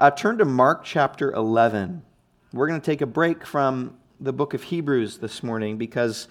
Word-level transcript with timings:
Uh, 0.00 0.12
turn 0.12 0.38
to 0.38 0.44
Mark 0.44 0.84
chapter 0.84 1.32
11. 1.32 2.02
We're 2.52 2.68
going 2.68 2.80
to 2.80 2.86
take 2.86 3.00
a 3.00 3.06
break 3.06 3.44
from 3.44 3.96
the 4.20 4.32
book 4.32 4.54
of 4.54 4.62
Hebrews 4.62 5.18
this 5.18 5.42
morning 5.42 5.76
because 5.76 6.28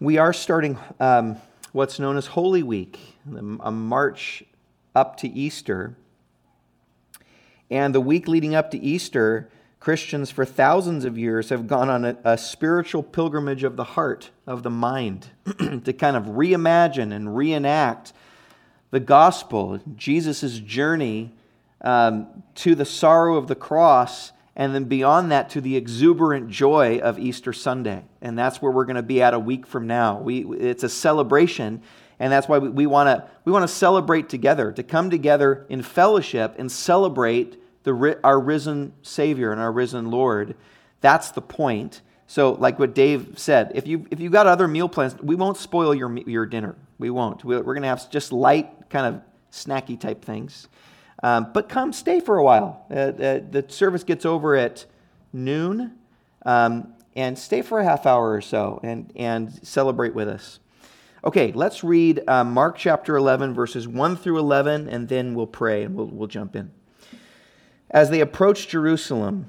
we 0.00 0.16
are 0.16 0.32
starting 0.32 0.78
um, 0.98 1.36
what's 1.72 1.98
known 1.98 2.16
as 2.16 2.28
Holy 2.28 2.62
Week, 2.62 2.98
a 3.36 3.70
march 3.70 4.44
up 4.94 5.18
to 5.18 5.28
Easter. 5.28 5.94
And 7.70 7.94
the 7.94 8.00
week 8.00 8.26
leading 8.26 8.54
up 8.54 8.70
to 8.70 8.78
Easter, 8.78 9.50
Christians 9.78 10.30
for 10.30 10.46
thousands 10.46 11.04
of 11.04 11.18
years 11.18 11.50
have 11.50 11.66
gone 11.66 11.90
on 11.90 12.06
a, 12.06 12.16
a 12.24 12.38
spiritual 12.38 13.02
pilgrimage 13.02 13.62
of 13.62 13.76
the 13.76 13.84
heart, 13.84 14.30
of 14.46 14.62
the 14.62 14.70
mind, 14.70 15.26
to 15.58 15.92
kind 15.92 16.16
of 16.16 16.24
reimagine 16.24 17.12
and 17.12 17.36
reenact 17.36 18.14
the 18.90 19.00
gospel, 19.00 19.80
Jesus' 19.96 20.58
journey 20.60 21.34
um, 21.82 22.42
to 22.56 22.74
the 22.74 22.84
sorrow 22.84 23.36
of 23.36 23.46
the 23.46 23.54
cross, 23.54 24.32
and 24.56 24.74
then 24.74 24.84
beyond 24.84 25.30
that 25.32 25.50
to 25.50 25.60
the 25.60 25.76
exuberant 25.76 26.48
joy 26.50 26.98
of 26.98 27.18
Easter 27.18 27.52
Sunday. 27.52 28.04
And 28.20 28.38
that's 28.38 28.60
where 28.60 28.70
we're 28.70 28.84
going 28.84 28.96
to 28.96 29.02
be 29.02 29.22
at 29.22 29.32
a 29.32 29.38
week 29.38 29.66
from 29.66 29.86
now. 29.86 30.20
We, 30.20 30.44
it's 30.58 30.82
a 30.82 30.88
celebration, 30.88 31.82
and 32.18 32.32
that's 32.32 32.48
why 32.48 32.58
we, 32.58 32.86
want 32.86 33.06
to 33.06 33.28
we 33.44 33.52
wanna 33.52 33.68
celebrate 33.68 34.28
together, 34.28 34.72
to 34.72 34.82
come 34.82 35.08
together 35.08 35.66
in 35.68 35.82
fellowship 35.82 36.56
and 36.58 36.70
celebrate 36.70 37.56
the, 37.84 38.18
our 38.22 38.38
risen 38.38 38.92
Savior 39.02 39.52
and 39.52 39.60
our 39.60 39.72
risen 39.72 40.10
Lord. 40.10 40.54
That's 41.00 41.30
the 41.30 41.40
point. 41.42 42.02
So, 42.26 42.52
like 42.52 42.78
what 42.78 42.94
Dave 42.94 43.38
said, 43.38 43.72
if 43.74 43.88
you 43.88 44.06
if 44.10 44.20
you've 44.20 44.32
got 44.32 44.46
other 44.46 44.68
meal 44.68 44.88
plans, 44.88 45.16
we 45.20 45.34
won't 45.34 45.56
spoil 45.56 45.94
your 45.94 46.16
your 46.28 46.46
dinner. 46.46 46.76
We 46.98 47.10
won't. 47.10 47.44
We're 47.44 47.62
going 47.62 47.82
to 47.82 47.88
have 47.88 48.08
just 48.10 48.32
light, 48.32 48.88
kind 48.90 49.16
of 49.16 49.22
snacky 49.50 49.98
type 49.98 50.24
things. 50.24 50.68
Um, 51.22 51.50
but 51.52 51.68
come, 51.68 51.92
stay 51.92 52.20
for 52.20 52.38
a 52.38 52.44
while. 52.44 52.86
Uh, 52.90 52.94
uh, 52.94 53.40
the 53.50 53.64
service 53.68 54.04
gets 54.04 54.24
over 54.24 54.56
at 54.56 54.86
noon, 55.32 55.92
um, 56.46 56.94
and 57.14 57.38
stay 57.38 57.62
for 57.62 57.80
a 57.80 57.84
half 57.84 58.06
hour 58.06 58.32
or 58.32 58.40
so 58.40 58.80
and 58.82 59.12
and 59.16 59.66
celebrate 59.66 60.14
with 60.14 60.28
us. 60.28 60.60
Okay, 61.22 61.52
let's 61.52 61.84
read 61.84 62.22
uh, 62.26 62.44
Mark 62.44 62.78
chapter 62.78 63.14
11, 63.14 63.52
verses 63.52 63.86
1 63.86 64.16
through 64.16 64.38
11, 64.38 64.88
and 64.88 65.06
then 65.06 65.34
we'll 65.34 65.46
pray 65.46 65.82
and 65.82 65.94
we'll, 65.94 66.06
we'll 66.06 66.28
jump 66.28 66.56
in. 66.56 66.70
As 67.90 68.08
they 68.08 68.20
approached 68.20 68.70
Jerusalem 68.70 69.44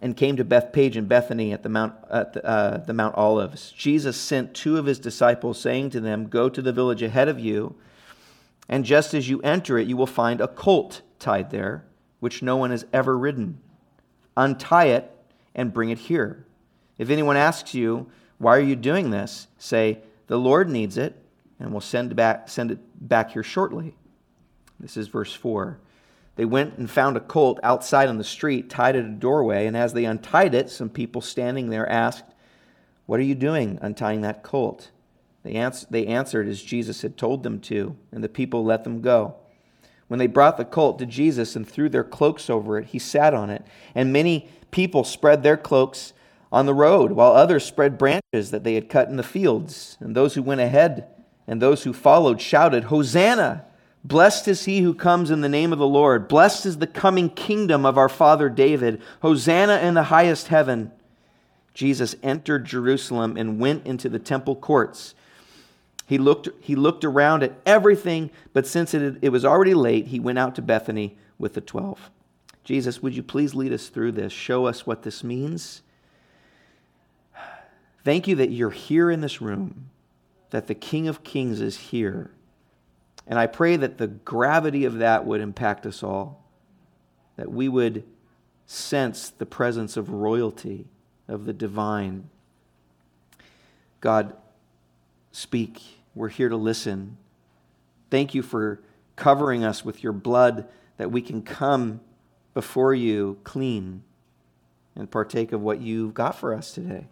and 0.00 0.16
came 0.16 0.36
to 0.36 0.44
Bethphage 0.44 0.96
and 0.96 1.08
Bethany 1.08 1.52
at 1.52 1.64
the 1.64 1.68
Mount, 1.68 1.94
at 2.08 2.34
the, 2.34 2.46
uh, 2.46 2.76
the 2.78 2.92
Mount 2.92 3.16
Olives, 3.16 3.72
Jesus 3.72 4.16
sent 4.16 4.54
two 4.54 4.76
of 4.76 4.86
his 4.86 5.00
disciples, 5.00 5.58
saying 5.58 5.90
to 5.90 6.00
them, 6.00 6.28
Go 6.28 6.48
to 6.48 6.62
the 6.62 6.72
village 6.72 7.02
ahead 7.02 7.28
of 7.28 7.40
you, 7.40 7.74
and 8.68 8.84
just 8.84 9.14
as 9.14 9.28
you 9.28 9.40
enter 9.42 9.78
it, 9.78 9.86
you 9.86 9.96
will 9.96 10.06
find 10.06 10.40
a 10.40 10.48
colt 10.48 11.02
tied 11.18 11.50
there, 11.50 11.84
which 12.20 12.42
no 12.42 12.56
one 12.56 12.70
has 12.70 12.86
ever 12.92 13.16
ridden. 13.16 13.60
Untie 14.36 14.86
it 14.86 15.10
and 15.54 15.72
bring 15.72 15.90
it 15.90 15.98
here. 15.98 16.46
If 16.98 17.10
anyone 17.10 17.36
asks 17.36 17.74
you, 17.74 18.10
Why 18.38 18.56
are 18.56 18.60
you 18.60 18.76
doing 18.76 19.10
this? 19.10 19.48
say, 19.58 20.00
The 20.26 20.38
Lord 20.38 20.68
needs 20.68 20.96
it, 20.96 21.20
and 21.60 21.70
we'll 21.70 21.80
send, 21.80 22.14
back, 22.16 22.48
send 22.48 22.70
it 22.70 22.78
back 23.08 23.32
here 23.32 23.42
shortly. 23.42 23.96
This 24.80 24.96
is 24.96 25.08
verse 25.08 25.32
4. 25.32 25.78
They 26.36 26.44
went 26.44 26.78
and 26.78 26.90
found 26.90 27.16
a 27.16 27.20
colt 27.20 27.60
outside 27.62 28.08
on 28.08 28.18
the 28.18 28.24
street, 28.24 28.68
tied 28.68 28.96
at 28.96 29.04
a 29.04 29.08
doorway, 29.08 29.66
and 29.66 29.76
as 29.76 29.92
they 29.92 30.04
untied 30.04 30.54
it, 30.54 30.68
some 30.68 30.88
people 30.88 31.20
standing 31.20 31.70
there 31.70 31.88
asked, 31.88 32.24
What 33.06 33.20
are 33.20 33.24
you 33.24 33.36
doing 33.36 33.78
untying 33.82 34.22
that 34.22 34.42
colt? 34.42 34.90
They, 35.44 35.70
they 35.90 36.06
answered 36.06 36.48
as 36.48 36.62
Jesus 36.62 37.02
had 37.02 37.16
told 37.16 37.42
them 37.42 37.60
to, 37.60 37.96
and 38.10 38.24
the 38.24 38.28
people 38.28 38.64
let 38.64 38.82
them 38.82 39.00
go. 39.00 39.36
When 40.08 40.18
they 40.18 40.26
brought 40.26 40.56
the 40.56 40.64
colt 40.64 40.98
to 40.98 41.06
Jesus 41.06 41.54
and 41.54 41.68
threw 41.68 41.88
their 41.88 42.04
cloaks 42.04 42.50
over 42.50 42.78
it, 42.78 42.86
he 42.86 42.98
sat 42.98 43.34
on 43.34 43.50
it, 43.50 43.64
and 43.94 44.12
many 44.12 44.48
people 44.70 45.04
spread 45.04 45.42
their 45.42 45.56
cloaks 45.56 46.12
on 46.50 46.66
the 46.66 46.74
road, 46.74 47.12
while 47.12 47.32
others 47.32 47.64
spread 47.64 47.98
branches 47.98 48.50
that 48.50 48.64
they 48.64 48.74
had 48.74 48.88
cut 48.88 49.08
in 49.08 49.16
the 49.16 49.22
fields. 49.22 49.96
And 50.00 50.14
those 50.14 50.34
who 50.34 50.42
went 50.42 50.60
ahead 50.60 51.08
and 51.46 51.60
those 51.60 51.82
who 51.82 51.92
followed 51.92 52.40
shouted, 52.40 52.84
Hosanna! 52.84 53.64
Blessed 54.04 54.48
is 54.48 54.66
he 54.66 54.80
who 54.80 54.92
comes 54.92 55.30
in 55.30 55.40
the 55.40 55.48
name 55.48 55.72
of 55.72 55.78
the 55.78 55.86
Lord. 55.86 56.28
Blessed 56.28 56.66
is 56.66 56.76
the 56.78 56.86
coming 56.86 57.30
kingdom 57.30 57.86
of 57.86 57.96
our 57.96 58.08
father 58.10 58.50
David. 58.50 59.00
Hosanna 59.22 59.78
in 59.78 59.94
the 59.94 60.04
highest 60.04 60.48
heaven. 60.48 60.92
Jesus 61.72 62.14
entered 62.22 62.66
Jerusalem 62.66 63.36
and 63.36 63.58
went 63.58 63.86
into 63.86 64.08
the 64.08 64.18
temple 64.18 64.56
courts. 64.56 65.14
He 66.06 66.18
looked, 66.18 66.48
he 66.60 66.76
looked 66.76 67.04
around 67.04 67.42
at 67.42 67.54
everything, 67.64 68.30
but 68.52 68.66
since 68.66 68.92
it, 68.94 69.18
it 69.22 69.30
was 69.30 69.44
already 69.44 69.74
late, 69.74 70.08
he 70.08 70.20
went 70.20 70.38
out 70.38 70.54
to 70.56 70.62
Bethany 70.62 71.16
with 71.38 71.54
the 71.54 71.60
twelve. 71.60 72.10
Jesus, 72.62 73.02
would 73.02 73.14
you 73.14 73.22
please 73.22 73.54
lead 73.54 73.72
us 73.72 73.88
through 73.88 74.12
this? 74.12 74.32
Show 74.32 74.66
us 74.66 74.86
what 74.86 75.02
this 75.02 75.24
means. 75.24 75.82
Thank 78.04 78.28
you 78.28 78.36
that 78.36 78.50
you're 78.50 78.70
here 78.70 79.10
in 79.10 79.22
this 79.22 79.40
room, 79.40 79.90
that 80.50 80.66
the 80.66 80.74
King 80.74 81.08
of 81.08 81.24
Kings 81.24 81.60
is 81.60 81.76
here 81.76 82.30
and 83.26 83.38
I 83.38 83.46
pray 83.46 83.76
that 83.76 83.98
the 83.98 84.06
gravity 84.06 84.84
of 84.84 84.98
that 84.98 85.24
would 85.24 85.40
impact 85.40 85.86
us 85.86 86.02
all, 86.02 86.44
that 87.36 87.50
we 87.50 87.68
would 87.68 88.04
sense 88.66 89.30
the 89.30 89.46
presence 89.46 89.96
of 89.96 90.10
royalty, 90.10 90.86
of 91.26 91.46
the 91.46 91.52
divine. 91.52 92.28
God, 94.00 94.36
speak. 95.32 95.80
We're 96.14 96.28
here 96.28 96.48
to 96.48 96.56
listen. 96.56 97.16
Thank 98.10 98.34
you 98.34 98.42
for 98.42 98.80
covering 99.16 99.64
us 99.64 99.84
with 99.84 100.02
your 100.02 100.12
blood 100.12 100.68
that 100.96 101.10
we 101.10 101.22
can 101.22 101.42
come 101.42 102.00
before 102.52 102.94
you 102.94 103.38
clean 103.44 104.02
and 104.94 105.10
partake 105.10 105.52
of 105.52 105.60
what 105.60 105.80
you've 105.80 106.14
got 106.14 106.38
for 106.38 106.54
us 106.54 106.72
today. 106.72 107.06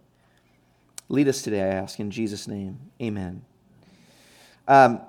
Lead 1.08 1.28
us 1.28 1.42
today, 1.42 1.62
I 1.62 1.66
ask, 1.66 1.98
in 1.98 2.10
Jesus' 2.10 2.46
name. 2.46 2.78
Amen. 3.00 3.44
Um, 4.68 5.00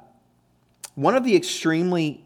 one 0.95 1.15
of 1.15 1.23
the 1.23 1.35
extremely 1.35 2.25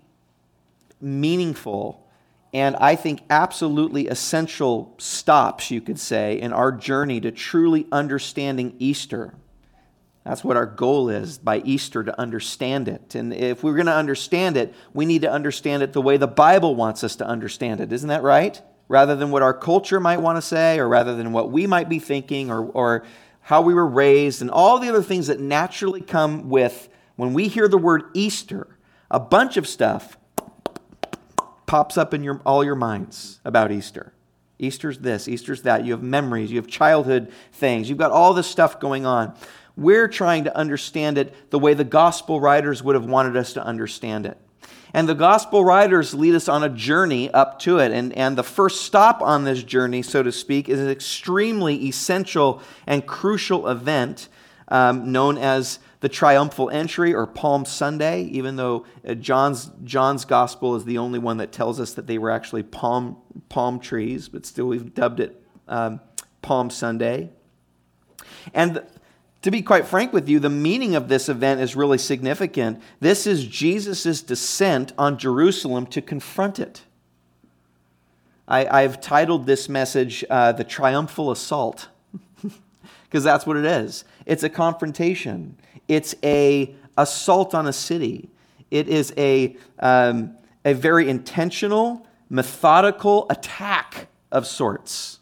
meaningful 1.01 2.07
and 2.53 2.75
I 2.77 2.95
think 2.95 3.21
absolutely 3.29 4.07
essential 4.07 4.95
stops, 4.97 5.69
you 5.69 5.81
could 5.81 5.99
say, 5.99 6.39
in 6.39 6.53
our 6.53 6.71
journey 6.71 7.19
to 7.21 7.31
truly 7.31 7.85
understanding 7.91 8.75
Easter. 8.79 9.33
That's 10.27 10.43
what 10.43 10.57
our 10.57 10.65
goal 10.65 11.07
is 11.07 11.37
by 11.37 11.59
Easter 11.59 12.03
to 12.03 12.19
understand 12.19 12.89
it. 12.89 13.15
And 13.15 13.33
if 13.33 13.63
we're 13.63 13.75
going 13.75 13.85
to 13.85 13.95
understand 13.95 14.57
it, 14.57 14.73
we 14.93 15.05
need 15.05 15.21
to 15.21 15.31
understand 15.31 15.83
it 15.83 15.93
the 15.93 16.01
way 16.01 16.17
the 16.17 16.27
Bible 16.27 16.75
wants 16.75 17.01
us 17.05 17.15
to 17.17 17.25
understand 17.25 17.79
it. 17.79 17.93
Isn't 17.93 18.09
that 18.09 18.23
right? 18.23 18.61
Rather 18.89 19.15
than 19.15 19.31
what 19.31 19.41
our 19.41 19.53
culture 19.53 20.01
might 20.01 20.17
want 20.17 20.35
to 20.35 20.41
say, 20.41 20.79
or 20.79 20.89
rather 20.89 21.15
than 21.15 21.31
what 21.31 21.49
we 21.49 21.65
might 21.65 21.87
be 21.87 21.99
thinking, 21.99 22.51
or, 22.51 22.65
or 22.65 23.05
how 23.39 23.61
we 23.61 23.73
were 23.73 23.87
raised, 23.87 24.41
and 24.41 24.51
all 24.51 24.79
the 24.79 24.89
other 24.89 25.01
things 25.01 25.27
that 25.27 25.39
naturally 25.39 26.01
come 26.01 26.49
with 26.49 26.89
when 27.15 27.33
we 27.33 27.47
hear 27.47 27.69
the 27.69 27.77
word 27.77 28.03
Easter, 28.13 28.77
a 29.09 29.21
bunch 29.21 29.55
of 29.55 29.65
stuff 29.65 30.17
pops 31.67 31.97
up 31.97 32.13
in 32.13 32.21
your, 32.21 32.41
all 32.45 32.65
your 32.65 32.75
minds 32.75 33.39
about 33.45 33.71
Easter. 33.71 34.11
Easter's 34.59 34.99
this, 34.99 35.29
Easter's 35.29 35.61
that. 35.61 35.85
You 35.85 35.93
have 35.93 36.03
memories, 36.03 36.51
you 36.51 36.57
have 36.57 36.67
childhood 36.67 37.31
things, 37.53 37.87
you've 37.87 37.97
got 37.97 38.11
all 38.11 38.33
this 38.33 38.47
stuff 38.47 38.79
going 38.81 39.05
on. 39.05 39.33
We're 39.77 40.07
trying 40.07 40.45
to 40.45 40.57
understand 40.57 41.17
it 41.17 41.51
the 41.51 41.59
way 41.59 41.75
the 41.75 41.83
gospel 41.83 42.41
writers 42.41 42.83
would 42.83 42.95
have 42.95 43.05
wanted 43.05 43.37
us 43.37 43.53
to 43.53 43.63
understand 43.63 44.25
it. 44.25 44.37
And 44.93 45.07
the 45.07 45.15
gospel 45.15 45.63
writers 45.63 46.13
lead 46.13 46.33
us 46.33 46.49
on 46.49 46.63
a 46.63 46.69
journey 46.69 47.29
up 47.31 47.59
to 47.59 47.77
it. 47.77 47.91
And, 47.91 48.11
and 48.13 48.37
the 48.37 48.43
first 48.43 48.81
stop 48.81 49.21
on 49.21 49.43
this 49.43 49.61
journey, 49.61 50.01
so 50.01 50.23
to 50.23 50.31
speak, 50.31 50.67
is 50.67 50.79
an 50.79 50.89
extremely 50.89 51.87
essential 51.87 52.61
and 52.87 53.05
crucial 53.05 53.67
event 53.67 54.29
um, 54.69 55.11
known 55.11 55.37
as 55.37 55.79
the 55.99 56.09
triumphal 56.09 56.69
entry 56.69 57.13
or 57.13 57.25
Palm 57.25 57.65
Sunday, 57.65 58.23
even 58.23 58.55
though 58.55 58.85
uh, 59.07 59.13
John's, 59.13 59.69
John's 59.83 60.25
gospel 60.25 60.75
is 60.75 60.85
the 60.85 60.97
only 60.97 61.19
one 61.19 61.37
that 61.37 61.51
tells 61.51 61.79
us 61.79 61.93
that 61.93 62.07
they 62.07 62.17
were 62.17 62.31
actually 62.31 62.63
palm, 62.63 63.17
palm 63.49 63.79
trees, 63.79 64.29
but 64.29 64.45
still 64.45 64.67
we've 64.67 64.93
dubbed 64.93 65.19
it 65.19 65.41
um, 65.67 65.99
Palm 66.41 66.69
Sunday. 66.69 67.29
And 68.53 68.83
to 69.47 69.51
be 69.51 69.61
quite 69.61 69.87
frank 69.87 70.11
with 70.11 70.27
you, 70.27 70.41
the 70.41 70.49
meaning 70.49 70.93
of 70.93 71.07
this 71.07 71.29
event 71.29 71.61
is 71.61 71.73
really 71.73 71.97
significant. 71.97 72.81
This 72.99 73.25
is 73.25 73.45
Jesus' 73.45 74.21
descent 74.21 74.91
on 74.97 75.17
Jerusalem 75.17 75.85
to 75.85 76.01
confront 76.01 76.59
it. 76.59 76.81
I, 78.45 78.81
have 78.81 78.99
titled 78.99 79.45
this 79.45 79.69
message 79.69 80.25
uh, 80.29 80.51
The 80.51 80.65
Triumphal 80.65 81.31
Assault, 81.31 81.87
because 83.05 83.23
that's 83.23 83.45
what 83.45 83.55
it 83.55 83.63
is. 83.63 84.03
It's 84.25 84.43
a 84.43 84.49
confrontation. 84.49 85.57
It's 85.87 86.13
a 86.25 86.75
assault 86.97 87.55
on 87.55 87.67
a 87.67 87.73
city. 87.73 88.27
It 88.69 88.89
is 88.89 89.13
a, 89.15 89.55
um, 89.79 90.35
a 90.65 90.73
very 90.73 91.09
intentional, 91.09 92.05
methodical 92.29 93.27
attack 93.29 94.09
of 94.29 94.45
sorts. 94.45 95.16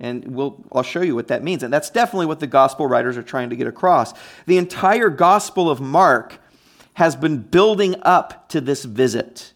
And 0.00 0.34
we'll, 0.34 0.64
I'll 0.72 0.82
show 0.82 1.02
you 1.02 1.14
what 1.14 1.28
that 1.28 1.42
means. 1.44 1.62
And 1.62 1.72
that's 1.72 1.90
definitely 1.90 2.26
what 2.26 2.40
the 2.40 2.46
gospel 2.46 2.86
writers 2.86 3.18
are 3.18 3.22
trying 3.22 3.50
to 3.50 3.56
get 3.56 3.66
across. 3.66 4.14
The 4.46 4.56
entire 4.56 5.10
gospel 5.10 5.70
of 5.70 5.80
Mark 5.80 6.38
has 6.94 7.14
been 7.16 7.38
building 7.38 7.96
up 8.02 8.48
to 8.48 8.60
this 8.60 8.84
visit. 8.84 9.52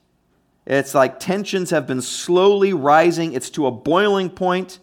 It's 0.66 0.94
like 0.94 1.18
tensions 1.18 1.70
have 1.70 1.86
been 1.86 2.02
slowly 2.02 2.72
rising, 2.72 3.32
it's 3.32 3.50
to 3.50 3.66
a 3.66 3.70
boiling 3.70 4.30
point. 4.30 4.78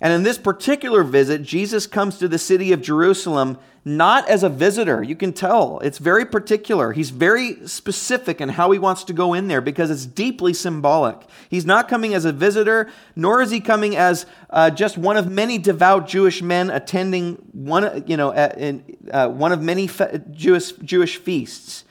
And 0.00 0.12
in 0.12 0.22
this 0.22 0.38
particular 0.38 1.02
visit, 1.02 1.42
Jesus 1.42 1.86
comes 1.86 2.18
to 2.18 2.28
the 2.28 2.38
city 2.38 2.72
of 2.72 2.80
Jerusalem 2.80 3.58
not 3.84 4.28
as 4.28 4.42
a 4.42 4.48
visitor. 4.48 5.02
You 5.02 5.16
can 5.16 5.32
tell 5.32 5.78
it's 5.78 5.98
very 5.98 6.26
particular. 6.26 6.92
He's 6.92 7.10
very 7.10 7.66
specific 7.66 8.40
in 8.40 8.50
how 8.50 8.70
he 8.70 8.78
wants 8.78 9.02
to 9.04 9.12
go 9.12 9.32
in 9.32 9.48
there 9.48 9.62
because 9.62 9.90
it's 9.90 10.04
deeply 10.04 10.52
symbolic. 10.52 11.18
He's 11.48 11.64
not 11.64 11.88
coming 11.88 12.12
as 12.12 12.24
a 12.24 12.32
visitor, 12.32 12.90
nor 13.16 13.40
is 13.40 13.50
he 13.50 13.60
coming 13.60 13.96
as 13.96 14.26
uh, 14.50 14.70
just 14.70 14.98
one 14.98 15.16
of 15.16 15.30
many 15.30 15.56
devout 15.56 16.06
Jewish 16.06 16.42
men 16.42 16.70
attending 16.70 17.36
one, 17.52 18.04
you 18.06 18.16
know, 18.16 18.32
in, 18.32 18.84
uh, 19.10 19.28
one 19.28 19.52
of 19.52 19.62
many 19.62 19.86
fe- 19.86 20.20
Jewish, 20.32 20.72
Jewish 20.72 21.16
feasts. 21.16 21.84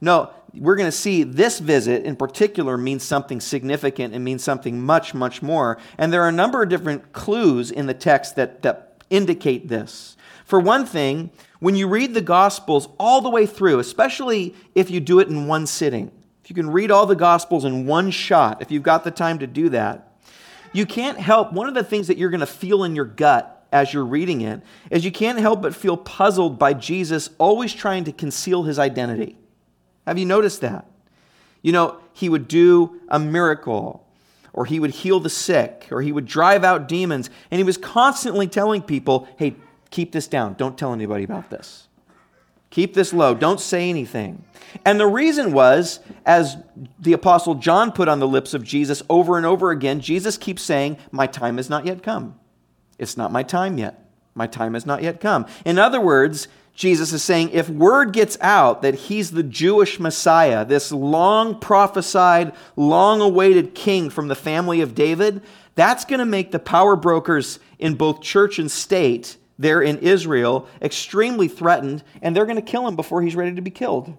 No, 0.00 0.30
we're 0.54 0.76
going 0.76 0.88
to 0.88 0.96
see 0.96 1.22
this 1.22 1.58
visit 1.58 2.04
in 2.04 2.16
particular 2.16 2.76
means 2.76 3.02
something 3.02 3.40
significant 3.40 4.14
and 4.14 4.24
means 4.24 4.44
something 4.44 4.80
much, 4.80 5.14
much 5.14 5.42
more. 5.42 5.78
And 5.96 6.12
there 6.12 6.22
are 6.22 6.28
a 6.28 6.32
number 6.32 6.62
of 6.62 6.68
different 6.68 7.12
clues 7.12 7.70
in 7.70 7.86
the 7.86 7.94
text 7.94 8.36
that, 8.36 8.62
that 8.62 9.02
indicate 9.08 9.68
this. 9.68 10.16
For 10.44 10.60
one 10.60 10.84
thing, 10.84 11.30
when 11.60 11.76
you 11.76 11.88
read 11.88 12.12
the 12.12 12.20
Gospels 12.20 12.88
all 12.98 13.20
the 13.20 13.30
way 13.30 13.46
through, 13.46 13.78
especially 13.78 14.54
if 14.74 14.90
you 14.90 15.00
do 15.00 15.20
it 15.20 15.28
in 15.28 15.46
one 15.46 15.66
sitting, 15.66 16.10
if 16.42 16.50
you 16.50 16.56
can 16.56 16.70
read 16.70 16.90
all 16.90 17.06
the 17.06 17.16
Gospels 17.16 17.64
in 17.64 17.86
one 17.86 18.10
shot, 18.10 18.60
if 18.60 18.70
you've 18.70 18.82
got 18.82 19.04
the 19.04 19.10
time 19.10 19.38
to 19.38 19.46
do 19.46 19.70
that, 19.70 20.18
you 20.72 20.84
can't 20.84 21.18
help, 21.18 21.52
one 21.52 21.68
of 21.68 21.74
the 21.74 21.84
things 21.84 22.08
that 22.08 22.18
you're 22.18 22.30
going 22.30 22.40
to 22.40 22.46
feel 22.46 22.84
in 22.84 22.96
your 22.96 23.04
gut 23.04 23.66
as 23.72 23.94
you're 23.94 24.04
reading 24.04 24.42
it 24.42 24.60
is 24.90 25.04
you 25.04 25.12
can't 25.12 25.38
help 25.38 25.62
but 25.62 25.74
feel 25.74 25.96
puzzled 25.96 26.58
by 26.58 26.74
Jesus 26.74 27.30
always 27.38 27.72
trying 27.72 28.04
to 28.04 28.12
conceal 28.12 28.64
his 28.64 28.78
identity. 28.78 29.36
Have 30.06 30.18
you 30.18 30.26
noticed 30.26 30.60
that? 30.60 30.86
You 31.62 31.72
know, 31.72 31.98
he 32.12 32.28
would 32.28 32.48
do 32.48 33.00
a 33.08 33.18
miracle, 33.18 34.06
or 34.52 34.66
he 34.66 34.80
would 34.80 34.90
heal 34.90 35.20
the 35.20 35.30
sick, 35.30 35.88
or 35.90 36.02
he 36.02 36.12
would 36.12 36.26
drive 36.26 36.64
out 36.64 36.88
demons, 36.88 37.30
and 37.50 37.58
he 37.58 37.64
was 37.64 37.76
constantly 37.76 38.46
telling 38.46 38.82
people, 38.82 39.28
hey, 39.36 39.54
keep 39.90 40.12
this 40.12 40.26
down. 40.26 40.54
Don't 40.54 40.76
tell 40.76 40.92
anybody 40.92 41.24
about 41.24 41.50
this. 41.50 41.88
Keep 42.70 42.94
this 42.94 43.12
low. 43.12 43.34
Don't 43.34 43.60
say 43.60 43.90
anything. 43.90 44.42
And 44.86 44.98
the 44.98 45.06
reason 45.06 45.52
was, 45.52 46.00
as 46.24 46.56
the 46.98 47.12
Apostle 47.12 47.56
John 47.56 47.92
put 47.92 48.08
on 48.08 48.18
the 48.18 48.26
lips 48.26 48.54
of 48.54 48.64
Jesus 48.64 49.02
over 49.10 49.36
and 49.36 49.44
over 49.44 49.70
again, 49.70 50.00
Jesus 50.00 50.38
keeps 50.38 50.62
saying, 50.62 50.96
My 51.10 51.26
time 51.26 51.58
has 51.58 51.68
not 51.68 51.84
yet 51.84 52.02
come. 52.02 52.38
It's 52.98 53.16
not 53.16 53.30
my 53.30 53.42
time 53.42 53.76
yet. 53.76 54.02
My 54.34 54.46
time 54.46 54.72
has 54.72 54.86
not 54.86 55.02
yet 55.02 55.20
come. 55.20 55.44
In 55.66 55.78
other 55.78 56.00
words, 56.00 56.48
Jesus 56.82 57.12
is 57.12 57.22
saying 57.22 57.50
if 57.50 57.68
word 57.68 58.12
gets 58.12 58.36
out 58.40 58.82
that 58.82 58.96
he's 58.96 59.30
the 59.30 59.44
Jewish 59.44 60.00
Messiah, 60.00 60.64
this 60.64 60.90
long 60.90 61.60
prophesied, 61.60 62.52
long 62.74 63.20
awaited 63.20 63.72
king 63.72 64.10
from 64.10 64.26
the 64.26 64.34
family 64.34 64.80
of 64.80 64.92
David, 64.92 65.42
that's 65.76 66.04
going 66.04 66.18
to 66.18 66.24
make 66.24 66.50
the 66.50 66.58
power 66.58 66.96
brokers 66.96 67.60
in 67.78 67.94
both 67.94 68.20
church 68.20 68.58
and 68.58 68.68
state 68.68 69.36
there 69.56 69.80
in 69.80 69.98
Israel 69.98 70.66
extremely 70.80 71.46
threatened, 71.46 72.02
and 72.20 72.34
they're 72.34 72.46
going 72.46 72.56
to 72.56 72.62
kill 72.62 72.88
him 72.88 72.96
before 72.96 73.22
he's 73.22 73.36
ready 73.36 73.54
to 73.54 73.62
be 73.62 73.70
killed. 73.70 74.16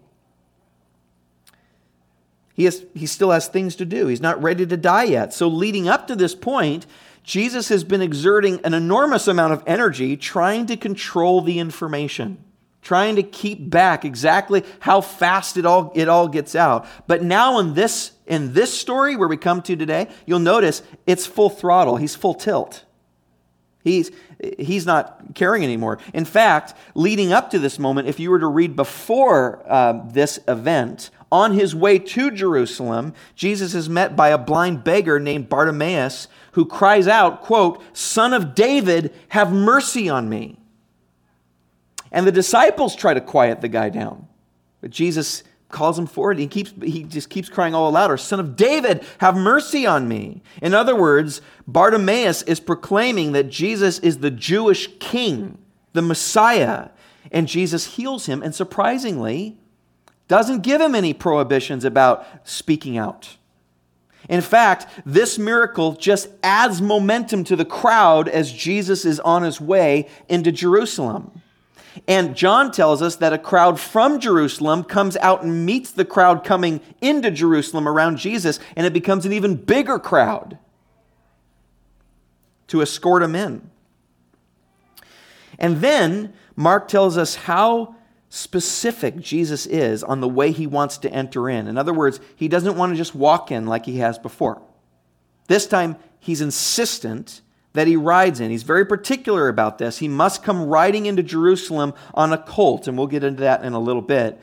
He, 2.54 2.64
has, 2.64 2.86
he 2.94 3.08
still 3.08 3.32
has 3.32 3.50
things 3.50 3.76
to 3.76 3.84
do. 3.84 4.08
He's 4.08 4.22
not 4.22 4.42
ready 4.42 4.66
to 4.66 4.78
die 4.78 5.04
yet. 5.04 5.34
So, 5.34 5.50
leading 5.50 5.90
up 5.90 6.08
to 6.08 6.16
this 6.16 6.34
point, 6.34 6.86
Jesus 7.24 7.68
has 7.68 7.84
been 7.84 8.02
exerting 8.02 8.62
an 8.64 8.74
enormous 8.74 9.28
amount 9.28 9.52
of 9.52 9.64
energy 9.68 10.16
trying 10.16 10.66
to 10.68 10.78
control 10.78 11.42
the 11.42 11.60
information, 11.60 12.38
trying 12.84 13.16
to 13.16 13.24
keep 13.24 13.70
back 13.70 14.06
exactly 14.06 14.64
how 14.80 15.02
fast 15.02 15.58
it 15.58 15.66
all, 15.66 15.92
it 15.96 16.08
all 16.08 16.28
gets 16.28 16.56
out. 16.56 16.86
But 17.08 17.24
now 17.24 17.60
in 17.60 17.74
this, 17.74 18.12
in 18.28 18.54
this 18.54 18.78
story 18.78 19.16
where 19.16 19.28
we 19.28 19.38
come 19.38 19.62
to 19.64 19.76
today, 19.76 20.10
you'll 20.26 20.40
notice 20.40 20.84
it's 21.08 21.26
full 21.26 21.50
throttle. 21.50 21.98
He's 21.98 22.16
full 22.16 22.36
tilt. 22.36 22.84
He's, 23.84 24.12
he's 24.60 24.86
not 24.86 25.36
caring 25.36 25.64
anymore. 25.64 25.98
In 26.14 26.26
fact, 26.26 26.74
leading 26.96 27.34
up 27.34 27.50
to 27.52 27.60
this 27.60 27.80
moment, 27.80 28.08
if 28.08 28.20
you 28.20 28.30
were 28.30 28.40
to 28.40 28.48
read 28.48 28.76
before 28.76 29.64
uh, 29.66 30.02
this 30.06 30.40
event, 30.48 31.10
on 31.34 31.54
his 31.54 31.74
way 31.74 31.98
to 31.98 32.30
Jerusalem, 32.30 33.12
Jesus 33.34 33.74
is 33.74 33.90
met 33.90 34.16
by 34.16 34.30
a 34.30 34.38
blind 34.38 34.84
beggar 34.84 35.20
named 35.20 35.50
Bartimaeus 35.50 36.28
who 36.52 36.64
cries 36.64 37.08
out, 37.08 37.42
quote, 37.42 37.82
Son 37.92 38.34
of 38.34 38.54
David, 38.54 39.12
have 39.30 39.52
mercy 39.52 40.08
on 40.08 40.30
me. 40.30 40.60
And 42.14 42.26
the 42.26 42.32
disciples 42.32 42.96
try 42.96 43.14
to 43.14 43.20
quiet 43.20 43.60
the 43.60 43.68
guy 43.68 43.90
down. 43.90 44.28
But 44.80 44.92
Jesus 44.92 45.44
calls 45.70 45.98
him 46.00 46.06
forward. 46.06 46.38
He, 46.38 46.48
keeps, 46.48 46.72
he 46.84 47.04
just 47.04 47.30
keeps 47.30 47.50
crying 47.50 47.74
all 47.74 47.92
louder, 47.92 48.16
Son 48.16 48.40
of 48.40 48.56
David, 48.56 49.04
have 49.18 49.36
mercy 49.36 49.86
on 49.86 50.08
me. 50.08 50.44
In 50.62 50.74
other 50.74 50.96
words, 50.96 51.42
Bartimaeus 51.68 52.44
is 52.44 52.60
proclaiming 52.60 53.34
that 53.34 53.50
Jesus 53.50 54.00
is 54.00 54.20
the 54.20 54.32
Jewish 54.32 54.88
king, 55.00 55.58
the 55.94 56.02
Messiah. 56.04 56.90
And 57.32 57.48
Jesus 57.48 57.96
heals 57.96 58.28
him 58.28 58.44
and 58.44 58.54
surprisingly 58.54 59.58
doesn't 60.28 60.62
give 60.62 60.80
him 60.80 60.96
any 60.96 61.14
prohibitions 61.14 61.84
about 61.84 62.26
speaking 62.44 62.98
out. 62.98 63.38
In 64.30 64.42
fact, 64.42 64.88
this 65.06 65.38
miracle 65.38 65.94
just 65.94 66.30
adds 66.42 66.82
momentum 66.82 67.44
to 67.46 67.56
the 67.56 67.66
crowd 67.66 68.30
as 68.30 68.52
Jesus 68.52 69.04
is 69.04 69.20
on 69.20 69.44
his 69.44 69.60
way 69.60 70.08
into 70.30 70.52
Jerusalem. 70.52 71.42
And 72.08 72.36
John 72.36 72.72
tells 72.72 73.02
us 73.02 73.18
that 73.18 73.34
a 73.34 73.38
crowd 73.38 73.80
from 73.80 74.20
Jerusalem 74.20 74.84
comes 74.84 75.16
out 75.18 75.44
and 75.44 75.66
meets 75.66 75.92
the 75.92 76.06
crowd 76.06 76.44
coming 76.44 76.82
into 77.02 77.30
Jerusalem 77.30 77.88
around 77.88 78.18
Jesus, 78.18 78.60
and 78.76 78.86
it 78.86 78.94
becomes 78.94 79.26
an 79.26 79.34
even 79.34 79.56
bigger 79.56 80.00
crowd 80.00 80.58
to 82.68 82.82
escort 82.82 83.22
him 83.22 83.36
in. 83.36 83.70
And 85.60 85.78
then 85.78 86.34
Mark 86.56 86.88
tells 86.88 87.18
us 87.18 87.36
how 87.36 87.96
specific 88.30 89.20
Jesus 89.20 89.68
is 89.68 90.04
on 90.04 90.20
the 90.20 90.28
way 90.28 90.52
he 90.52 90.66
wants 90.66 90.98
to 90.98 91.14
enter 91.14 91.48
in. 91.48 91.68
In 91.68 91.78
other 91.78 91.94
words, 91.94 92.20
he 92.36 92.48
doesn't 92.48 92.76
want 92.76 92.92
to 92.92 92.98
just 92.98 93.14
walk 93.14 93.52
in 93.52 93.68
like 93.68 93.86
he 93.86 93.98
has 93.98 94.18
before. 94.18 94.60
This 95.48 95.68
time, 95.68 95.98
he's 96.20 96.42
insistent 96.42 97.42
that 97.74 97.88
he 97.88 97.96
rides 97.96 98.40
in. 98.40 98.52
He's 98.52 98.64
very 98.64 98.86
particular 98.86 99.48
about 99.50 99.78
this. 99.78 99.98
He 99.98 100.08
must 100.08 100.44
come 100.44 100.64
riding 100.68 101.06
into 101.06 101.24
Jerusalem 101.24 101.94
on 102.14 102.32
a 102.32 102.38
colt, 102.38 102.88
and 102.88 102.98
we'll 102.98 103.08
get 103.08 103.24
into 103.24 103.42
that 103.42 103.64
in 103.64 103.74
a 103.74 103.80
little 103.80 104.02
bit. 104.02 104.40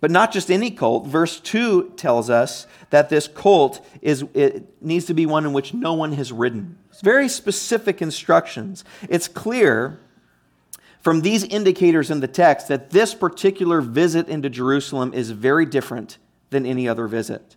But 0.00 0.10
not 0.10 0.32
just 0.32 0.50
any 0.50 0.70
colt. 0.70 1.06
Verse 1.06 1.40
2 1.40 1.94
tells 1.96 2.30
us 2.30 2.66
that 2.90 3.08
this 3.08 3.26
colt 3.26 3.84
is 4.00 4.24
it 4.32 4.80
needs 4.80 5.06
to 5.06 5.14
be 5.14 5.26
one 5.26 5.44
in 5.44 5.52
which 5.52 5.74
no 5.74 5.94
one 5.94 6.12
has 6.12 6.30
ridden. 6.30 6.78
It's 6.90 7.00
very 7.00 7.28
specific 7.28 8.00
instructions. 8.00 8.84
It's 9.08 9.26
clear 9.26 9.98
from 11.00 11.22
these 11.22 11.42
indicators 11.42 12.10
in 12.10 12.20
the 12.20 12.28
text 12.28 12.68
that 12.68 12.90
this 12.90 13.14
particular 13.14 13.80
visit 13.80 14.28
into 14.28 14.50
Jerusalem 14.50 15.12
is 15.14 15.30
very 15.30 15.66
different 15.66 16.18
than 16.50 16.64
any 16.64 16.88
other 16.88 17.08
visit. 17.08 17.56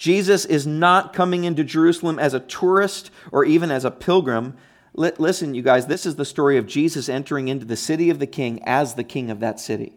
Jesus 0.00 0.46
is 0.46 0.66
not 0.66 1.12
coming 1.12 1.44
into 1.44 1.62
Jerusalem 1.62 2.18
as 2.18 2.32
a 2.32 2.40
tourist 2.40 3.10
or 3.30 3.44
even 3.44 3.70
as 3.70 3.84
a 3.84 3.90
pilgrim. 3.90 4.56
listen, 4.94 5.52
you 5.52 5.60
guys, 5.60 5.88
this 5.88 6.06
is 6.06 6.16
the 6.16 6.24
story 6.24 6.56
of 6.56 6.66
Jesus 6.66 7.10
entering 7.10 7.48
into 7.48 7.66
the 7.66 7.76
city 7.76 8.08
of 8.08 8.18
the 8.18 8.26
king 8.26 8.62
as 8.64 8.94
the 8.94 9.04
king 9.04 9.30
of 9.30 9.40
that 9.40 9.60
city. 9.60 9.92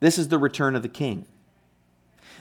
This 0.00 0.18
is 0.18 0.28
the 0.28 0.36
return 0.36 0.76
of 0.76 0.82
the 0.82 0.90
king. 0.90 1.24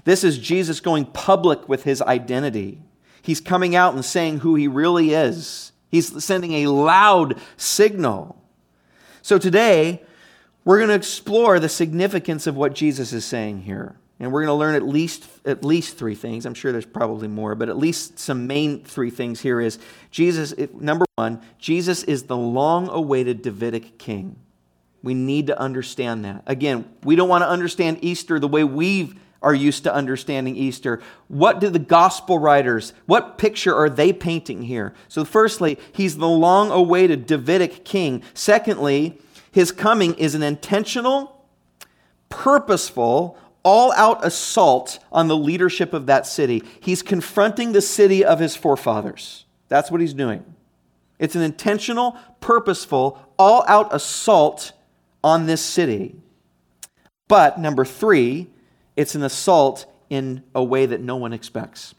This 0.03 0.25
is 0.25 0.38
Jesus 0.39 0.81
going 0.81 1.05
public 1.05 1.69
with 1.69 1.83
his 1.83 2.01
identity. 2.01 2.81
He's 3.22 3.39
coming 3.39 3.74
out 3.74 3.93
and 3.93 4.03
saying 4.03 4.39
who 4.39 4.55
he 4.55 4.67
really 4.67 5.13
is. 5.13 5.72
He's 5.89 6.22
sending 6.22 6.51
a 6.51 6.67
loud 6.67 7.39
signal. 7.55 8.43
So 9.22 9.38
today, 9.38 10.03
we're 10.65 10.79
going 10.79 10.89
to 10.89 10.95
explore 10.95 11.62
the 11.62 11.69
significance 11.69 12.45
of 12.45 12.57
what 12.57 12.75
Jesus 12.75 13.13
is 13.13 13.24
saying 13.24 13.62
here. 13.62 13.95
And 14.24 14.32
we're 14.32 14.46
going 14.46 14.56
to 14.56 14.60
learn 14.60 14.75
at 14.75 14.88
least 14.88 15.27
at 15.44 15.65
least 15.65 15.98
three 15.98 16.15
things. 16.15 16.46
I'm 16.46 16.53
sure 16.53 16.72
there's 16.72 16.86
probably 16.86 17.27
more, 17.27 17.56
but 17.56 17.68
at 17.68 17.77
least 17.77 18.18
some 18.18 18.48
main 18.48 18.84
three 18.86 19.10
things 19.10 19.42
here 19.42 19.60
is 19.60 19.80
Jesus 20.12 20.53
number 20.80 21.06
1, 21.15 21.42
Jesus 21.60 22.03
is 22.03 22.24
the 22.24 22.38
long-awaited 22.38 23.42
Davidic 23.42 23.98
king. 23.98 24.38
We 25.01 25.13
need 25.13 25.48
to 25.48 25.60
understand 25.60 26.24
that. 26.24 26.44
Again, 26.48 26.89
we 27.03 27.18
don't 27.18 27.27
want 27.27 27.42
to 27.42 27.50
understand 27.50 27.98
Easter 28.01 28.39
the 28.39 28.48
way 28.48 28.63
we 28.63 29.13
are 29.42 29.53
used 29.53 29.84
to 29.84 29.94
understanding 29.94 30.56
Easter. 30.56 31.01
What 31.27 31.60
do 31.60 31.70
the 31.70 31.77
gospel 31.77 32.39
writers, 32.39 32.94
what 33.06 33.38
picture 33.38 33.75
are 33.75 33.89
they 33.89 34.13
painting 34.13 34.62
here? 34.62 34.94
So, 35.10 35.25
firstly, 35.25 35.77
he's 35.92 36.15
the 36.15 36.30
long 36.30 36.72
awaited 36.72 37.27
Davidic 37.27 37.84
king. 37.84 38.24
Secondly, 38.34 39.20
his 39.51 39.74
coming 39.74 40.13
is 40.13 40.34
an 40.34 40.44
intentional, 40.44 41.46
purposeful, 42.30 43.38
all 43.63 43.93
out 43.93 44.25
assault 44.25 45.00
on 45.12 45.27
the 45.27 45.38
leadership 45.38 45.93
of 45.93 46.05
that 46.08 46.27
city. 46.27 46.62
He's 46.82 47.01
confronting 47.01 47.72
the 47.72 47.82
city 47.82 48.24
of 48.24 48.39
his 48.39 48.55
forefathers. 48.55 49.46
That's 49.70 49.89
what 49.89 50.01
he's 50.01 50.13
doing. 50.13 50.43
It's 51.20 51.36
an 51.36 51.41
intentional, 51.41 52.17
purposeful, 52.41 53.20
all 53.39 53.63
out 53.67 53.93
assault 53.93 54.74
on 55.24 55.46
this 55.46 55.62
city. 55.62 56.15
But 57.27 57.60
number 57.60 57.86
three, 57.86 58.48
it's 58.96 59.15
an 59.15 59.24
assault 59.24 59.86
in 60.10 60.43
a 60.53 60.63
way 60.63 60.86
that 60.86 61.01
no 61.01 61.15
one 61.15 61.34
expects. 61.34 61.96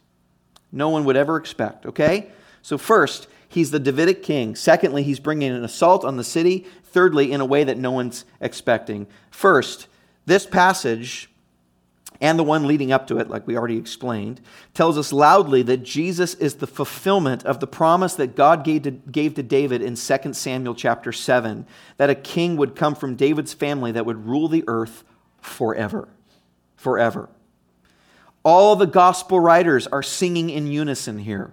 No 0.71 0.89
one 0.89 1.05
would 1.05 1.17
ever 1.17 1.37
expect, 1.37 1.85
okay? 1.85 2.29
So, 2.61 2.77
first, 2.77 3.27
he's 3.47 3.71
the 3.71 3.79
Davidic 3.79 4.23
king. 4.23 4.55
Secondly, 4.55 5.03
he's 5.03 5.19
bringing 5.19 5.51
an 5.51 5.63
assault 5.63 6.05
on 6.05 6.17
the 6.17 6.23
city. 6.23 6.65
Thirdly, 6.83 7.31
in 7.31 7.41
a 7.41 7.45
way 7.45 7.63
that 7.63 7.77
no 7.77 7.91
one's 7.91 8.25
expecting. 8.39 9.07
First, 9.31 9.87
this 10.25 10.45
passage 10.45 11.29
and 12.21 12.39
the 12.39 12.43
one 12.43 12.67
leading 12.67 12.91
up 12.91 13.07
to 13.07 13.17
it, 13.17 13.29
like 13.29 13.45
we 13.47 13.57
already 13.57 13.77
explained, 13.77 14.41
tells 14.73 14.97
us 14.97 15.11
loudly 15.11 15.61
that 15.63 15.83
Jesus 15.83 16.33
is 16.35 16.55
the 16.55 16.67
fulfillment 16.67 17.45
of 17.45 17.59
the 17.59 17.67
promise 17.67 18.15
that 18.15 18.35
God 18.35 18.63
gave 18.63 18.83
to, 18.83 18.91
gave 18.91 19.35
to 19.35 19.43
David 19.43 19.81
in 19.81 19.95
2 19.95 20.33
Samuel 20.33 20.75
chapter 20.75 21.11
7 21.11 21.65
that 21.97 22.09
a 22.09 22.15
king 22.15 22.57
would 22.57 22.75
come 22.75 22.95
from 22.95 23.15
David's 23.15 23.53
family 23.53 23.91
that 23.91 24.05
would 24.05 24.25
rule 24.25 24.47
the 24.47 24.63
earth 24.67 25.03
forever. 25.39 26.07
Forever. 26.75 27.29
All 28.43 28.75
the 28.75 28.85
gospel 28.85 29.39
writers 29.39 29.87
are 29.87 30.03
singing 30.03 30.49
in 30.49 30.67
unison 30.67 31.17
here. 31.17 31.51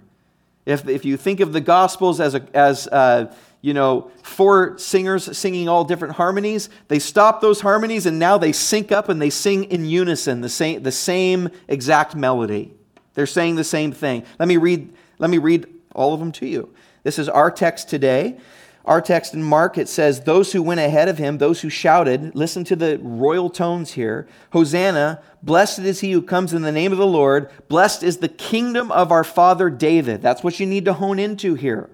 If, 0.66 0.86
if 0.86 1.04
you 1.04 1.16
think 1.16 1.40
of 1.40 1.52
the 1.52 1.60
gospels 1.60 2.20
as, 2.20 2.34
a, 2.34 2.46
as 2.54 2.86
uh, 2.86 3.34
you 3.62 3.72
know, 3.72 4.10
four 4.24 4.76
singers 4.76 5.38
singing 5.38 5.68
all 5.68 5.84
different 5.84 6.14
harmonies. 6.14 6.68
They 6.88 6.98
stop 6.98 7.40
those 7.40 7.60
harmonies 7.60 8.06
and 8.06 8.18
now 8.18 8.36
they 8.36 8.52
sync 8.52 8.90
up 8.90 9.08
and 9.08 9.22
they 9.22 9.30
sing 9.30 9.64
in 9.64 9.86
unison 9.86 10.40
the 10.40 10.48
same, 10.48 10.82
the 10.82 10.92
same 10.92 11.48
exact 11.68 12.16
melody. 12.16 12.74
They're 13.14 13.24
saying 13.24 13.54
the 13.54 13.64
same 13.64 13.92
thing. 13.92 14.24
Let 14.38 14.48
me 14.48 14.56
read, 14.56 14.92
let 15.18 15.30
me 15.30 15.38
read 15.38 15.66
all 15.94 16.12
of 16.12 16.18
them 16.18 16.32
to 16.32 16.46
you. 16.46 16.74
This 17.04 17.20
is 17.20 17.28
our 17.28 17.50
text 17.50 17.88
today. 17.88 18.38
Our 18.84 19.00
text 19.00 19.32
in 19.32 19.44
Mark, 19.44 19.78
it 19.78 19.88
says, 19.88 20.22
Those 20.22 20.52
who 20.52 20.60
went 20.60 20.80
ahead 20.80 21.08
of 21.08 21.18
him, 21.18 21.38
those 21.38 21.60
who 21.60 21.68
shouted, 21.68 22.34
listen 22.34 22.64
to 22.64 22.74
the 22.74 22.98
royal 23.00 23.48
tones 23.48 23.92
here 23.92 24.26
Hosanna, 24.50 25.22
blessed 25.40 25.80
is 25.80 26.00
he 26.00 26.10
who 26.10 26.20
comes 26.20 26.52
in 26.52 26.62
the 26.62 26.72
name 26.72 26.90
of 26.90 26.98
the 26.98 27.06
Lord, 27.06 27.48
blessed 27.68 28.02
is 28.02 28.16
the 28.16 28.28
kingdom 28.28 28.90
of 28.90 29.12
our 29.12 29.22
father 29.22 29.70
David. 29.70 30.20
That's 30.20 30.42
what 30.42 30.58
you 30.58 30.66
need 30.66 30.84
to 30.86 30.94
hone 30.94 31.20
into 31.20 31.54
here. 31.54 31.90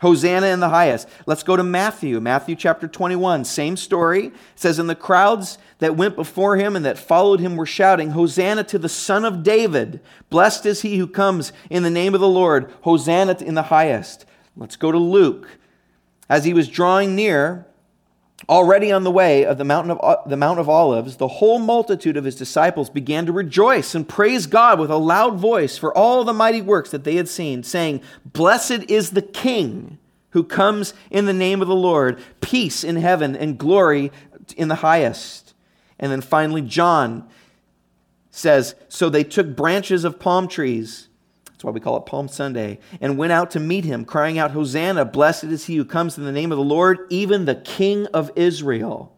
Hosanna 0.00 0.48
in 0.48 0.60
the 0.60 0.68
highest. 0.68 1.08
Let's 1.26 1.42
go 1.42 1.56
to 1.56 1.62
Matthew, 1.62 2.20
Matthew 2.20 2.54
chapter 2.54 2.86
21. 2.86 3.44
Same 3.44 3.76
story. 3.76 4.26
It 4.26 4.34
says, 4.54 4.78
And 4.78 4.90
the 4.90 4.94
crowds 4.94 5.58
that 5.78 5.96
went 5.96 6.16
before 6.16 6.56
him 6.56 6.76
and 6.76 6.84
that 6.84 6.98
followed 6.98 7.40
him 7.40 7.56
were 7.56 7.66
shouting, 7.66 8.10
Hosanna 8.10 8.64
to 8.64 8.78
the 8.78 8.88
Son 8.88 9.24
of 9.24 9.42
David. 9.42 10.00
Blessed 10.30 10.66
is 10.66 10.82
he 10.82 10.98
who 10.98 11.06
comes 11.06 11.52
in 11.70 11.82
the 11.82 11.90
name 11.90 12.14
of 12.14 12.20
the 12.20 12.28
Lord. 12.28 12.72
Hosanna 12.82 13.36
in 13.40 13.54
the 13.54 13.64
highest. 13.64 14.26
Let's 14.56 14.76
go 14.76 14.92
to 14.92 14.98
Luke. 14.98 15.58
As 16.28 16.44
he 16.44 16.52
was 16.52 16.68
drawing 16.68 17.14
near, 17.14 17.65
Already 18.48 18.92
on 18.92 19.02
the 19.02 19.10
way 19.10 19.44
of 19.44 19.56
the 19.56 19.64
mountain 19.64 19.90
of 19.90 20.00
uh, 20.02 20.18
the 20.26 20.36
Mount 20.36 20.60
of 20.60 20.68
Olives, 20.68 21.16
the 21.16 21.26
whole 21.26 21.58
multitude 21.58 22.16
of 22.16 22.24
his 22.24 22.36
disciples 22.36 22.90
began 22.90 23.24
to 23.26 23.32
rejoice 23.32 23.94
and 23.94 24.06
praise 24.06 24.46
God 24.46 24.78
with 24.78 24.90
a 24.90 24.96
loud 24.96 25.38
voice 25.38 25.78
for 25.78 25.96
all 25.96 26.22
the 26.22 26.34
mighty 26.34 26.60
works 26.60 26.90
that 26.90 27.04
they 27.04 27.16
had 27.16 27.28
seen, 27.28 27.62
saying, 27.62 28.02
"Blessed 28.24 28.90
is 28.90 29.10
the 29.10 29.22
King 29.22 29.98
who 30.30 30.44
comes 30.44 30.92
in 31.10 31.24
the 31.24 31.32
name 31.32 31.62
of 31.62 31.68
the 31.68 31.74
Lord, 31.74 32.20
peace 32.42 32.84
in 32.84 32.96
heaven 32.96 33.34
and 33.34 33.58
glory 33.58 34.12
in 34.54 34.68
the 34.68 34.76
highest." 34.76 35.54
And 35.98 36.12
then 36.12 36.20
finally 36.20 36.62
John 36.62 37.24
says, 38.30 38.74
"So 38.88 39.08
they 39.08 39.24
took 39.24 39.56
branches 39.56 40.04
of 40.04 40.20
palm 40.20 40.46
trees 40.46 41.08
that's 41.56 41.64
why 41.64 41.70
we 41.70 41.80
call 41.80 41.96
it 41.96 42.04
Palm 42.04 42.28
Sunday. 42.28 42.78
And 43.00 43.16
went 43.16 43.32
out 43.32 43.50
to 43.52 43.60
meet 43.60 43.86
him, 43.86 44.04
crying 44.04 44.38
out, 44.38 44.50
Hosanna, 44.50 45.06
blessed 45.06 45.44
is 45.44 45.64
he 45.64 45.76
who 45.76 45.86
comes 45.86 46.18
in 46.18 46.24
the 46.24 46.32
name 46.32 46.52
of 46.52 46.58
the 46.58 46.64
Lord, 46.64 47.06
even 47.08 47.46
the 47.46 47.54
King 47.54 48.04
of 48.08 48.30
Israel. 48.36 49.16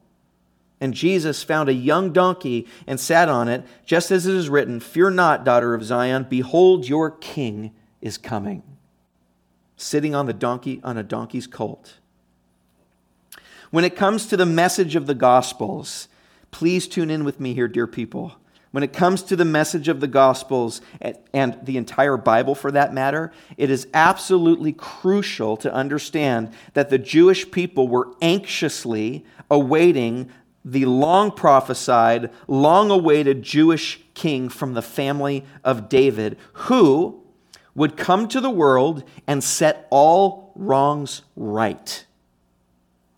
And 0.80 0.94
Jesus 0.94 1.42
found 1.42 1.68
a 1.68 1.74
young 1.74 2.12
donkey 2.12 2.68
and 2.86 3.00
sat 3.00 3.28
on 3.28 3.48
it, 3.48 3.64
just 3.84 4.12
as 4.12 4.24
it 4.24 4.36
is 4.36 4.48
written, 4.48 4.78
Fear 4.78 5.10
not, 5.10 5.44
daughter 5.44 5.74
of 5.74 5.82
Zion, 5.82 6.26
behold, 6.30 6.88
your 6.88 7.10
king 7.10 7.72
is 8.00 8.16
coming. 8.16 8.62
Sitting 9.76 10.14
on 10.14 10.26
the 10.26 10.32
donkey, 10.32 10.80
on 10.84 10.96
a 10.96 11.02
donkey's 11.02 11.48
colt. 11.48 11.94
When 13.72 13.82
it 13.84 13.96
comes 13.96 14.26
to 14.26 14.36
the 14.36 14.46
message 14.46 14.94
of 14.94 15.08
the 15.08 15.14
Gospels, 15.14 16.06
please 16.52 16.86
tune 16.86 17.10
in 17.10 17.24
with 17.24 17.40
me 17.40 17.52
here, 17.52 17.66
dear 17.66 17.88
people. 17.88 18.36
When 18.78 18.84
it 18.84 18.92
comes 18.92 19.24
to 19.24 19.34
the 19.34 19.44
message 19.44 19.88
of 19.88 19.98
the 19.98 20.06
Gospels 20.06 20.80
and 21.34 21.58
the 21.64 21.76
entire 21.78 22.16
Bible 22.16 22.54
for 22.54 22.70
that 22.70 22.94
matter, 22.94 23.32
it 23.56 23.70
is 23.70 23.88
absolutely 23.92 24.72
crucial 24.72 25.56
to 25.56 25.74
understand 25.74 26.52
that 26.74 26.88
the 26.88 26.96
Jewish 26.96 27.50
people 27.50 27.88
were 27.88 28.14
anxiously 28.22 29.24
awaiting 29.50 30.30
the 30.64 30.84
long 30.84 31.32
prophesied, 31.32 32.30
long 32.46 32.92
awaited 32.92 33.42
Jewish 33.42 34.00
king 34.14 34.48
from 34.48 34.74
the 34.74 34.82
family 34.82 35.44
of 35.64 35.88
David 35.88 36.38
who 36.52 37.20
would 37.74 37.96
come 37.96 38.28
to 38.28 38.40
the 38.40 38.48
world 38.48 39.02
and 39.26 39.42
set 39.42 39.88
all 39.90 40.52
wrongs 40.54 41.22
right. 41.34 42.06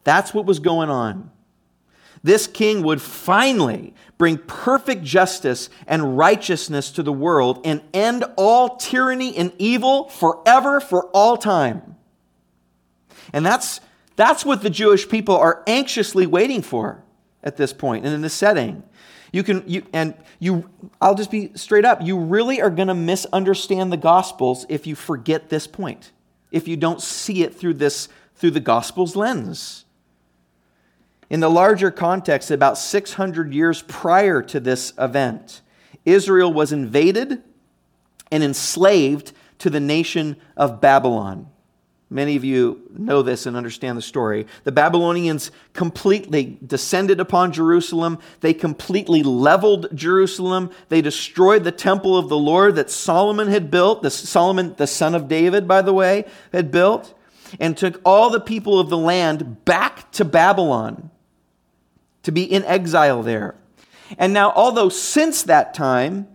That's 0.04 0.32
what 0.32 0.46
was 0.46 0.58
going 0.58 0.88
on. 0.88 1.30
This 2.22 2.46
king 2.46 2.82
would 2.82 3.00
finally 3.00 3.94
bring 4.18 4.36
perfect 4.36 5.02
justice 5.02 5.70
and 5.86 6.18
righteousness 6.18 6.90
to 6.92 7.02
the 7.02 7.12
world 7.12 7.62
and 7.64 7.80
end 7.94 8.24
all 8.36 8.76
tyranny 8.76 9.34
and 9.36 9.52
evil 9.58 10.08
forever 10.08 10.80
for 10.80 11.06
all 11.08 11.38
time. 11.38 11.96
And 13.32 13.46
that's, 13.46 13.80
that's 14.16 14.44
what 14.44 14.62
the 14.62 14.70
Jewish 14.70 15.08
people 15.08 15.36
are 15.36 15.62
anxiously 15.66 16.26
waiting 16.26 16.60
for 16.60 17.02
at 17.42 17.56
this 17.56 17.72
point 17.72 18.04
and 18.04 18.14
in 18.14 18.20
this 18.20 18.34
setting. 18.34 18.82
You 19.32 19.42
can, 19.42 19.64
you, 19.66 19.86
and 19.92 20.14
you, 20.38 20.68
I'll 21.00 21.14
just 21.14 21.30
be 21.30 21.52
straight 21.54 21.84
up, 21.84 22.02
you 22.02 22.18
really 22.18 22.60
are 22.60 22.70
going 22.70 22.88
to 22.88 22.94
misunderstand 22.94 23.92
the 23.92 23.96
Gospels 23.96 24.66
if 24.68 24.86
you 24.86 24.94
forget 24.94 25.48
this 25.48 25.66
point, 25.66 26.10
if 26.50 26.66
you 26.66 26.76
don't 26.76 27.00
see 27.00 27.44
it 27.44 27.54
through 27.54 27.74
this, 27.74 28.08
through 28.34 28.50
the 28.50 28.60
Gospel's 28.60 29.16
lens. 29.16 29.84
In 31.30 31.38
the 31.38 31.48
larger 31.48 31.92
context, 31.92 32.50
about 32.50 32.76
600 32.76 33.54
years 33.54 33.82
prior 33.82 34.42
to 34.42 34.58
this 34.58 34.92
event, 34.98 35.62
Israel 36.04 36.52
was 36.52 36.72
invaded 36.72 37.42
and 38.32 38.42
enslaved 38.42 39.32
to 39.58 39.70
the 39.70 39.78
nation 39.78 40.36
of 40.56 40.80
Babylon. 40.80 41.46
Many 42.12 42.34
of 42.34 42.42
you 42.42 42.82
know 42.90 43.22
this 43.22 43.46
and 43.46 43.56
understand 43.56 43.96
the 43.96 44.02
story. 44.02 44.48
The 44.64 44.72
Babylonians 44.72 45.52
completely 45.72 46.58
descended 46.66 47.20
upon 47.20 47.52
Jerusalem. 47.52 48.18
They 48.40 48.52
completely 48.52 49.22
leveled 49.22 49.86
Jerusalem. 49.94 50.70
They 50.88 51.00
destroyed 51.00 51.62
the 51.62 51.70
temple 51.70 52.16
of 52.16 52.28
the 52.28 52.36
Lord 52.36 52.74
that 52.74 52.90
Solomon 52.90 53.46
had 53.46 53.70
built, 53.70 54.02
the 54.02 54.10
Solomon, 54.10 54.74
the 54.76 54.88
son 54.88 55.14
of 55.14 55.28
David, 55.28 55.68
by 55.68 55.82
the 55.82 55.92
way, 55.92 56.24
had 56.52 56.72
built, 56.72 57.14
and 57.60 57.76
took 57.76 58.00
all 58.04 58.30
the 58.30 58.40
people 58.40 58.80
of 58.80 58.88
the 58.88 58.98
land 58.98 59.64
back 59.64 60.10
to 60.12 60.24
Babylon 60.24 61.10
to 62.22 62.32
be 62.32 62.42
in 62.42 62.64
exile 62.64 63.22
there. 63.22 63.54
And 64.18 64.32
now, 64.32 64.52
although 64.54 64.88
since 64.88 65.42
that 65.44 65.74
time, 65.74 66.28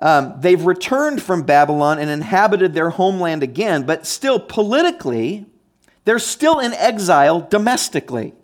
um, 0.00 0.34
they've 0.38 0.64
returned 0.64 1.22
from 1.22 1.42
Babylon 1.42 1.98
and 1.98 2.08
inhabited 2.08 2.72
their 2.72 2.90
homeland 2.90 3.42
again, 3.42 3.84
but 3.84 4.06
still 4.06 4.38
politically, 4.38 5.46
they're 6.04 6.18
still 6.18 6.60
in 6.60 6.72
exile 6.74 7.40
domestically. 7.40 8.34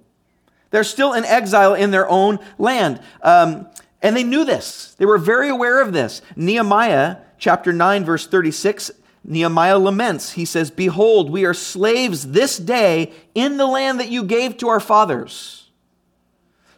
They're 0.70 0.84
still 0.84 1.12
in 1.12 1.24
exile 1.24 1.74
in 1.74 1.92
their 1.92 2.08
own 2.08 2.40
land. 2.58 3.00
Um, 3.22 3.68
and 4.02 4.16
they 4.16 4.24
knew 4.24 4.44
this, 4.44 4.94
they 4.98 5.06
were 5.06 5.18
very 5.18 5.48
aware 5.48 5.80
of 5.80 5.92
this. 5.92 6.20
Nehemiah 6.36 7.18
chapter 7.38 7.72
9, 7.72 8.04
verse 8.04 8.26
36. 8.26 8.90
Nehemiah 9.26 9.78
laments. 9.78 10.32
He 10.32 10.44
says, 10.44 10.70
Behold, 10.70 11.30
we 11.30 11.46
are 11.46 11.54
slaves 11.54 12.32
this 12.32 12.58
day 12.58 13.12
in 13.34 13.56
the 13.56 13.66
land 13.66 13.98
that 14.00 14.10
you 14.10 14.22
gave 14.22 14.58
to 14.58 14.68
our 14.68 14.80
fathers. 14.80 15.63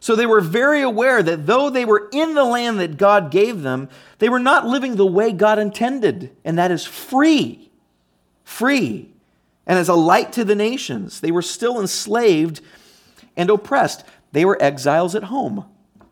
So 0.07 0.15
they 0.15 0.25
were 0.25 0.39
very 0.39 0.83
aware 0.83 1.21
that 1.21 1.47
though 1.47 1.69
they 1.69 1.83
were 1.83 2.07
in 2.13 2.33
the 2.33 2.45
land 2.45 2.79
that 2.79 2.95
God 2.95 3.29
gave 3.29 3.61
them, 3.61 3.89
they 4.19 4.29
were 4.29 4.39
not 4.39 4.65
living 4.65 4.95
the 4.95 5.05
way 5.05 5.33
God 5.33 5.59
intended, 5.59 6.33
and 6.45 6.57
that 6.57 6.71
is 6.71 6.85
free. 6.85 7.69
Free. 8.45 9.11
And 9.65 9.77
as 9.77 9.89
a 9.89 9.95
light 9.95 10.31
to 10.31 10.45
the 10.45 10.55
nations, 10.55 11.19
they 11.19 11.29
were 11.29 11.41
still 11.41 11.77
enslaved 11.77 12.61
and 13.35 13.49
oppressed. 13.49 14.05
They 14.31 14.45
were 14.45 14.57
exiles 14.63 15.13
at 15.13 15.23
home. 15.23 15.65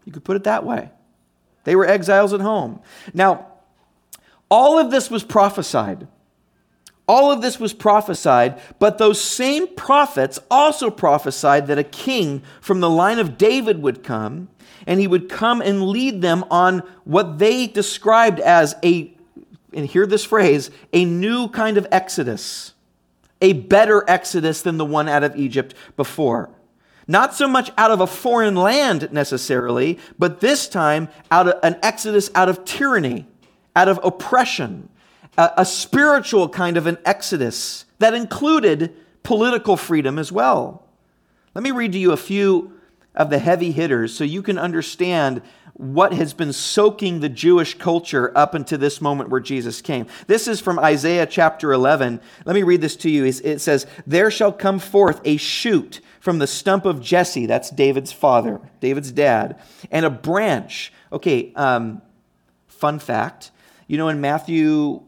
You 0.04 0.12
could 0.12 0.25
put 0.25 0.36
it 0.36 0.44
that 0.44 0.66
way. 0.66 0.90
They 1.64 1.78
were 1.78 1.88
exiles 1.88 2.34
at 2.34 2.42
home. 2.42 2.82
Now, 3.14 3.48
all 4.52 4.78
of 4.78 4.92
this 4.92 5.10
was 5.10 5.24
prophesied. 5.24 6.06
All 7.08 7.32
of 7.32 7.42
this 7.42 7.60
was 7.60 7.74
prophesied, 7.74 8.60
but 8.80 8.98
those 8.98 9.22
same 9.22 9.68
prophets 9.76 10.40
also 10.50 10.90
prophesied 10.90 11.68
that 11.68 11.78
a 11.78 11.84
king 11.84 12.42
from 12.62 12.80
the 12.80 12.90
line 12.90 13.20
of 13.20 13.38
David 13.38 13.82
would 13.82 14.04
come, 14.04 14.50
and 14.88 15.00
he 15.00 15.08
would 15.08 15.30
come 15.30 15.62
and 15.62 15.88
lead 15.88 16.22
them 16.22 16.44
on 16.50 16.80
what 17.04 17.38
they 17.38 17.68
described 17.68 18.40
as 18.40 18.76
a, 18.84 19.14
and 19.72 19.86
hear 19.86 20.08
this 20.08 20.26
phrase, 20.26 20.72
a 20.94 21.06
new 21.06 21.48
kind 21.50 21.78
of 21.78 21.88
exodus, 21.92 22.74
a 23.40 23.54
better 23.54 24.04
exodus 24.08 24.64
than 24.64 24.78
the 24.78 24.86
one 24.86 25.08
out 25.08 25.24
of 25.24 25.36
Egypt 25.36 25.76
before. 25.96 26.50
Not 27.08 27.36
so 27.36 27.48
much 27.48 27.72
out 27.78 27.92
of 27.92 28.02
a 28.02 28.08
foreign 28.08 28.56
land 28.56 29.10
necessarily, 29.12 30.00
but 30.18 30.40
this 30.40 30.68
time 30.68 31.10
out 31.30 31.48
of 31.48 31.60
an 31.62 31.78
exodus 31.84 32.32
out 32.34 32.50
of 32.50 32.66
tyranny, 32.66 33.28
out 33.76 33.88
of 33.88 34.00
oppression, 34.04 34.90
a, 35.38 35.51
a 35.58 35.65
spiritual 35.65 36.50
kind 36.50 36.77
of 36.77 36.88
an 36.88 36.98
exodus 37.06 37.86
that 38.00 38.13
included 38.13 38.96
political 39.24 39.77
freedom 39.77 40.20
as 40.20 40.32
well. 40.32 40.86
Let 41.54 41.63
me 41.63 41.72
read 41.72 41.94
to 41.94 41.98
you 41.98 42.12
a 42.12 42.18
few 42.18 42.80
of 43.15 43.30
the 43.30 43.39
heavy 43.39 43.72
hitters 43.72 44.13
so 44.13 44.24
you 44.24 44.42
can 44.42 44.58
understand 44.58 45.42
what 45.74 46.13
has 46.13 46.34
been 46.34 46.54
soaking 46.54 47.20
the 47.20 47.30
Jewish 47.30 47.77
culture 47.77 48.32
up 48.36 48.54
until 48.54 48.77
this 48.77 49.01
moment 49.01 49.30
where 49.30 49.42
Jesus 49.42 49.82
came. 49.82 50.08
This 50.27 50.48
is 50.48 50.62
from 50.62 50.80
Isaiah 50.80 51.25
chapter 51.25 51.74
11. 51.74 52.22
Let 52.46 52.56
me 52.56 52.63
read 52.63 52.82
this 52.82 52.96
to 52.98 53.10
you. 53.10 53.25
It 53.25 53.60
says, 53.60 53.86
There 54.08 54.32
shall 54.32 54.54
come 54.54 54.80
forth 54.80 55.20
a 55.25 55.36
shoot 55.38 56.00
from 56.22 56.39
the 56.39 56.48
stump 56.48 56.86
of 56.86 57.01
Jesse, 57.01 57.46
that's 57.46 57.70
David's 57.70 58.12
father, 58.12 58.60
David's 58.80 59.12
dad, 59.12 59.62
and 59.92 60.06
a 60.06 60.10
branch. 60.10 60.92
Okay, 61.12 61.54
um, 61.56 62.01
fun 62.68 63.00
fact. 63.00 63.51
You 63.88 63.98
know, 63.98 64.08
in 64.10 64.22
Matthew, 64.22 65.04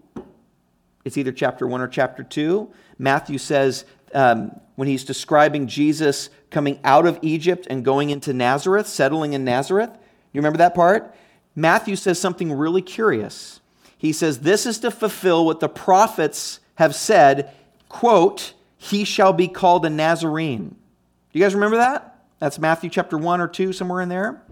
it's 1.08 1.18
either 1.18 1.32
chapter 1.32 1.66
1 1.66 1.82
or 1.82 1.88
chapter 1.88 2.24
2, 2.24 2.70
Matthew 3.00 3.38
says, 3.38 3.86
um, 4.14 4.52
when 4.76 4.88
he's 4.88 5.04
describing 5.04 5.68
Jesus 5.68 6.30
coming 6.52 6.80
out 6.84 7.06
of 7.06 7.20
Egypt 7.22 7.68
and 7.70 7.84
going 7.84 8.10
into 8.10 8.34
Nazareth, 8.34 8.88
settling 8.88 9.34
in 9.34 9.44
Nazareth, 9.44 9.90
you 10.38 10.40
remember 10.40 10.58
that 10.60 10.76
part? 10.76 11.16
Matthew 11.56 11.96
says 11.96 12.20
something 12.20 12.54
really 12.54 12.84
curious. 12.84 13.60
He 13.98 14.14
says, 14.14 14.40
This 14.40 14.68
is 14.68 14.78
to 14.80 14.92
fulfill 14.92 15.46
what 15.46 15.60
the 15.60 15.68
prophets 15.68 16.60
have 16.76 16.94
said, 16.94 17.52
quote, 17.90 18.54
He 18.78 19.04
shall 19.04 19.34
be 19.34 19.48
called 19.48 19.84
a 19.86 19.90
Nazarene. 19.90 20.70
Do 20.70 21.40
you 21.40 21.44
guys 21.44 21.56
remember 21.56 21.78
that? 21.78 22.20
That's 22.38 22.60
Matthew 22.60 22.92
chapter 22.92 23.18
1 23.18 23.42
or 23.42 23.48
2, 23.48 23.74
somewhere 23.74 24.02
in 24.02 24.10
there. 24.10 24.44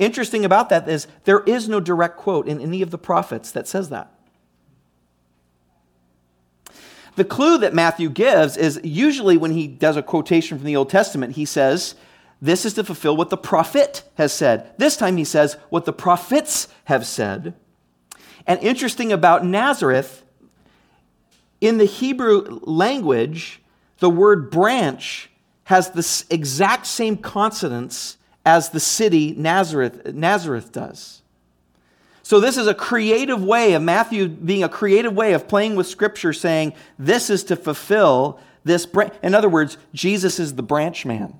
Interesting 0.00 0.44
about 0.44 0.68
that 0.70 0.88
is 0.88 1.06
there 1.24 1.40
is 1.40 1.68
no 1.68 1.78
direct 1.78 2.16
quote 2.16 2.48
in 2.48 2.60
any 2.60 2.82
of 2.82 2.90
the 2.90 2.98
prophets 2.98 3.52
that 3.52 3.68
says 3.68 3.90
that. 3.90 4.12
The 7.20 7.24
clue 7.26 7.58
that 7.58 7.74
Matthew 7.74 8.08
gives 8.08 8.56
is 8.56 8.80
usually 8.82 9.36
when 9.36 9.50
he 9.50 9.66
does 9.66 9.98
a 9.98 10.02
quotation 10.02 10.56
from 10.56 10.64
the 10.64 10.76
Old 10.76 10.88
Testament, 10.88 11.34
he 11.34 11.44
says, 11.44 11.94
This 12.40 12.64
is 12.64 12.72
to 12.72 12.82
fulfill 12.82 13.14
what 13.14 13.28
the 13.28 13.36
prophet 13.36 14.04
has 14.14 14.32
said. 14.32 14.72
This 14.78 14.96
time 14.96 15.18
he 15.18 15.24
says, 15.24 15.58
What 15.68 15.84
the 15.84 15.92
prophets 15.92 16.68
have 16.84 17.04
said. 17.04 17.52
And 18.46 18.58
interesting 18.62 19.12
about 19.12 19.44
Nazareth, 19.44 20.24
in 21.60 21.76
the 21.76 21.84
Hebrew 21.84 22.58
language, 22.62 23.60
the 23.98 24.08
word 24.08 24.50
branch 24.50 25.28
has 25.64 25.90
the 25.90 26.34
exact 26.34 26.86
same 26.86 27.18
consonants 27.18 28.16
as 28.46 28.70
the 28.70 28.80
city 28.80 29.34
Nazareth, 29.36 30.14
Nazareth 30.14 30.72
does. 30.72 31.20
So, 32.30 32.38
this 32.38 32.56
is 32.56 32.68
a 32.68 32.74
creative 32.74 33.42
way 33.42 33.72
of 33.72 33.82
Matthew 33.82 34.28
being 34.28 34.62
a 34.62 34.68
creative 34.68 35.12
way 35.12 35.32
of 35.32 35.48
playing 35.48 35.74
with 35.74 35.88
Scripture, 35.88 36.32
saying 36.32 36.74
this 36.96 37.28
is 37.28 37.42
to 37.42 37.56
fulfill 37.56 38.38
this. 38.62 38.86
branch. 38.86 39.12
In 39.20 39.34
other 39.34 39.48
words, 39.48 39.76
Jesus 39.92 40.38
is 40.38 40.54
the 40.54 40.62
branch 40.62 41.04
man. 41.04 41.36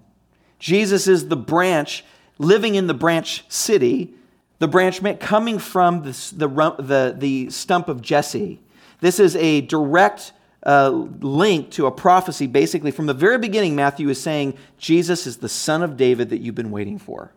Jesus 0.59 1.07
is 1.07 1.29
the 1.29 1.37
branch 1.37 2.05
living 2.39 2.75
in 2.75 2.89
the 2.89 2.95
branch 2.95 3.45
city, 3.49 4.15
the 4.59 4.67
branch 4.67 5.01
man 5.01 5.19
coming 5.19 5.61
from 5.61 6.03
the, 6.03 6.11
the, 6.37 6.49
the, 6.49 7.15
the 7.17 7.51
stump 7.51 7.87
of 7.87 8.03
Jesse. 8.03 8.59
This 8.99 9.21
is 9.21 9.37
a 9.37 9.61
direct 9.61 10.33
uh, 10.67 10.89
link 10.89 11.71
to 11.71 11.87
a 11.87 11.93
prophecy. 11.93 12.49
Basically, 12.49 12.91
from 12.91 13.07
the 13.07 13.15
very 13.15 13.39
beginning, 13.39 13.77
Matthew 13.77 14.09
is 14.09 14.21
saying 14.21 14.59
Jesus 14.77 15.29
is 15.29 15.37
the 15.37 15.49
son 15.49 15.85
of 15.85 15.97
David 15.97 16.31
that 16.31 16.39
you've 16.39 16.57
been 16.57 16.73
waiting 16.73 16.99
for. 16.99 17.31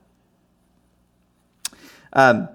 Um, 2.13 2.49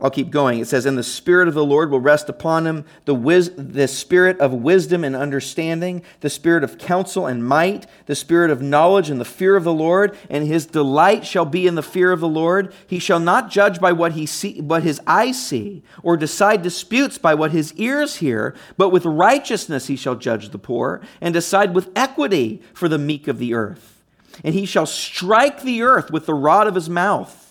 I'll 0.00 0.10
keep 0.12 0.30
going. 0.30 0.60
It 0.60 0.68
says, 0.68 0.86
And 0.86 0.96
the 0.96 1.02
Spirit 1.02 1.48
of 1.48 1.54
the 1.54 1.64
Lord 1.64 1.90
will 1.90 1.98
rest 1.98 2.28
upon 2.28 2.68
him, 2.68 2.84
the, 3.04 3.16
wis- 3.16 3.50
the 3.56 3.88
Spirit 3.88 4.38
of 4.38 4.54
wisdom 4.54 5.02
and 5.02 5.16
understanding, 5.16 6.04
the 6.20 6.30
Spirit 6.30 6.62
of 6.62 6.78
counsel 6.78 7.26
and 7.26 7.44
might, 7.44 7.86
the 8.06 8.14
Spirit 8.14 8.52
of 8.52 8.62
knowledge 8.62 9.10
and 9.10 9.20
the 9.20 9.24
fear 9.24 9.56
of 9.56 9.64
the 9.64 9.72
Lord. 9.72 10.16
And 10.30 10.46
his 10.46 10.66
delight 10.66 11.26
shall 11.26 11.44
be 11.44 11.66
in 11.66 11.74
the 11.74 11.82
fear 11.82 12.12
of 12.12 12.20
the 12.20 12.28
Lord. 12.28 12.72
He 12.86 13.00
shall 13.00 13.18
not 13.18 13.50
judge 13.50 13.80
by 13.80 13.90
what, 13.90 14.12
he 14.12 14.24
see, 14.24 14.60
what 14.60 14.84
his 14.84 15.00
eyes 15.04 15.44
see, 15.44 15.82
or 16.04 16.16
decide 16.16 16.62
disputes 16.62 17.18
by 17.18 17.34
what 17.34 17.50
his 17.50 17.74
ears 17.74 18.16
hear, 18.16 18.54
but 18.76 18.90
with 18.90 19.04
righteousness 19.04 19.88
he 19.88 19.96
shall 19.96 20.14
judge 20.14 20.50
the 20.50 20.58
poor, 20.58 21.00
and 21.20 21.34
decide 21.34 21.74
with 21.74 21.90
equity 21.96 22.62
for 22.72 22.88
the 22.88 22.98
meek 22.98 23.26
of 23.26 23.38
the 23.38 23.52
earth. 23.52 24.00
And 24.44 24.54
he 24.54 24.64
shall 24.64 24.86
strike 24.86 25.62
the 25.62 25.82
earth 25.82 26.12
with 26.12 26.26
the 26.26 26.34
rod 26.34 26.68
of 26.68 26.76
his 26.76 26.88
mouth 26.88 27.47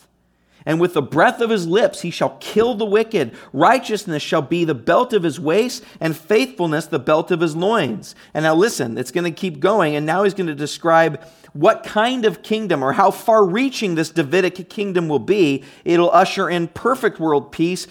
and 0.66 0.80
with 0.80 0.94
the 0.94 1.02
breath 1.02 1.40
of 1.40 1.50
his 1.50 1.66
lips 1.66 2.02
he 2.02 2.10
shall 2.10 2.36
kill 2.40 2.74
the 2.74 2.84
wicked. 2.84 3.36
Righteousness 3.52 4.22
shall 4.22 4.42
be 4.42 4.64
the 4.64 4.74
belt 4.74 5.12
of 5.12 5.22
his 5.22 5.40
waist, 5.40 5.84
and 6.00 6.16
faithfulness 6.16 6.86
the 6.86 6.98
belt 6.98 7.30
of 7.30 7.40
his 7.40 7.56
loins. 7.56 8.14
And 8.34 8.42
now 8.42 8.54
listen, 8.54 8.98
it's 8.98 9.10
going 9.10 9.24
to 9.24 9.30
keep 9.30 9.60
going, 9.60 9.96
and 9.96 10.06
now 10.06 10.24
he's 10.24 10.34
going 10.34 10.46
to 10.48 10.54
describe 10.54 11.22
what 11.52 11.82
kind 11.82 12.24
of 12.24 12.42
kingdom 12.42 12.82
or 12.82 12.92
how 12.92 13.10
far 13.10 13.44
reaching 13.44 13.94
this 13.94 14.10
Davidic 14.10 14.68
kingdom 14.68 15.08
will 15.08 15.18
be. 15.18 15.64
It'll 15.84 16.10
usher 16.10 16.48
in 16.48 16.68
perfect 16.68 17.18
world 17.18 17.50
peace, 17.52 17.86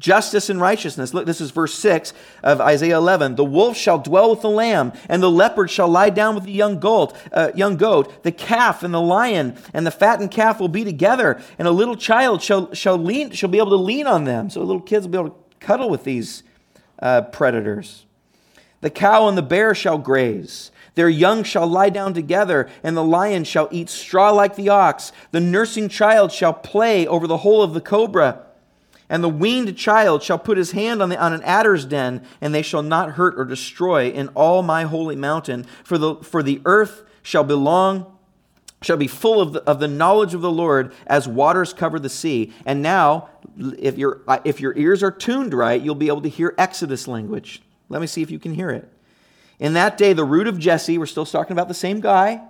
justice 0.00 0.48
and 0.48 0.60
righteousness. 0.60 1.14
Look, 1.14 1.26
this 1.26 1.40
is 1.40 1.50
verse 1.50 1.74
6 1.74 2.12
of 2.42 2.60
Isaiah 2.60 2.96
11. 2.96 3.36
The 3.36 3.44
wolf 3.44 3.76
shall 3.76 3.98
dwell 3.98 4.30
with 4.30 4.40
the 4.40 4.50
lamb, 4.50 4.92
and 5.08 5.22
the 5.22 5.30
leopard 5.30 5.70
shall 5.70 5.88
lie 5.88 6.10
down 6.10 6.34
with 6.34 6.44
the 6.44 6.52
young 6.52 6.80
goat. 6.80 7.14
Uh, 7.30 7.52
young 7.54 7.76
goat. 7.76 8.24
The 8.24 8.32
calf 8.32 8.82
and 8.82 8.92
the 8.92 9.00
lion 9.00 9.56
and 9.72 9.86
the 9.86 9.90
fattened 9.90 10.30
calf 10.30 10.58
will 10.58 10.68
be 10.68 10.82
together, 10.82 11.40
and 11.58 11.68
a 11.68 11.70
little 11.70 11.96
child 11.96 12.42
shall, 12.42 12.72
shall, 12.72 12.96
lean, 12.96 13.30
shall 13.30 13.50
be 13.50 13.58
able 13.58 13.70
to 13.70 13.76
lean 13.76 14.06
on 14.06 14.24
them. 14.24 14.50
So 14.50 14.62
little 14.62 14.80
kids 14.80 15.06
will 15.06 15.12
be 15.12 15.18
able 15.18 15.30
to 15.30 15.56
cuddle 15.60 15.90
with 15.90 16.04
these 16.04 16.42
uh, 16.98 17.22
predators. 17.22 18.06
The 18.80 18.90
cow 18.90 19.28
and 19.28 19.36
the 19.36 19.42
bear 19.42 19.74
shall 19.74 19.98
graze. 19.98 20.72
Their 20.94 21.10
young 21.10 21.44
shall 21.44 21.66
lie 21.66 21.90
down 21.90 22.14
together, 22.14 22.68
and 22.82 22.96
the 22.96 23.04
lion 23.04 23.44
shall 23.44 23.68
eat 23.70 23.90
straw 23.90 24.30
like 24.30 24.56
the 24.56 24.70
ox. 24.70 25.12
The 25.30 25.40
nursing 25.40 25.90
child 25.90 26.32
shall 26.32 26.54
play 26.54 27.06
over 27.06 27.26
the 27.26 27.38
hole 27.38 27.62
of 27.62 27.74
the 27.74 27.80
cobra 27.80 28.46
and 29.10 29.24
the 29.24 29.28
weaned 29.28 29.76
child 29.76 30.22
shall 30.22 30.38
put 30.38 30.56
his 30.56 30.70
hand 30.70 31.02
on, 31.02 31.08
the, 31.08 31.20
on 31.20 31.32
an 31.32 31.42
adder's 31.42 31.84
den, 31.84 32.24
and 32.40 32.54
they 32.54 32.62
shall 32.62 32.82
not 32.82 33.12
hurt 33.12 33.34
or 33.36 33.44
destroy 33.44 34.08
in 34.08 34.28
all 34.28 34.62
my 34.62 34.84
holy 34.84 35.16
mountain. 35.16 35.66
For 35.84 35.98
the, 35.98 36.14
for 36.16 36.44
the 36.44 36.62
earth 36.64 37.02
shall 37.20 37.42
belong, 37.42 38.16
shall 38.82 38.96
be 38.96 39.08
full 39.08 39.40
of 39.40 39.52
the, 39.52 39.62
of 39.64 39.80
the 39.80 39.88
knowledge 39.88 40.32
of 40.32 40.42
the 40.42 40.50
Lord 40.50 40.94
as 41.08 41.26
waters 41.26 41.74
cover 41.74 41.98
the 41.98 42.08
sea. 42.08 42.54
And 42.64 42.82
now, 42.82 43.28
if, 43.58 43.98
your 43.98 44.22
if 44.44 44.60
your 44.60 44.78
ears 44.78 45.02
are 45.02 45.10
tuned 45.10 45.52
right, 45.52 45.82
you'll 45.82 45.96
be 45.96 46.08
able 46.08 46.22
to 46.22 46.28
hear 46.28 46.54
Exodus 46.56 47.08
language. 47.08 47.62
Let 47.88 48.00
me 48.00 48.06
see 48.06 48.22
if 48.22 48.30
you 48.30 48.38
can 48.38 48.54
hear 48.54 48.70
it. 48.70 48.88
In 49.58 49.72
that 49.72 49.98
day, 49.98 50.12
the 50.12 50.24
root 50.24 50.46
of 50.46 50.56
Jesse, 50.56 50.98
we're 50.98 51.06
still 51.06 51.26
talking 51.26 51.52
about 51.52 51.66
the 51.66 51.74
same 51.74 52.00
guy, 52.00 52.42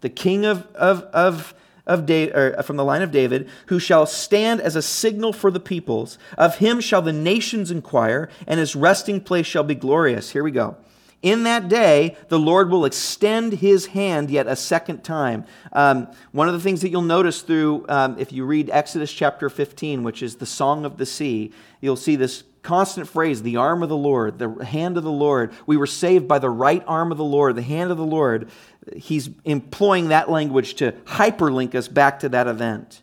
the 0.00 0.10
king 0.10 0.44
of, 0.44 0.66
of, 0.74 1.02
of 1.14 1.54
of 1.86 2.06
David, 2.06 2.64
from 2.64 2.76
the 2.76 2.84
line 2.84 3.02
of 3.02 3.10
David, 3.10 3.48
who 3.66 3.78
shall 3.78 4.06
stand 4.06 4.60
as 4.60 4.76
a 4.76 4.82
signal 4.82 5.32
for 5.32 5.50
the 5.50 5.60
peoples. 5.60 6.18
Of 6.38 6.58
him 6.58 6.80
shall 6.80 7.02
the 7.02 7.12
nations 7.12 7.70
inquire, 7.70 8.28
and 8.46 8.60
his 8.60 8.76
resting 8.76 9.20
place 9.20 9.46
shall 9.46 9.64
be 9.64 9.74
glorious. 9.74 10.30
Here 10.30 10.44
we 10.44 10.52
go. 10.52 10.76
In 11.22 11.44
that 11.44 11.68
day, 11.68 12.16
the 12.28 12.38
Lord 12.38 12.68
will 12.68 12.84
extend 12.84 13.54
his 13.54 13.86
hand 13.86 14.28
yet 14.28 14.48
a 14.48 14.56
second 14.56 15.04
time. 15.04 15.44
Um, 15.72 16.08
one 16.32 16.48
of 16.48 16.54
the 16.54 16.60
things 16.60 16.80
that 16.80 16.90
you'll 16.90 17.02
notice 17.02 17.42
through, 17.42 17.86
um, 17.88 18.18
if 18.18 18.32
you 18.32 18.44
read 18.44 18.68
Exodus 18.70 19.12
chapter 19.12 19.48
15, 19.48 20.02
which 20.02 20.20
is 20.20 20.36
the 20.36 20.46
Song 20.46 20.84
of 20.84 20.96
the 20.96 21.06
Sea, 21.06 21.52
you'll 21.80 21.94
see 21.94 22.16
this 22.16 22.42
constant 22.62 23.08
phrase 23.08 23.42
the 23.42 23.56
arm 23.56 23.82
of 23.84 23.88
the 23.88 23.96
Lord, 23.96 24.38
the 24.38 24.64
hand 24.64 24.96
of 24.96 25.04
the 25.04 25.12
Lord. 25.12 25.52
We 25.64 25.76
were 25.76 25.86
saved 25.86 26.26
by 26.26 26.40
the 26.40 26.50
right 26.50 26.82
arm 26.86 27.12
of 27.12 27.18
the 27.18 27.24
Lord, 27.24 27.54
the 27.54 27.62
hand 27.62 27.90
of 27.92 27.98
the 27.98 28.04
Lord. 28.04 28.48
He's 28.96 29.30
employing 29.44 30.08
that 30.08 30.30
language 30.30 30.74
to 30.74 30.92
hyperlink 31.04 31.74
us 31.74 31.88
back 31.88 32.20
to 32.20 32.28
that 32.30 32.46
event. 32.46 33.02